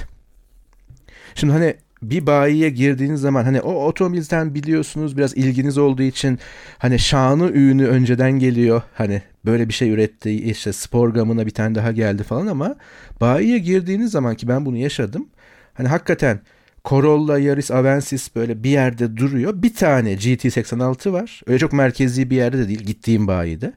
Şimdi 1.36 1.54
hani 1.54 1.76
bir 2.04 2.26
bayiye 2.26 2.70
girdiğiniz 2.70 3.22
zaman 3.22 3.44
hani 3.44 3.62
o 3.62 3.74
otomobilden 3.86 4.56
biliyorsunuz 4.56 5.18
biraz 5.18 5.38
ilginiz 5.38 5.78
olduğu 5.78 6.02
için 6.02 6.40
hani 6.78 7.00
şanı 7.00 7.52
ünü 7.52 7.88
önceden 7.88 8.32
geliyor. 8.32 8.82
Hani 8.94 9.22
böyle 9.46 9.68
bir 9.68 9.74
şey 9.74 9.90
üretti 9.90 10.32
işte 10.32 10.74
spor 10.74 11.10
gamına 11.10 11.46
bir 11.46 11.52
tane 11.52 11.76
daha 11.76 11.92
geldi 11.92 12.24
falan 12.24 12.48
ama 12.48 12.76
bayiye 13.22 13.58
girdiğiniz 13.58 14.12
zaman 14.12 14.36
ki 14.36 14.48
ben 14.48 14.66
bunu 14.66 14.78
yaşadım. 14.78 15.30
Hani 15.74 15.88
hakikaten 15.88 16.40
Corolla, 16.86 17.40
Yaris, 17.40 17.72
Avensis 17.72 18.36
böyle 18.36 18.64
bir 18.64 18.70
yerde 18.70 19.18
duruyor. 19.18 19.64
Bir 19.64 19.74
tane 19.74 20.14
GT86 20.14 21.12
var. 21.12 21.42
Öyle 21.48 21.60
çok 21.60 21.74
merkezi 21.74 22.30
bir 22.30 22.36
yerde 22.36 22.58
de 22.58 22.68
değil 22.68 22.84
gittiğim 22.84 23.28
bayide. 23.28 23.74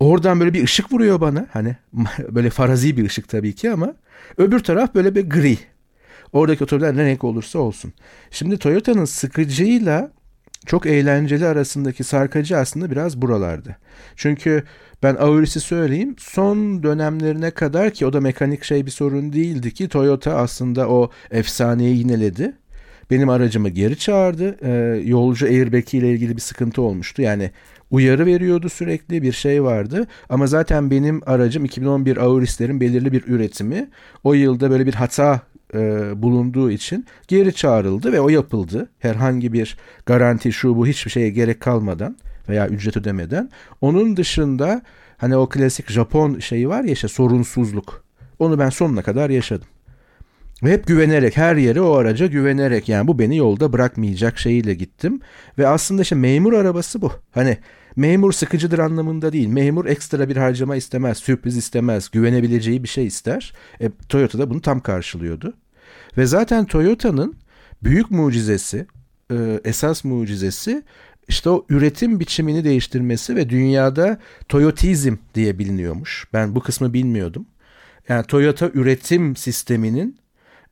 Oradan 0.00 0.40
böyle 0.40 0.54
bir 0.54 0.64
ışık 0.64 0.92
vuruyor 0.92 1.20
bana. 1.20 1.46
Hani 1.52 1.76
böyle 2.28 2.50
farazi 2.50 2.96
bir 2.96 3.06
ışık 3.06 3.28
tabii 3.28 3.54
ki 3.54 3.70
ama 3.70 3.94
öbür 4.36 4.60
taraf 4.60 4.94
böyle 4.94 5.14
bir 5.14 5.30
gri. 5.30 5.58
Oradaki 6.32 6.64
otomobiller 6.64 6.96
ne 6.96 7.04
renk 7.04 7.24
olursa 7.24 7.58
olsun. 7.58 7.92
Şimdi 8.30 8.58
Toyota'nın 8.58 9.04
sıkıcıyla 9.04 10.10
çok 10.66 10.86
eğlenceli 10.86 11.46
arasındaki 11.46 12.04
sarkacı 12.04 12.58
aslında 12.58 12.90
biraz 12.90 13.22
buralarda. 13.22 13.76
Çünkü 14.16 14.64
ben 15.02 15.14
Auris'i 15.14 15.60
söyleyeyim 15.60 16.14
son 16.18 16.82
dönemlerine 16.82 17.50
kadar 17.50 17.90
ki 17.90 18.06
o 18.06 18.12
da 18.12 18.20
mekanik 18.20 18.64
şey 18.64 18.86
bir 18.86 18.90
sorun 18.90 19.32
değildi 19.32 19.74
ki 19.74 19.88
Toyota 19.88 20.34
aslında 20.36 20.88
o 20.88 21.10
efsaneyi 21.30 21.98
yineledi. 21.98 22.56
Benim 23.10 23.28
aracımı 23.28 23.68
geri 23.68 23.98
çağırdı. 23.98 24.56
Ee, 24.62 25.02
yolcu 25.04 25.46
airbag 25.46 25.94
ile 25.94 26.10
ilgili 26.10 26.36
bir 26.36 26.40
sıkıntı 26.40 26.82
olmuştu. 26.82 27.22
Yani 27.22 27.50
uyarı 27.90 28.26
veriyordu 28.26 28.68
sürekli 28.68 29.22
bir 29.22 29.32
şey 29.32 29.62
vardı. 29.62 30.06
Ama 30.28 30.46
zaten 30.46 30.90
benim 30.90 31.20
aracım 31.26 31.64
2011 31.64 32.16
Auris'lerin 32.16 32.80
belirli 32.80 33.12
bir 33.12 33.24
üretimi. 33.26 33.88
O 34.24 34.34
yılda 34.34 34.70
böyle 34.70 34.86
bir 34.86 34.94
hata 34.94 35.40
e, 35.74 36.12
bulunduğu 36.22 36.70
için 36.70 37.06
geri 37.28 37.54
çağrıldı 37.54 38.12
ve 38.12 38.20
o 38.20 38.28
yapıldı. 38.28 38.88
Herhangi 38.98 39.52
bir 39.52 39.76
garanti 40.06 40.52
şu 40.52 40.76
bu 40.76 40.86
hiçbir 40.86 41.10
şeye 41.10 41.30
gerek 41.30 41.60
kalmadan 41.60 42.16
veya 42.48 42.68
ücret 42.68 42.96
ödemeden. 42.96 43.50
Onun 43.80 44.16
dışında 44.16 44.82
hani 45.16 45.36
o 45.36 45.48
klasik 45.48 45.90
Japon 45.90 46.38
şeyi 46.38 46.68
var 46.68 46.84
ya 46.84 46.92
işte 46.92 47.08
sorunsuzluk. 47.08 48.04
Onu 48.38 48.58
ben 48.58 48.70
sonuna 48.70 49.02
kadar 49.02 49.30
yaşadım. 49.30 49.68
Ve 50.62 50.72
hep 50.72 50.86
güvenerek 50.86 51.36
her 51.36 51.56
yere 51.56 51.80
o 51.80 51.92
araca 51.92 52.26
güvenerek 52.26 52.88
yani 52.88 53.08
bu 53.08 53.18
beni 53.18 53.36
yolda 53.36 53.72
bırakmayacak 53.72 54.38
şeyiyle 54.38 54.74
gittim. 54.74 55.20
Ve 55.58 55.68
aslında 55.68 56.02
işte 56.02 56.14
memur 56.14 56.52
arabası 56.52 57.02
bu. 57.02 57.12
Hani 57.30 57.58
memur 57.96 58.32
sıkıcıdır 58.32 58.78
anlamında 58.78 59.32
değil. 59.32 59.48
Memur 59.48 59.86
ekstra 59.86 60.28
bir 60.28 60.36
harcama 60.36 60.76
istemez, 60.76 61.18
sürpriz 61.18 61.56
istemez, 61.56 62.10
güvenebileceği 62.10 62.82
bir 62.82 62.88
şey 62.88 63.06
ister. 63.06 63.52
E, 63.80 63.90
Toyota 64.08 64.38
da 64.38 64.50
bunu 64.50 64.60
tam 64.60 64.80
karşılıyordu. 64.80 65.54
Ve 66.16 66.26
zaten 66.26 66.64
Toyota'nın 66.64 67.36
büyük 67.82 68.10
mucizesi, 68.10 68.86
e, 69.30 69.60
esas 69.64 70.04
mucizesi 70.04 70.82
işte 71.28 71.50
o 71.50 71.66
üretim 71.68 72.20
biçimini 72.20 72.64
değiştirmesi 72.64 73.36
ve 73.36 73.50
dünyada 73.50 74.18
Toyotizm 74.48 75.16
diye 75.34 75.58
biliniyormuş. 75.58 76.26
Ben 76.32 76.54
bu 76.54 76.60
kısmı 76.60 76.92
bilmiyordum. 76.92 77.46
Yani 78.08 78.26
Toyota 78.26 78.70
üretim 78.74 79.36
sisteminin 79.36 80.18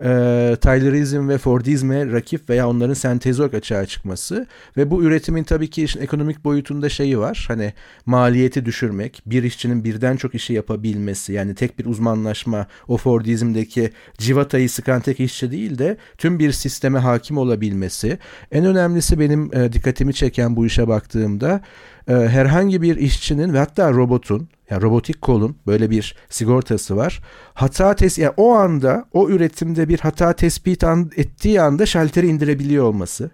e, 0.04 0.56
Taylorizm 0.60 1.28
ve 1.28 1.38
Fordizm'e 1.38 2.12
rakip 2.12 2.50
veya 2.50 2.68
onların 2.68 2.94
sentezi 2.94 3.42
olarak 3.42 3.54
açığa 3.54 3.86
çıkması 3.86 4.46
ve 4.76 4.90
bu 4.90 5.02
üretimin 5.02 5.44
tabii 5.44 5.70
ki 5.70 5.84
işin 5.84 6.00
ekonomik 6.00 6.44
boyutunda 6.44 6.88
şeyi 6.88 7.18
var. 7.18 7.44
Hani 7.48 7.72
maliyeti 8.06 8.64
düşürmek, 8.64 9.22
bir 9.26 9.42
işçinin 9.42 9.84
birden 9.84 10.16
çok 10.16 10.34
işi 10.34 10.52
yapabilmesi 10.52 11.32
yani 11.32 11.54
tek 11.54 11.78
bir 11.78 11.84
uzmanlaşma 11.84 12.66
o 12.88 12.96
Fordizm'deki 12.96 13.90
civatayı 14.18 14.70
sıkan 14.70 15.00
tek 15.00 15.20
işçi 15.20 15.50
değil 15.50 15.78
de 15.78 15.96
tüm 16.18 16.38
bir 16.38 16.52
sisteme 16.52 16.98
hakim 16.98 17.38
olabilmesi. 17.38 18.18
En 18.52 18.64
önemlisi 18.64 19.20
benim 19.20 19.54
e, 19.54 19.72
dikkatimi 19.72 20.14
çeken 20.14 20.56
bu 20.56 20.66
işe 20.66 20.88
baktığımda 20.88 21.60
e, 22.08 22.12
herhangi 22.12 22.82
bir 22.82 22.96
işçinin 22.96 23.54
ve 23.54 23.58
hatta 23.58 23.92
robotun 23.92 24.48
yani 24.70 24.82
robotik 24.82 25.22
kolun 25.22 25.56
böyle 25.66 25.90
bir 25.90 26.16
sigortası 26.28 26.96
var. 26.96 27.20
Hata 27.54 27.94
tespit 27.94 28.24
yani 28.24 28.34
o 28.36 28.54
anda 28.54 29.04
o 29.12 29.28
üretimde 29.28 29.88
bir 29.88 29.98
hata 29.98 30.32
tespit 30.32 30.84
an, 30.84 31.10
ettiği 31.16 31.60
anda 31.60 31.86
şalteri 31.86 32.26
indirebiliyor 32.26 32.84
olması. 32.84 33.30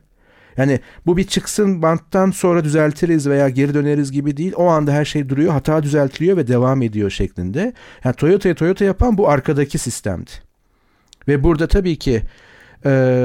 Yani 0.56 0.80
bu 1.06 1.16
bir 1.16 1.24
çıksın 1.24 1.82
banttan 1.82 2.30
sonra 2.30 2.64
düzeltiriz 2.64 3.28
veya 3.28 3.48
geri 3.48 3.74
döneriz 3.74 4.12
gibi 4.12 4.36
değil. 4.36 4.52
O 4.56 4.66
anda 4.66 4.92
her 4.92 5.04
şey 5.04 5.28
duruyor, 5.28 5.52
hata 5.52 5.82
düzeltiliyor 5.82 6.36
ve 6.36 6.46
devam 6.46 6.82
ediyor 6.82 7.10
şeklinde. 7.10 7.72
Yani 8.04 8.14
Toyota'ya 8.14 8.54
Toyota 8.54 8.84
yapan 8.84 9.18
bu 9.18 9.28
arkadaki 9.28 9.78
sistemdi. 9.78 10.30
Ve 11.28 11.42
burada 11.42 11.66
tabii 11.66 11.96
ki 11.96 12.22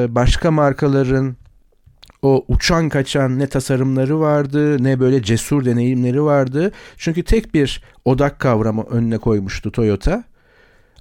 başka 0.10 0.52
markaların 0.52 1.36
o 2.22 2.46
uçan 2.48 2.90
kaçan 2.90 3.40
ne 3.40 3.48
tasarımları 3.48 4.20
vardı 4.20 4.84
ne 4.84 5.00
böyle 5.00 5.24
cesur 5.24 5.66
deneyimleri 5.66 6.24
vardı. 6.24 6.72
Çünkü 6.98 7.24
tek 7.24 7.54
bir 7.54 7.84
odak 8.06 8.40
kavramı 8.40 8.84
önüne 8.84 9.18
koymuştu 9.18 9.72
Toyota. 9.72 10.24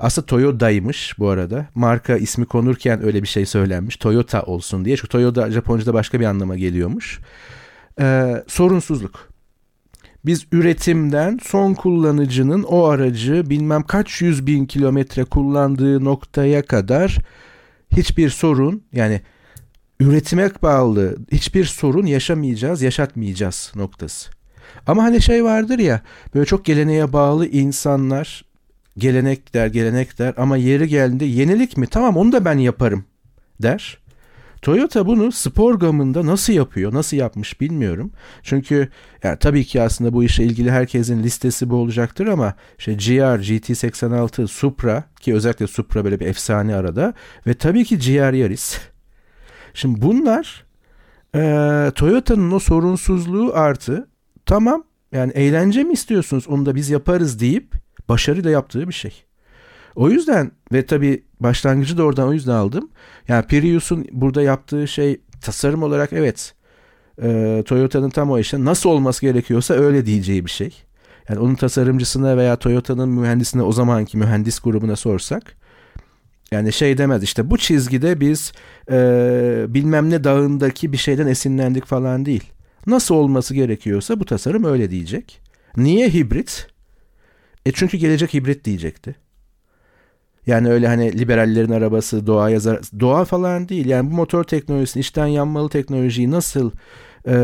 Aslında 0.01 0.27
Toyota'ymış 0.27 1.19
bu 1.19 1.29
arada. 1.29 1.67
Marka 1.75 2.17
ismi 2.17 2.47
konurken 2.47 3.05
öyle 3.05 3.23
bir 3.23 3.29
şey 3.29 3.47
söylenmiş. 3.47 3.97
Toyota 3.97 4.43
olsun 4.43 4.85
diye. 4.85 4.97
Çünkü 4.97 5.09
Toyota 5.09 5.51
Japonca'da 5.51 5.95
başka 5.95 6.21
bir 6.21 6.25
anlama 6.25 6.57
geliyormuş. 6.57 7.21
Ee, 8.01 8.45
sorunsuzluk. 8.47 9.29
Biz 10.25 10.47
üretimden 10.53 11.39
son 11.43 11.75
kullanıcının 11.75 12.63
o 12.63 12.85
aracı 12.85 13.51
bilmem 13.51 13.83
kaç 13.83 14.23
yüz 14.23 14.47
bin 14.47 14.67
kilometre 14.67 15.25
kullandığı 15.25 16.05
noktaya 16.05 16.63
kadar 16.63 17.19
hiçbir 17.97 18.31
sorun 18.31 18.83
yani 18.93 19.21
üretime 20.01 20.51
bağlı 20.63 21.17
hiçbir 21.33 21.65
sorun 21.65 22.07
yaşamayacağız, 22.07 22.83
yaşatmayacağız 22.83 23.73
noktası. 23.75 24.31
Ama 24.87 25.03
hani 25.03 25.23
şey 25.23 25.45
vardır 25.45 25.79
ya 25.79 26.01
böyle 26.35 26.47
çok 26.47 26.65
geleneğe 26.65 27.13
bağlı 27.13 27.47
insanlar 27.47 28.45
gelenek 28.99 29.55
der 29.55 29.67
gelenek 29.67 30.19
der 30.19 30.35
ama 30.37 30.57
yeri 30.57 30.89
geldiğinde 30.89 31.25
yenilik 31.25 31.77
mi 31.77 31.87
tamam 31.87 32.17
onu 32.17 32.33
da 32.33 32.45
ben 32.45 32.59
yaparım 32.59 33.05
der. 33.63 33.99
Toyota 34.63 35.07
bunu 35.07 35.33
spor 35.33 35.75
gamında 35.75 36.27
nasıl 36.27 36.53
yapıyor, 36.53 36.95
nasıl 36.95 37.17
yapmış 37.17 37.61
bilmiyorum. 37.61 38.13
Çünkü 38.43 38.89
yani 39.23 39.39
tabii 39.39 39.65
ki 39.65 39.83
aslında 39.83 40.13
bu 40.13 40.25
işe 40.25 40.45
ilgili 40.45 40.71
herkesin 40.71 41.23
listesi 41.23 41.71
bu 41.71 41.77
olacaktır 41.77 42.27
ama 42.27 42.55
işte 42.79 42.93
GR, 42.95 43.39
GT86, 43.39 44.47
Supra 44.47 45.05
ki 45.21 45.35
özellikle 45.35 45.67
Supra 45.67 46.05
böyle 46.05 46.21
bir 46.21 46.27
efsane 46.27 46.75
arada 46.75 47.15
ve 47.47 47.55
tabii 47.55 47.85
ki 47.85 47.99
GR 47.99 48.33
Yaris 48.33 48.79
Şimdi 49.75 50.03
bunlar 50.03 50.67
e, 51.35 51.41
Toyota'nın 51.95 52.51
o 52.51 52.59
sorunsuzluğu 52.59 53.53
artı 53.55 54.09
tamam 54.47 54.85
yani 55.13 55.33
eğlence 55.33 55.85
mi 55.85 55.93
istiyorsunuz 55.93 56.49
onu 56.49 56.67
da 56.67 56.75
biz 56.75 56.91
yaparız 56.91 57.41
deyip 57.41 57.75
başarıyla 58.09 58.51
yaptığı 58.51 58.89
bir 58.89 58.93
şey. 58.93 59.25
O 59.95 60.11
yüzden 60.11 60.53
ve 60.73 60.87
tabii 60.87 61.25
başlangıcı 61.41 61.99
da 61.99 62.03
oradan 62.03 62.29
o 62.29 62.33
yüzden 62.33 62.53
aldım. 62.53 62.91
Yani 63.29 63.47
Prius'un 63.47 64.07
burada 64.13 64.43
yaptığı 64.43 64.89
şey 64.89 65.21
tasarım 65.41 65.83
olarak 65.83 66.13
evet 66.13 66.55
e, 67.23 67.63
Toyota'nın 67.67 68.11
tam 68.11 68.31
o 68.31 68.39
işte 68.39 68.65
nasıl 68.65 68.91
olması 68.91 69.21
gerekiyorsa 69.21 69.75
öyle 69.75 70.07
diyeceği 70.07 70.45
bir 70.45 70.51
şey. 70.51 70.85
Yani 71.29 71.41
onun 71.41 71.55
tasarımcısına 71.55 72.37
veya 72.37 72.57
Toyota'nın 72.57 73.09
mühendisine 73.09 73.63
o 73.63 73.73
zamanki 73.73 74.17
mühendis 74.17 74.61
grubuna 74.61 74.97
sorsak 74.97 75.57
yani 76.53 76.73
şey 76.73 76.99
demez 76.99 77.23
işte 77.23 77.51
bu 77.51 77.59
çizgide 77.59 78.21
biz 78.21 78.53
e, 78.91 78.97
bilmem 79.69 80.11
ne 80.11 80.25
dağındaki 80.25 80.93
bir 80.93 80.97
şeyden 80.97 81.27
esinlendik 81.27 81.85
falan 81.85 82.27
değil. 82.27 82.53
Nasıl 82.87 83.15
olması 83.15 83.55
gerekiyorsa 83.55 84.21
bu 84.21 84.25
tasarım 84.25 84.65
öyle 84.65 84.91
diyecek. 84.91 85.41
Niye 85.77 86.09
hibrit? 86.09 86.67
E 87.67 87.73
çünkü 87.73 87.97
gelecek 87.97 88.35
hibrit 88.35 88.65
diyecekti. 88.65 89.15
Yani 90.47 90.69
öyle 90.69 90.87
hani 90.87 91.19
liberallerin 91.19 91.71
arabası 91.71 92.27
doğaya 92.27 92.61
zarar, 92.61 92.81
doğa 93.01 93.25
falan 93.25 93.69
değil. 93.69 93.87
Yani 93.87 94.11
bu 94.11 94.15
motor 94.15 94.45
teknolojisini, 94.45 95.01
içten 95.01 95.27
yanmalı 95.27 95.69
teknolojiyi 95.69 96.31
nasıl 96.31 96.71
e, 97.29 97.37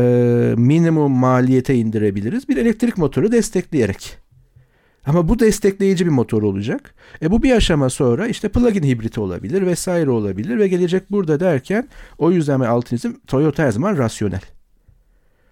minimum 0.57 1.11
maliyete 1.11 1.75
indirebiliriz? 1.75 2.49
Bir 2.49 2.57
elektrik 2.57 2.97
motoru 2.97 3.31
destekleyerek. 3.31 4.17
Ama 5.05 5.29
bu 5.29 5.39
destekleyici 5.39 6.05
bir 6.05 6.11
motor 6.11 6.43
olacak. 6.43 6.93
E 7.21 7.31
bu 7.31 7.43
bir 7.43 7.51
aşama 7.51 7.89
sonra 7.89 8.27
işte 8.27 8.49
plug-in 8.49 8.83
hibriti 8.83 9.19
olabilir 9.19 9.65
vesaire 9.65 10.09
olabilir 10.09 10.59
ve 10.59 10.67
gelecek 10.67 11.11
burada 11.11 11.39
derken 11.39 11.87
o 12.17 12.31
yüzden 12.31 12.61
ben 12.61 12.65
altın 12.65 12.95
isim 12.95 13.19
Toyota 13.27 13.63
her 13.63 13.71
zaman 13.71 13.97
rasyonel. 13.97 14.41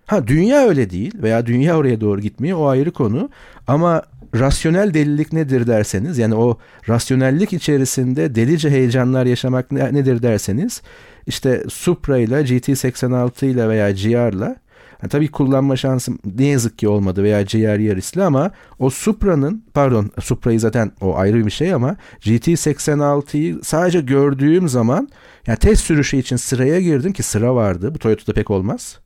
Ha 0.05 0.27
dünya 0.27 0.67
öyle 0.67 0.89
değil 0.89 1.13
veya 1.15 1.45
dünya 1.45 1.77
oraya 1.77 2.01
doğru 2.01 2.21
gitmiyor 2.21 2.57
o 2.57 2.67
ayrı 2.67 2.91
konu 2.91 3.29
ama 3.67 4.03
rasyonel 4.35 4.93
delilik 4.93 5.33
nedir 5.33 5.67
derseniz 5.67 6.17
yani 6.17 6.35
o 6.35 6.57
rasyonellik 6.89 7.53
içerisinde 7.53 8.35
delice 8.35 8.69
heyecanlar 8.69 9.25
yaşamak 9.25 9.71
nedir 9.71 10.21
derseniz 10.21 10.81
işte 11.27 11.63
Supra 11.69 12.17
ile 12.17 12.41
GT86 12.41 13.45
ile 13.45 13.69
veya 13.69 13.91
GR'la 13.91 14.55
yani 15.01 15.09
tabii 15.09 15.31
kullanma 15.31 15.75
şansım 15.75 16.19
ne 16.37 16.45
yazık 16.45 16.79
ki 16.79 16.87
olmadı 16.87 17.23
veya 17.23 17.41
GR 17.41 17.79
Yaris'le 17.79 18.17
ama 18.17 18.51
o 18.79 18.89
Supra'nın 18.89 19.63
pardon 19.73 20.11
Supra'yı 20.21 20.59
zaten 20.59 20.91
o 21.01 21.17
ayrı 21.17 21.45
bir 21.45 21.51
şey 21.51 21.73
ama 21.73 21.95
GT86'yı 22.21 23.59
sadece 23.63 24.01
gördüğüm 24.01 24.69
zaman 24.69 25.09
yani 25.47 25.57
test 25.57 25.83
sürüşü 25.83 26.17
için 26.17 26.35
sıraya 26.35 26.79
girdim 26.79 27.13
ki 27.13 27.23
sıra 27.23 27.55
vardı. 27.55 27.95
Bu 27.95 27.99
Toyota'da 27.99 28.33
pek 28.33 28.51
olmaz. 28.51 28.99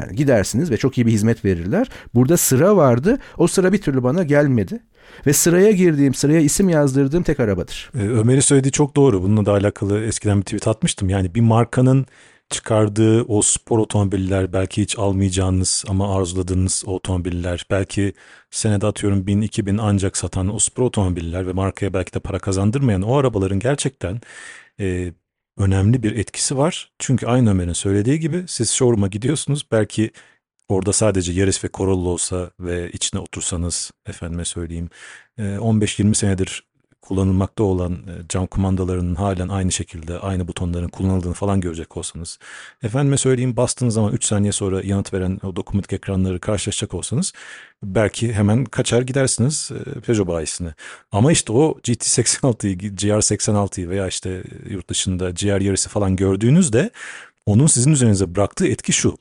Yani 0.00 0.16
gidersiniz 0.16 0.70
ve 0.70 0.76
çok 0.76 0.98
iyi 0.98 1.06
bir 1.06 1.12
hizmet 1.12 1.44
verirler. 1.44 1.90
Burada 2.14 2.36
sıra 2.36 2.76
vardı. 2.76 3.18
O 3.38 3.46
sıra 3.46 3.72
bir 3.72 3.78
türlü 3.82 4.02
bana 4.02 4.22
gelmedi. 4.22 4.80
Ve 5.26 5.32
sıraya 5.32 5.70
girdiğim, 5.70 6.14
sıraya 6.14 6.40
isim 6.40 6.68
yazdırdığım 6.68 7.22
tek 7.22 7.40
arabadır. 7.40 7.90
Ee, 7.94 7.98
Ömer'in 7.98 8.40
söylediği 8.40 8.72
çok 8.72 8.96
doğru. 8.96 9.22
Bununla 9.22 9.46
da 9.46 9.52
alakalı 9.52 10.04
eskiden 10.04 10.38
bir 10.38 10.42
tweet 10.42 10.68
atmıştım. 10.68 11.08
Yani 11.08 11.34
bir 11.34 11.40
markanın 11.40 12.06
çıkardığı 12.50 13.22
o 13.22 13.42
spor 13.42 13.78
otomobiller 13.78 14.52
belki 14.52 14.82
hiç 14.82 14.98
almayacağınız 14.98 15.84
ama 15.88 16.16
arzuladığınız 16.16 16.84
otomobiller 16.86 17.66
belki 17.70 18.12
senede 18.50 18.86
atıyorum 18.86 19.26
1000-2000 19.26 19.78
ancak 19.82 20.16
satan 20.16 20.54
o 20.54 20.58
spor 20.58 20.82
otomobiller 20.82 21.46
ve 21.46 21.52
markaya 21.52 21.94
belki 21.94 22.12
de 22.12 22.20
para 22.20 22.38
kazandırmayan 22.38 23.02
o 23.02 23.16
arabaların 23.16 23.58
gerçekten 23.58 24.20
e, 24.80 25.12
önemli 25.58 26.02
bir 26.02 26.16
etkisi 26.16 26.56
var. 26.56 26.92
Çünkü 26.98 27.26
aynı 27.26 27.50
Ömer'in 27.50 27.72
söylediği 27.72 28.20
gibi 28.20 28.44
siz 28.48 28.70
showroom'a 28.70 29.08
gidiyorsunuz 29.08 29.66
belki 29.72 30.10
orada 30.68 30.92
sadece 30.92 31.32
Yaris 31.32 31.64
ve 31.64 31.68
Corolla 31.74 32.08
olsa 32.08 32.50
ve 32.60 32.90
içine 32.92 33.20
otursanız 33.20 33.90
efendime 34.06 34.44
söyleyeyim 34.44 34.90
15-20 35.38 36.14
senedir 36.14 36.62
kullanılmakta 37.08 37.64
olan 37.64 37.92
e, 37.92 38.28
cam 38.28 38.46
kumandalarının 38.46 39.14
halen 39.14 39.48
aynı 39.48 39.72
şekilde 39.72 40.18
aynı 40.18 40.48
butonların 40.48 40.88
kullanıldığını 40.88 41.34
falan 41.34 41.60
görecek 41.60 41.96
olsanız. 41.96 42.38
Efendime 42.82 43.16
söyleyeyim 43.16 43.56
bastığınız 43.56 43.94
zaman 43.94 44.12
3 44.12 44.24
saniye 44.24 44.52
sonra 44.52 44.80
yanıt 44.84 45.14
veren 45.14 45.40
o 45.42 45.56
dokunmatik 45.56 45.92
ekranları 45.92 46.40
karşılaşacak 46.40 46.94
olsanız 46.94 47.32
belki 47.82 48.32
hemen 48.32 48.64
kaçar 48.64 49.02
gidersiniz 49.02 49.70
e, 49.72 50.00
Peugeot 50.00 50.28
bayisine. 50.28 50.74
Ama 51.12 51.32
işte 51.32 51.52
o 51.52 51.78
GT86'yı, 51.82 52.76
GR86'yı 52.76 53.88
veya 53.88 54.08
işte 54.08 54.42
yurt 54.70 54.90
dışında 54.90 55.30
GR 55.30 55.60
yarısı 55.60 55.88
falan 55.88 56.16
gördüğünüzde 56.16 56.90
onun 57.46 57.66
sizin 57.66 57.92
üzerinize 57.92 58.34
bıraktığı 58.34 58.66
etki 58.66 58.92
şu. 58.92 59.18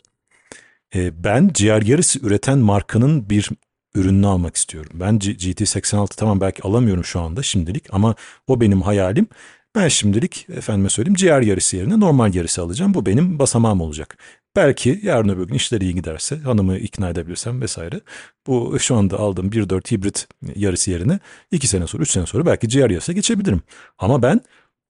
E, 0.95 1.23
ben 1.23 1.47
GR 1.47 1.85
yarısı 1.85 2.19
üreten 2.19 2.57
markanın 2.57 3.29
bir 3.29 3.49
ürününü 3.95 4.27
almak 4.27 4.55
istiyorum. 4.55 4.91
Ben 4.93 5.17
GT86 5.17 6.15
tamam 6.15 6.41
belki 6.41 6.63
alamıyorum 6.63 7.03
şu 7.05 7.19
anda 7.19 7.43
şimdilik 7.43 7.93
ama 7.93 8.15
o 8.47 8.61
benim 8.61 8.81
hayalim. 8.81 9.27
Ben 9.75 9.87
şimdilik 9.87 10.47
efendime 10.49 10.89
söyleyeyim 10.89 11.15
GR 11.15 11.41
yarısı 11.41 11.77
yerine 11.77 11.99
normal 11.99 12.35
yarısı 12.35 12.61
alacağım. 12.61 12.93
Bu 12.93 13.05
benim 13.05 13.39
basamağım 13.39 13.81
olacak. 13.81 14.17
Belki 14.55 14.99
yarın 15.03 15.29
öbür 15.29 15.47
gün 15.47 15.55
işler 15.55 15.81
iyi 15.81 15.95
giderse 15.95 16.37
hanımı 16.37 16.77
ikna 16.77 17.09
edebilirsem 17.09 17.61
vesaire. 17.61 18.01
Bu 18.47 18.79
şu 18.79 18.95
anda 18.95 19.19
aldığım 19.19 19.49
1.4 19.49 19.91
hibrit 19.91 20.27
yarısı 20.55 20.91
yerine 20.91 21.19
2 21.51 21.67
sene 21.67 21.87
sonra 21.87 22.03
3 22.03 22.11
sene 22.11 22.25
sonra 22.25 22.45
belki 22.45 22.67
GR 22.67 22.89
yarısına 22.89 23.15
geçebilirim. 23.15 23.61
Ama 23.97 24.21
ben 24.21 24.41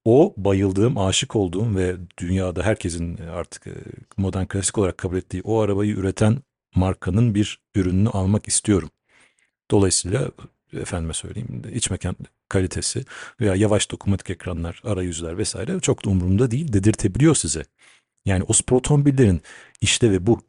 o 0.05 0.33
bayıldığım, 0.37 0.97
aşık 0.97 1.35
olduğum 1.35 1.75
ve 1.75 1.95
dünyada 2.17 2.63
herkesin 2.63 3.17
artık 3.17 3.67
e, 3.67 3.73
modern 4.17 4.45
klasik 4.45 4.77
olarak 4.77 4.97
kabul 4.97 5.17
ettiği 5.17 5.41
o 5.43 5.59
arabayı 5.59 5.95
üreten 5.95 6.37
markanın 6.75 7.35
bir 7.35 7.59
ürününü 7.75 8.09
almak 8.09 8.47
istiyorum. 8.47 8.89
Dolayısıyla 9.71 10.31
efendime 10.73 11.13
söyleyeyim 11.13 11.61
iç 11.73 11.89
mekan 11.89 12.15
kalitesi 12.49 13.05
veya 13.41 13.55
yavaş 13.55 13.91
dokunmatik 13.91 14.29
ekranlar, 14.29 14.81
arayüzler 14.83 15.37
vesaire 15.37 15.79
çok 15.79 16.05
da 16.05 16.09
umurumda 16.09 16.51
değil 16.51 16.73
dedirtebiliyor 16.73 17.35
size. 17.35 17.63
Yani 18.25 18.43
o 18.43 18.53
spor 18.53 18.77
otomobillerin 18.77 19.41
işlevi 19.81 20.27
bu. 20.27 20.41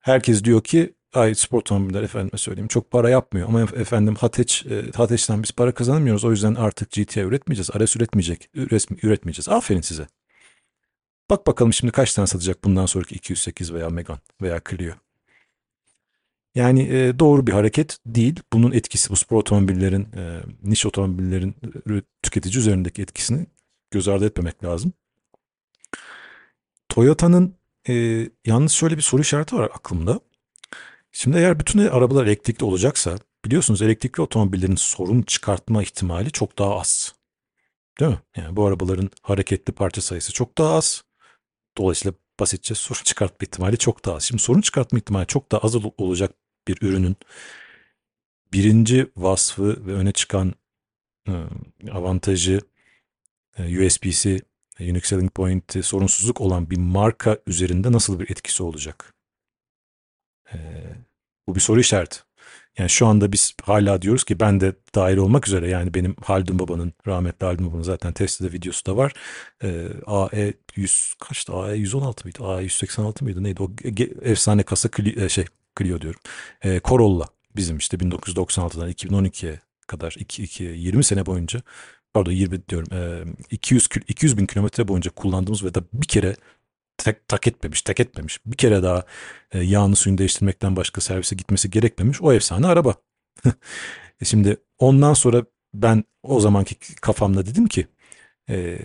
Herkes 0.00 0.44
diyor 0.44 0.64
ki 0.64 0.94
ay 1.14 1.34
spor 1.34 1.58
otomobiller 1.58 2.02
efendime 2.02 2.38
söyleyeyim 2.38 2.68
çok 2.68 2.90
para 2.90 3.10
yapmıyor 3.10 3.48
ama 3.48 3.60
efendim 3.62 4.14
Hateç, 4.14 4.66
e, 4.66 4.90
Hateç'ten 4.94 5.42
biz 5.42 5.52
para 5.52 5.74
kazanamıyoruz 5.74 6.24
o 6.24 6.30
yüzden 6.30 6.54
artık 6.54 6.90
GTI 6.90 7.20
üretmeyeceğiz, 7.20 7.70
RS 7.70 7.96
üretmeyecek, 7.96 8.50
üretmeyeceğiz. 9.02 9.48
Aferin 9.48 9.80
size. 9.80 10.06
Bak 11.30 11.46
bakalım 11.46 11.72
şimdi 11.72 11.92
kaç 11.92 12.14
tane 12.14 12.26
satacak 12.26 12.64
bundan 12.64 12.86
sonraki 12.86 13.14
208 13.14 13.74
veya 13.74 13.90
Megane 13.90 14.20
veya 14.42 14.60
Clio. 14.70 14.92
Yani 16.56 16.82
e, 16.82 17.18
doğru 17.18 17.46
bir 17.46 17.52
hareket 17.52 17.98
değil. 18.06 18.40
Bunun 18.52 18.72
etkisi 18.72 19.10
bu 19.10 19.16
spor 19.16 19.36
otomobillerin, 19.36 20.08
e, 20.16 20.40
niş 20.62 20.86
otomobillerin 20.86 21.54
e, 21.90 22.02
tüketici 22.22 22.58
üzerindeki 22.58 23.02
etkisini 23.02 23.46
göz 23.90 24.08
ardı 24.08 24.26
etmemek 24.26 24.64
lazım. 24.64 24.92
Toyota'nın 26.88 27.54
e, 27.88 27.94
yalnız 28.46 28.72
şöyle 28.72 28.96
bir 28.96 29.02
soru 29.02 29.22
işareti 29.22 29.56
var 29.56 29.70
aklımda. 29.74 30.20
Şimdi 31.12 31.38
eğer 31.38 31.60
bütün 31.60 31.78
arabalar 31.78 32.26
elektrikli 32.26 32.64
olacaksa 32.64 33.18
biliyorsunuz 33.44 33.82
elektrikli 33.82 34.20
otomobillerin 34.20 34.76
sorun 34.76 35.22
çıkartma 35.22 35.82
ihtimali 35.82 36.30
çok 36.30 36.58
daha 36.58 36.80
az. 36.80 37.14
Değil 38.00 38.10
mi? 38.10 38.18
Yani 38.36 38.56
bu 38.56 38.66
arabaların 38.66 39.10
hareketli 39.22 39.72
parça 39.72 40.00
sayısı 40.00 40.32
çok 40.32 40.58
daha 40.58 40.74
az. 40.74 41.04
Dolayısıyla 41.78 42.14
basitçe 42.40 42.74
sorun 42.74 43.02
çıkartma 43.02 43.44
ihtimali 43.44 43.78
çok 43.78 44.04
daha 44.04 44.16
az. 44.16 44.22
Şimdi 44.22 44.42
sorun 44.42 44.60
çıkartma 44.60 44.98
ihtimali 44.98 45.26
çok 45.26 45.52
daha 45.52 45.60
az 45.60 45.76
olacak 45.98 46.32
bir 46.68 46.78
ürünün 46.82 47.16
birinci 48.52 49.06
vasfı 49.16 49.86
ve 49.86 49.92
öne 49.92 50.12
çıkan 50.12 50.54
e, 51.28 51.32
avantajı 51.92 52.60
e, 53.58 53.86
USB'si, 53.86 54.40
Unique 54.80 55.00
Selling 55.00 55.32
Point'i 55.32 55.82
sorunsuzluk 55.82 56.40
olan 56.40 56.70
bir 56.70 56.78
marka 56.78 57.38
üzerinde 57.46 57.92
nasıl 57.92 58.20
bir 58.20 58.30
etkisi 58.30 58.62
olacak? 58.62 59.14
E, 60.52 60.56
bu 61.46 61.54
bir 61.54 61.60
soru 61.60 61.80
işareti. 61.80 62.18
Yani 62.78 62.90
şu 62.90 63.06
anda 63.06 63.32
biz 63.32 63.54
hala 63.62 64.02
diyoruz 64.02 64.24
ki 64.24 64.40
ben 64.40 64.60
de 64.60 64.72
dahil 64.94 65.16
olmak 65.16 65.48
üzere 65.48 65.68
yani 65.68 65.94
benim 65.94 66.16
Haldun 66.24 66.58
Baba'nın 66.58 66.92
rahmetli 67.06 67.46
Haldun 67.46 67.66
Baba'nın 67.66 67.82
zaten 67.82 68.12
Tesla'da 68.12 68.52
videosu 68.52 68.86
da 68.86 68.96
var. 68.96 69.12
Ee, 69.64 69.88
AE 70.06 70.54
100 70.76 71.14
kaçtı? 71.20 71.52
AE 71.52 71.76
116 71.76 72.24
mıydı? 72.24 72.44
AE 72.44 72.62
186 72.62 73.24
mıydı? 73.24 73.42
Neydi? 73.42 73.62
O 73.62 73.70
efsane 74.22 74.62
kasa 74.62 74.88
Clio, 74.96 75.28
şey 75.28 75.44
Clio 75.78 76.00
diyorum. 76.00 76.20
E, 76.64 76.80
Corolla 76.84 77.24
bizim 77.56 77.76
işte 77.76 77.96
1996'dan 77.96 78.90
2012'ye 78.90 79.60
kadar 79.86 80.16
2, 80.18 80.42
2 80.42 80.64
20 80.64 81.04
sene 81.04 81.26
boyunca 81.26 81.62
pardon 82.14 82.30
20 82.32 82.68
diyorum 82.68 82.88
e, 82.92 83.24
200 83.50 83.88
200 84.08 84.38
bin 84.38 84.46
kilometre 84.46 84.88
boyunca 84.88 85.10
kullandığımız 85.10 85.64
ve 85.64 85.74
da 85.74 85.82
bir 85.92 86.06
kere 86.08 86.36
tek 86.98 87.28
tak 87.28 87.46
etmemiş, 87.46 87.82
tek 87.82 88.00
etmemiş. 88.00 88.40
Bir 88.46 88.56
kere 88.56 88.82
daha 88.82 89.04
e, 89.52 89.60
yağını 89.60 89.96
suyunu 89.96 90.18
değiştirmekten 90.18 90.76
başka 90.76 91.00
servise 91.00 91.36
gitmesi 91.36 91.70
gerekmemiş. 91.70 92.22
O 92.22 92.32
efsane 92.32 92.66
araba. 92.66 92.94
E, 94.20 94.24
şimdi 94.24 94.56
ondan 94.78 95.14
sonra 95.14 95.44
ben 95.74 96.04
o 96.22 96.40
zamanki 96.40 96.74
kafamda 97.00 97.46
dedim 97.46 97.66
ki 97.66 97.86
e, 98.50 98.78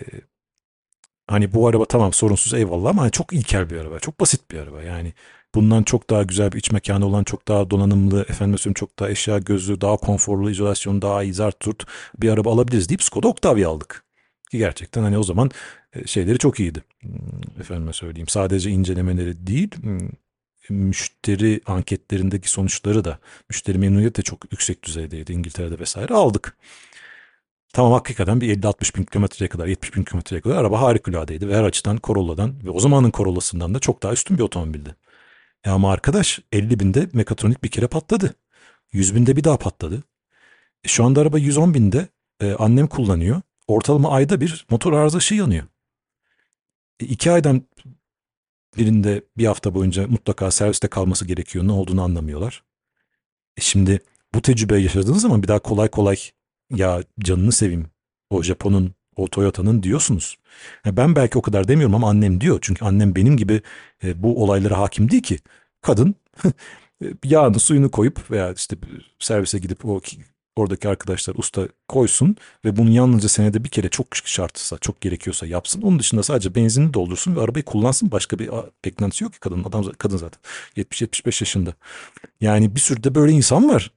hani 1.26 1.52
bu 1.54 1.68
araba 1.68 1.84
tamam 1.84 2.12
sorunsuz 2.12 2.54
eyvallah 2.54 2.90
ama 2.90 3.02
hani 3.02 3.10
çok 3.10 3.32
ilkel 3.32 3.70
bir 3.70 3.76
araba. 3.76 3.98
Çok 3.98 4.20
basit 4.20 4.50
bir 4.50 4.58
araba. 4.58 4.82
Yani 4.82 5.14
bundan 5.54 5.82
çok 5.82 6.10
daha 6.10 6.22
güzel 6.22 6.52
bir 6.52 6.58
iç 6.58 6.70
mekanı 6.70 7.06
olan 7.06 7.24
çok 7.24 7.48
daha 7.48 7.70
donanımlı 7.70 8.22
efendim 8.22 8.58
söyleyeyim 8.58 8.74
çok 8.74 8.98
daha 8.98 9.10
eşya 9.10 9.38
gözlü 9.38 9.80
daha 9.80 9.96
konforlu 9.96 10.50
izolasyonu 10.50 11.02
daha 11.02 11.22
iyi 11.22 11.34
zart 11.34 11.60
turt 11.60 11.86
bir 12.18 12.30
araba 12.30 12.52
alabiliriz 12.52 12.88
deyip 12.88 13.02
Skoda 13.02 13.28
Octavia 13.28 13.70
aldık. 13.70 14.04
Ki 14.50 14.58
gerçekten 14.58 15.02
hani 15.02 15.18
o 15.18 15.22
zaman 15.22 15.50
e, 15.94 16.06
şeyleri 16.06 16.38
çok 16.38 16.60
iyiydi. 16.60 16.82
Hmm, 17.00 17.60
efendime 17.60 17.92
söyleyeyim 17.92 18.28
sadece 18.28 18.70
incelemeleri 18.70 19.46
değil 19.46 19.70
hmm, 19.82 20.08
müşteri 20.70 21.60
anketlerindeki 21.66 22.50
sonuçları 22.50 23.04
da 23.04 23.18
müşteri 23.48 23.78
memnuniyeti 23.78 24.16
de 24.16 24.22
çok 24.22 24.52
yüksek 24.52 24.82
düzeydeydi 24.82 25.32
İngiltere'de 25.32 25.78
vesaire 25.78 26.14
aldık. 26.14 26.56
Tamam 27.72 27.92
hakikaten 27.92 28.40
bir 28.40 28.62
50-60 28.62 28.96
bin 28.96 29.04
kilometreye 29.04 29.48
kadar 29.48 29.66
70 29.66 29.96
bin 29.96 30.02
kilometreye 30.02 30.40
kadar 30.42 30.56
araba 30.56 30.80
harikuladeydi 30.80 31.48
ve 31.48 31.56
her 31.56 31.64
açıdan 31.64 31.98
Corolla'dan 32.02 32.54
ve 32.64 32.70
o 32.70 32.80
zamanın 32.80 33.10
Corolla'sından 33.10 33.74
da 33.74 33.78
çok 33.78 34.02
daha 34.02 34.12
üstün 34.12 34.38
bir 34.38 34.42
otomobildi. 34.42 34.96
E 35.64 35.70
ama 35.70 35.92
arkadaş 35.92 36.40
50 36.52 36.80
binde 36.80 37.08
mekatronik 37.12 37.64
bir 37.64 37.68
kere 37.68 37.86
patladı. 37.86 38.34
100 38.92 39.14
binde 39.14 39.36
bir 39.36 39.44
daha 39.44 39.58
patladı. 39.58 40.02
E 40.84 40.88
şu 40.88 41.04
anda 41.04 41.20
araba 41.20 41.38
110 41.38 41.74
binde 41.74 42.08
e, 42.40 42.52
annem 42.52 42.86
kullanıyor. 42.86 43.42
Ortalama 43.66 44.10
ayda 44.10 44.40
bir 44.40 44.66
motor 44.70 44.92
arızası 44.92 45.34
yanıyor. 45.34 45.64
E, 47.00 47.04
iki 47.04 47.30
aydan 47.30 47.62
birinde 48.76 49.24
bir 49.36 49.46
hafta 49.46 49.74
boyunca 49.74 50.06
mutlaka 50.06 50.50
serviste 50.50 50.88
kalması 50.88 51.24
gerekiyor. 51.26 51.66
Ne 51.66 51.72
olduğunu 51.72 52.02
anlamıyorlar. 52.02 52.64
E 53.56 53.60
şimdi 53.60 54.00
bu 54.34 54.42
tecrübeyi 54.42 54.82
yaşadığınız 54.84 55.22
zaman 55.22 55.42
bir 55.42 55.48
daha 55.48 55.58
kolay 55.58 55.88
kolay 55.88 56.16
ya 56.70 57.02
canını 57.20 57.52
seveyim 57.52 57.86
o 58.30 58.42
Japon'un 58.42 58.94
o 59.16 59.28
Toyota'nın 59.28 59.82
diyorsunuz. 59.82 60.36
Yani 60.84 60.96
ben 60.96 61.16
belki 61.16 61.38
o 61.38 61.42
kadar 61.42 61.68
demiyorum 61.68 61.94
ama 61.94 62.10
annem 62.10 62.40
diyor. 62.40 62.58
Çünkü 62.62 62.84
annem 62.84 63.14
benim 63.14 63.36
gibi 63.36 63.62
e, 64.04 64.22
bu 64.22 64.42
olaylara 64.42 64.78
hakim 64.78 65.10
değil 65.10 65.22
ki. 65.22 65.38
Kadın 65.82 66.14
yağını 67.24 67.58
suyunu 67.58 67.90
koyup 67.90 68.30
veya 68.30 68.52
işte 68.52 68.76
servise 69.18 69.58
gidip 69.58 69.84
o 69.84 70.00
oradaki 70.56 70.88
arkadaşlar 70.88 71.34
usta 71.34 71.68
koysun 71.88 72.36
ve 72.64 72.76
bunu 72.76 72.90
yalnızca 72.90 73.28
senede 73.28 73.64
bir 73.64 73.68
kere 73.68 73.88
çok 73.88 74.06
şartsa 74.16 74.78
çok 74.78 75.00
gerekiyorsa 75.00 75.46
yapsın. 75.46 75.82
Onun 75.82 75.98
dışında 75.98 76.22
sadece 76.22 76.54
benzinini 76.54 76.94
doldursun 76.94 77.36
ve 77.36 77.40
arabayı 77.40 77.64
kullansın. 77.64 78.10
Başka 78.10 78.38
bir 78.38 78.50
beklentisi 78.84 79.24
yok 79.24 79.32
ki 79.32 79.40
kadın 79.40 79.64
adam 79.64 79.92
kadın 79.98 80.16
zaten 80.16 80.40
70-75 80.76 81.42
yaşında. 81.42 81.74
Yani 82.40 82.74
bir 82.74 82.80
sürü 82.80 83.04
de 83.04 83.14
böyle 83.14 83.32
insan 83.32 83.68
var. 83.68 83.90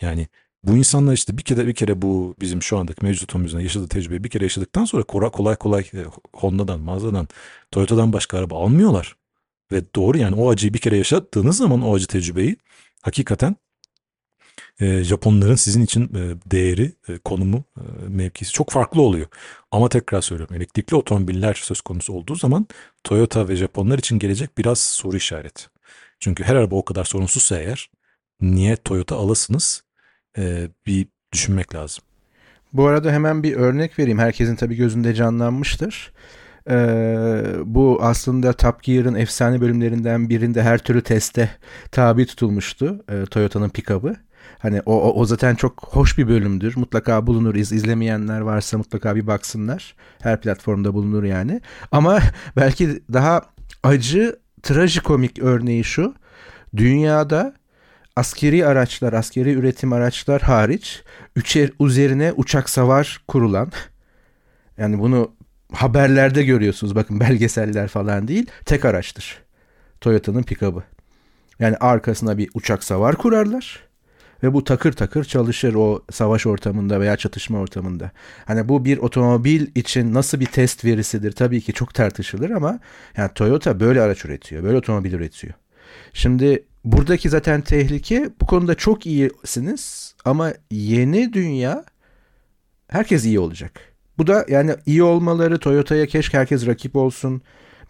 Yani 0.00 0.28
bu 0.64 0.76
insanlar 0.76 1.12
işte 1.12 1.38
bir 1.38 1.42
kere 1.42 1.66
bir 1.66 1.74
kere 1.74 2.02
bu 2.02 2.34
bizim 2.40 2.62
şu 2.62 2.78
andaki 2.78 3.04
mevcut 3.04 3.22
otomobüzden 3.22 3.60
yaşadığı 3.60 3.88
tecrübeyi 3.88 4.24
bir 4.24 4.28
kere 4.30 4.44
yaşadıktan 4.44 4.84
sonra 4.84 5.02
kolay 5.02 5.56
kolay 5.56 5.82
e, 5.94 6.04
Honda'dan, 6.32 6.80
Mazda'dan, 6.80 7.28
Toyota'dan 7.70 8.12
başka 8.12 8.38
araba 8.38 8.64
almıyorlar. 8.64 9.16
Ve 9.72 9.82
doğru 9.94 10.18
yani 10.18 10.36
o 10.36 10.50
acıyı 10.50 10.74
bir 10.74 10.78
kere 10.78 10.96
yaşattığınız 10.96 11.56
zaman 11.56 11.82
o 11.82 11.94
acı 11.94 12.06
tecrübeyi 12.06 12.56
hakikaten 13.02 13.56
e, 14.80 15.04
Japonların 15.04 15.54
sizin 15.54 15.82
için 15.82 16.04
e, 16.04 16.50
değeri, 16.50 16.92
e, 17.08 17.18
konumu, 17.18 17.64
e, 17.76 17.82
mevkisi 18.08 18.52
çok 18.52 18.70
farklı 18.70 19.02
oluyor. 19.02 19.26
Ama 19.70 19.88
tekrar 19.88 20.20
söylüyorum 20.20 20.56
elektrikli 20.56 20.94
otomobiller 20.94 21.54
söz 21.54 21.80
konusu 21.80 22.12
olduğu 22.12 22.34
zaman 22.34 22.66
Toyota 23.04 23.48
ve 23.48 23.56
Japonlar 23.56 23.98
için 23.98 24.18
gelecek 24.18 24.58
biraz 24.58 24.78
soru 24.78 25.16
işareti. 25.16 25.64
Çünkü 26.20 26.44
her 26.44 26.56
araba 26.56 26.76
o 26.76 26.84
kadar 26.84 27.04
sorunsuzsa 27.04 27.58
eğer 27.58 27.90
niye 28.40 28.76
Toyota 28.76 29.16
alasınız 29.16 29.82
e, 30.38 30.68
bir 30.86 31.06
düşünmek 31.32 31.74
lazım. 31.74 32.04
Bu 32.72 32.86
arada 32.86 33.12
hemen 33.12 33.42
bir 33.42 33.56
örnek 33.56 33.98
vereyim. 33.98 34.18
Herkesin 34.18 34.56
tabii 34.56 34.76
gözünde 34.76 35.14
canlanmıştır. 35.14 36.12
Ee, 36.70 37.42
bu 37.64 37.98
aslında 38.02 38.52
Top 38.52 38.82
Gear'ın 38.82 39.14
efsane 39.14 39.60
bölümlerinden 39.60 40.28
birinde 40.28 40.62
her 40.62 40.78
türlü 40.78 41.02
teste 41.02 41.50
tabi 41.90 42.26
tutulmuştu. 42.26 43.04
E, 43.08 43.24
Toyota'nın 43.24 43.68
pick-up'ı. 43.68 44.16
Hani 44.58 44.80
o, 44.86 45.02
o, 45.02 45.20
o 45.20 45.24
zaten 45.24 45.54
çok 45.54 45.88
hoş 45.90 46.18
bir 46.18 46.28
bölümdür. 46.28 46.76
Mutlaka 46.76 47.26
bulunur. 47.26 47.54
İz, 47.54 47.72
izlemeyenler 47.72 48.40
varsa 48.40 48.78
mutlaka 48.78 49.16
bir 49.16 49.26
baksınlar. 49.26 49.94
Her 50.22 50.40
platformda 50.40 50.94
bulunur 50.94 51.24
yani. 51.24 51.60
Ama 51.92 52.20
belki 52.56 53.02
daha 53.12 53.42
acı, 53.82 54.36
trajikomik 54.62 55.38
örneği 55.38 55.84
şu. 55.84 56.14
Dünyada 56.76 57.54
askeri 58.16 58.66
araçlar, 58.66 59.12
askeri 59.12 59.52
üretim 59.52 59.92
araçlar 59.92 60.42
hariç 60.42 61.02
üçer 61.36 61.70
üzerine 61.80 62.32
uçak 62.36 62.70
savar 62.70 63.20
kurulan 63.28 63.72
yani 64.78 64.98
bunu 64.98 65.34
haberlerde 65.72 66.42
görüyorsunuz 66.42 66.94
bakın 66.94 67.20
belgeseller 67.20 67.88
falan 67.88 68.28
değil 68.28 68.46
tek 68.64 68.84
araçtır. 68.84 69.42
Toyota'nın 70.00 70.42
pikabı. 70.42 70.82
Yani 71.58 71.76
arkasına 71.76 72.38
bir 72.38 72.50
uçak 72.54 72.84
savar 72.84 73.16
kurarlar 73.16 73.80
ve 74.42 74.52
bu 74.52 74.64
takır 74.64 74.92
takır 74.92 75.24
çalışır 75.24 75.74
o 75.74 76.02
savaş 76.10 76.46
ortamında 76.46 77.00
veya 77.00 77.16
çatışma 77.16 77.58
ortamında. 77.58 78.10
Hani 78.44 78.68
bu 78.68 78.84
bir 78.84 78.98
otomobil 78.98 79.66
için 79.74 80.14
nasıl 80.14 80.40
bir 80.40 80.46
test 80.46 80.84
verisidir 80.84 81.32
tabii 81.32 81.60
ki 81.60 81.72
çok 81.72 81.94
tartışılır 81.94 82.50
ama 82.50 82.78
yani 83.16 83.30
Toyota 83.34 83.80
böyle 83.80 84.00
araç 84.00 84.24
üretiyor, 84.24 84.62
böyle 84.62 84.76
otomobil 84.76 85.12
üretiyor. 85.12 85.54
Şimdi 86.12 86.64
buradaki 86.84 87.28
zaten 87.28 87.60
tehlike 87.60 88.30
bu 88.40 88.46
konuda 88.46 88.74
çok 88.74 89.06
iyisiniz 89.06 90.14
ama 90.24 90.52
yeni 90.70 91.32
dünya 91.32 91.84
herkes 92.88 93.24
iyi 93.24 93.40
olacak. 93.40 93.80
Bu 94.18 94.26
da 94.26 94.46
yani 94.48 94.74
iyi 94.86 95.02
olmaları 95.02 95.58
Toyota'ya 95.58 96.06
keşke 96.06 96.38
herkes 96.38 96.66
rakip 96.66 96.96
olsun. 96.96 97.42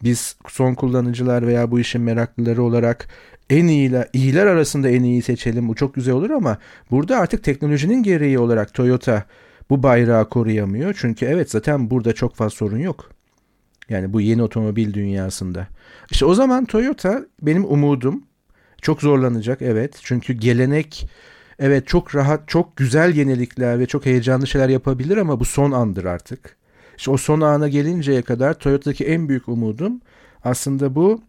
Biz 0.03 0.37
son 0.49 0.75
kullanıcılar 0.75 1.47
veya 1.47 1.71
bu 1.71 1.81
işin 1.81 2.03
meraklıları 2.03 2.63
olarak 2.63 3.09
en 3.51 3.67
iyiler, 3.67 4.09
iyiler 4.13 4.47
arasında 4.47 4.89
en 4.89 5.03
iyi 5.03 5.23
seçelim. 5.23 5.69
Bu 5.69 5.75
çok 5.75 5.95
güzel 5.95 6.15
olur 6.15 6.31
ama 6.31 6.59
burada 6.91 7.19
artık 7.19 7.45
teknolojinin 7.45 8.03
gereği 8.03 8.39
olarak 8.39 8.75
Toyota 8.75 9.25
bu 9.71 9.83
bayrağı 9.83 10.29
koruyamıyor. 10.29 10.95
Çünkü 10.99 11.27
evet 11.27 11.51
zaten 11.51 11.91
burada 11.91 12.13
çok 12.13 12.35
fazla 12.37 12.57
sorun 12.57 12.79
yok. 12.79 13.11
Yani 13.89 14.13
bu 14.13 14.21
yeni 14.21 14.43
otomobil 14.43 14.95
dünyasında. 14.95 15.69
İşte 16.11 16.25
o 16.25 16.35
zaman 16.35 16.65
Toyota 16.65 17.27
benim 17.43 17.65
umudum 17.65 18.25
çok 18.83 19.01
zorlanacak 19.01 19.63
evet. 19.63 20.01
Çünkü 20.03 20.33
gelenek 20.33 21.09
evet 21.59 21.87
çok 21.87 22.15
rahat, 22.15 22.49
çok 22.49 22.77
güzel 22.77 23.17
yenilikler 23.17 23.79
ve 23.79 23.87
çok 23.87 24.07
heyecanlı 24.07 24.47
şeyler 24.47 24.69
yapabilir 24.69 25.17
ama 25.17 25.41
bu 25.41 25.45
son 25.45 25.73
andır 25.73 26.05
artık. 26.05 26.57
İşte 26.99 27.11
o 27.11 27.17
son 27.17 27.41
ana 27.41 27.69
gelinceye 27.69 28.23
kadar 28.23 28.55
Toyota'daki 28.55 29.05
en 29.05 29.29
büyük 29.29 29.49
umudum 29.49 30.01
aslında 30.45 30.95
bu 30.95 31.23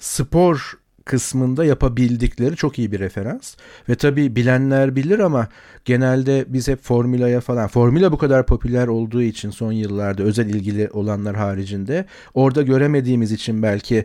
spor 0.00 0.78
kısmında 1.04 1.64
yapabildikleri 1.64 2.56
çok 2.56 2.78
iyi 2.78 2.92
bir 2.92 2.98
referans. 2.98 3.54
Ve 3.88 3.94
tabii 3.94 4.36
bilenler 4.36 4.96
bilir 4.96 5.18
ama 5.18 5.48
genelde 5.84 6.44
biz 6.48 6.68
hep 6.68 6.82
Formula'ya 6.82 7.40
falan, 7.40 7.68
Formula 7.68 8.12
bu 8.12 8.18
kadar 8.18 8.46
popüler 8.46 8.86
olduğu 8.86 9.22
için 9.22 9.50
son 9.50 9.72
yıllarda 9.72 10.22
özel 10.22 10.46
ilgili 10.46 10.90
olanlar 10.90 11.36
haricinde 11.36 12.04
orada 12.34 12.62
göremediğimiz 12.62 13.32
için 13.32 13.62
belki 13.62 14.04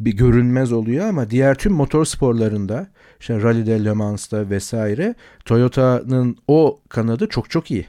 bir 0.00 0.16
görünmez 0.16 0.72
oluyor 0.72 1.08
ama 1.08 1.30
diğer 1.30 1.54
tüm 1.54 1.72
motor 1.72 2.04
sporlarında 2.04 2.86
işte 3.20 3.42
Rally'de, 3.42 3.84
Le 3.84 3.92
Mans'ta 3.92 4.50
vesaire 4.50 5.14
Toyota'nın 5.44 6.36
o 6.48 6.80
kanadı 6.88 7.28
çok 7.28 7.50
çok 7.50 7.70
iyi. 7.70 7.86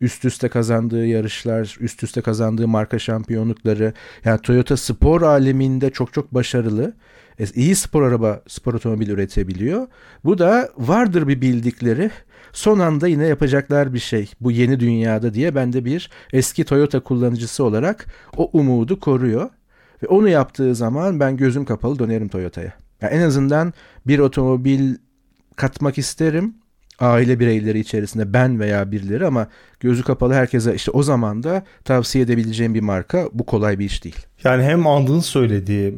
Üst 0.00 0.24
üste 0.24 0.48
kazandığı 0.48 1.06
yarışlar, 1.06 1.76
üst 1.80 2.02
üste 2.02 2.20
kazandığı 2.20 2.68
marka 2.68 2.98
şampiyonlukları 2.98 3.92
yani 4.24 4.40
Toyota 4.40 4.76
spor 4.76 5.22
aleminde 5.22 5.90
çok 5.90 6.12
çok 6.12 6.34
başarılı. 6.34 6.92
E, 7.38 7.44
iyi 7.54 7.74
spor 7.74 8.02
araba, 8.02 8.42
spor 8.48 8.74
otomobil 8.74 9.08
üretebiliyor. 9.08 9.86
Bu 10.24 10.38
da 10.38 10.68
vardır 10.78 11.28
bir 11.28 11.40
bildikleri 11.40 12.10
son 12.52 12.78
anda 12.78 13.08
yine 13.08 13.26
yapacaklar 13.26 13.94
bir 13.94 13.98
şey 13.98 14.30
bu 14.40 14.50
yeni 14.50 14.80
dünyada 14.80 15.34
diye 15.34 15.54
ben 15.54 15.72
de 15.72 15.84
bir 15.84 16.10
eski 16.32 16.64
Toyota 16.64 17.00
kullanıcısı 17.00 17.64
olarak 17.64 18.06
o 18.36 18.50
umudu 18.52 19.00
koruyor. 19.00 19.50
Ve 20.02 20.06
onu 20.06 20.28
yaptığı 20.28 20.74
zaman 20.74 21.20
ben 21.20 21.36
gözüm 21.36 21.64
kapalı 21.64 21.98
dönerim 21.98 22.28
Toyota'ya. 22.28 22.72
Yani 23.00 23.14
en 23.14 23.20
azından 23.20 23.72
bir 24.06 24.18
otomobil 24.18 24.94
katmak 25.56 25.98
isterim 25.98 26.54
aile 27.00 27.40
bireyleri 27.40 27.78
içerisinde 27.78 28.32
ben 28.32 28.60
veya 28.60 28.92
birileri 28.92 29.26
ama 29.26 29.46
gözü 29.80 30.02
kapalı 30.02 30.34
herkese 30.34 30.74
işte 30.74 30.90
o 30.90 31.02
zaman 31.02 31.42
da 31.42 31.64
tavsiye 31.84 32.24
edebileceğim 32.24 32.74
bir 32.74 32.80
marka 32.80 33.28
bu 33.32 33.46
kolay 33.46 33.78
bir 33.78 33.84
iş 33.84 34.04
değil. 34.04 34.26
Yani 34.44 34.62
hem 34.62 34.86
andığın 34.86 35.20
söylediği 35.20 35.94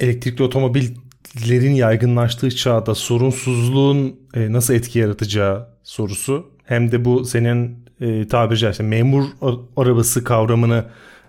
elektrikli 0.00 0.42
otomobillerin 0.42 1.74
yaygınlaştığı 1.74 2.56
çağda 2.56 2.94
sorunsuzluğun 2.94 4.16
e, 4.34 4.52
nasıl 4.52 4.74
etki 4.74 4.98
yaratacağı 4.98 5.68
sorusu 5.82 6.50
hem 6.64 6.92
de 6.92 7.04
bu 7.04 7.24
senin 7.24 7.84
e, 8.00 8.28
tabiri 8.28 8.58
caizse 8.58 8.82
memur 8.82 9.24
arabası 9.76 10.24
kavramını 10.24 10.84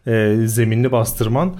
e, 0.07 0.37
zeminini 0.45 0.91
bastırman 0.91 1.55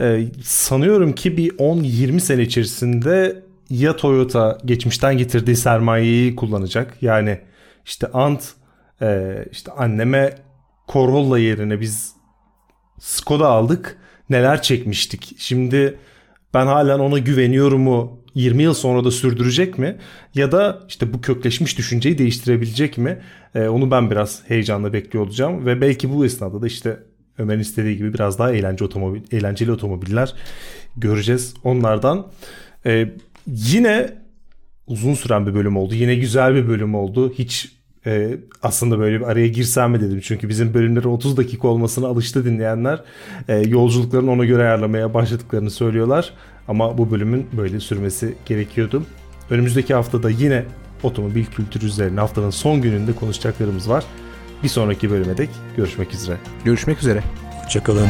e, 0.00 0.28
sanıyorum 0.42 1.12
ki 1.12 1.36
bir 1.36 1.50
10-20 1.50 2.20
sene 2.20 2.42
içerisinde 2.42 3.42
ya 3.70 3.96
Toyota 3.96 4.58
geçmişten 4.64 5.18
getirdiği 5.18 5.56
sermayeyi 5.56 6.36
kullanacak. 6.36 7.02
Yani 7.02 7.38
işte 7.84 8.06
Ant 8.06 8.54
e, 9.02 9.36
işte 9.52 9.72
anneme 9.72 10.34
Corolla 10.88 11.38
yerine 11.38 11.80
biz 11.80 12.12
Skoda 13.00 13.48
aldık. 13.48 13.98
Neler 14.30 14.62
çekmiştik. 14.62 15.34
Şimdi 15.38 15.98
ben 16.54 16.66
halen 16.66 16.98
ona 16.98 17.18
güveniyorum 17.18 17.80
mu 17.80 18.20
20 18.34 18.62
yıl 18.62 18.74
sonra 18.74 19.04
da 19.04 19.10
sürdürecek 19.10 19.78
mi? 19.78 19.96
Ya 20.34 20.52
da 20.52 20.82
işte 20.88 21.12
bu 21.12 21.20
kökleşmiş 21.20 21.78
düşünceyi 21.78 22.18
değiştirebilecek 22.18 22.98
mi? 22.98 23.18
E, 23.54 23.68
onu 23.68 23.90
ben 23.90 24.10
biraz 24.10 24.42
heyecanla 24.46 24.92
bekliyor 24.92 25.24
olacağım. 25.24 25.66
Ve 25.66 25.80
belki 25.80 26.14
bu 26.14 26.24
esnada 26.24 26.62
da 26.62 26.66
işte 26.66 26.98
Ömer'in 27.38 27.60
istediği 27.60 27.96
gibi 27.96 28.14
biraz 28.14 28.38
daha 28.38 28.52
eğlence 28.52 28.84
otomobil, 28.84 29.20
eğlenceli 29.32 29.72
otomobiller 29.72 30.34
göreceğiz 30.96 31.54
onlardan. 31.64 32.26
E, 32.86 33.08
yine 33.46 34.10
uzun 34.86 35.14
süren 35.14 35.46
bir 35.46 35.54
bölüm 35.54 35.76
oldu. 35.76 35.94
Yine 35.94 36.14
güzel 36.14 36.54
bir 36.54 36.68
bölüm 36.68 36.94
oldu. 36.94 37.32
Hiç 37.38 37.72
e, 38.06 38.36
aslında 38.62 38.98
böyle 38.98 39.20
bir 39.20 39.24
araya 39.24 39.48
girsem 39.48 39.90
mi 39.90 40.00
dedim. 40.00 40.20
Çünkü 40.22 40.48
bizim 40.48 40.74
bölümleri 40.74 41.08
30 41.08 41.36
dakika 41.36 41.68
olmasına 41.68 42.06
alıştı 42.06 42.44
dinleyenler. 42.44 43.02
E, 43.48 43.56
yolculuklarını 43.56 44.30
ona 44.30 44.44
göre 44.44 44.62
ayarlamaya 44.62 45.14
başladıklarını 45.14 45.70
söylüyorlar. 45.70 46.32
Ama 46.68 46.98
bu 46.98 47.10
bölümün 47.10 47.46
böyle 47.56 47.80
sürmesi 47.80 48.34
gerekiyordu. 48.46 49.02
Önümüzdeki 49.50 49.94
haftada 49.94 50.30
yine 50.30 50.64
otomobil 51.02 51.44
kültürü 51.44 51.86
üzerine 51.86 52.20
haftanın 52.20 52.50
son 52.50 52.82
gününde 52.82 53.12
konuşacaklarımız 53.12 53.88
var. 53.88 54.04
Bir 54.62 54.68
sonraki 54.68 55.10
bölüme 55.10 55.36
dek 55.36 55.50
görüşmek 55.76 56.14
üzere. 56.14 56.36
Görüşmek 56.64 56.98
üzere. 56.98 57.22
Hoşçakalın. 57.64 58.08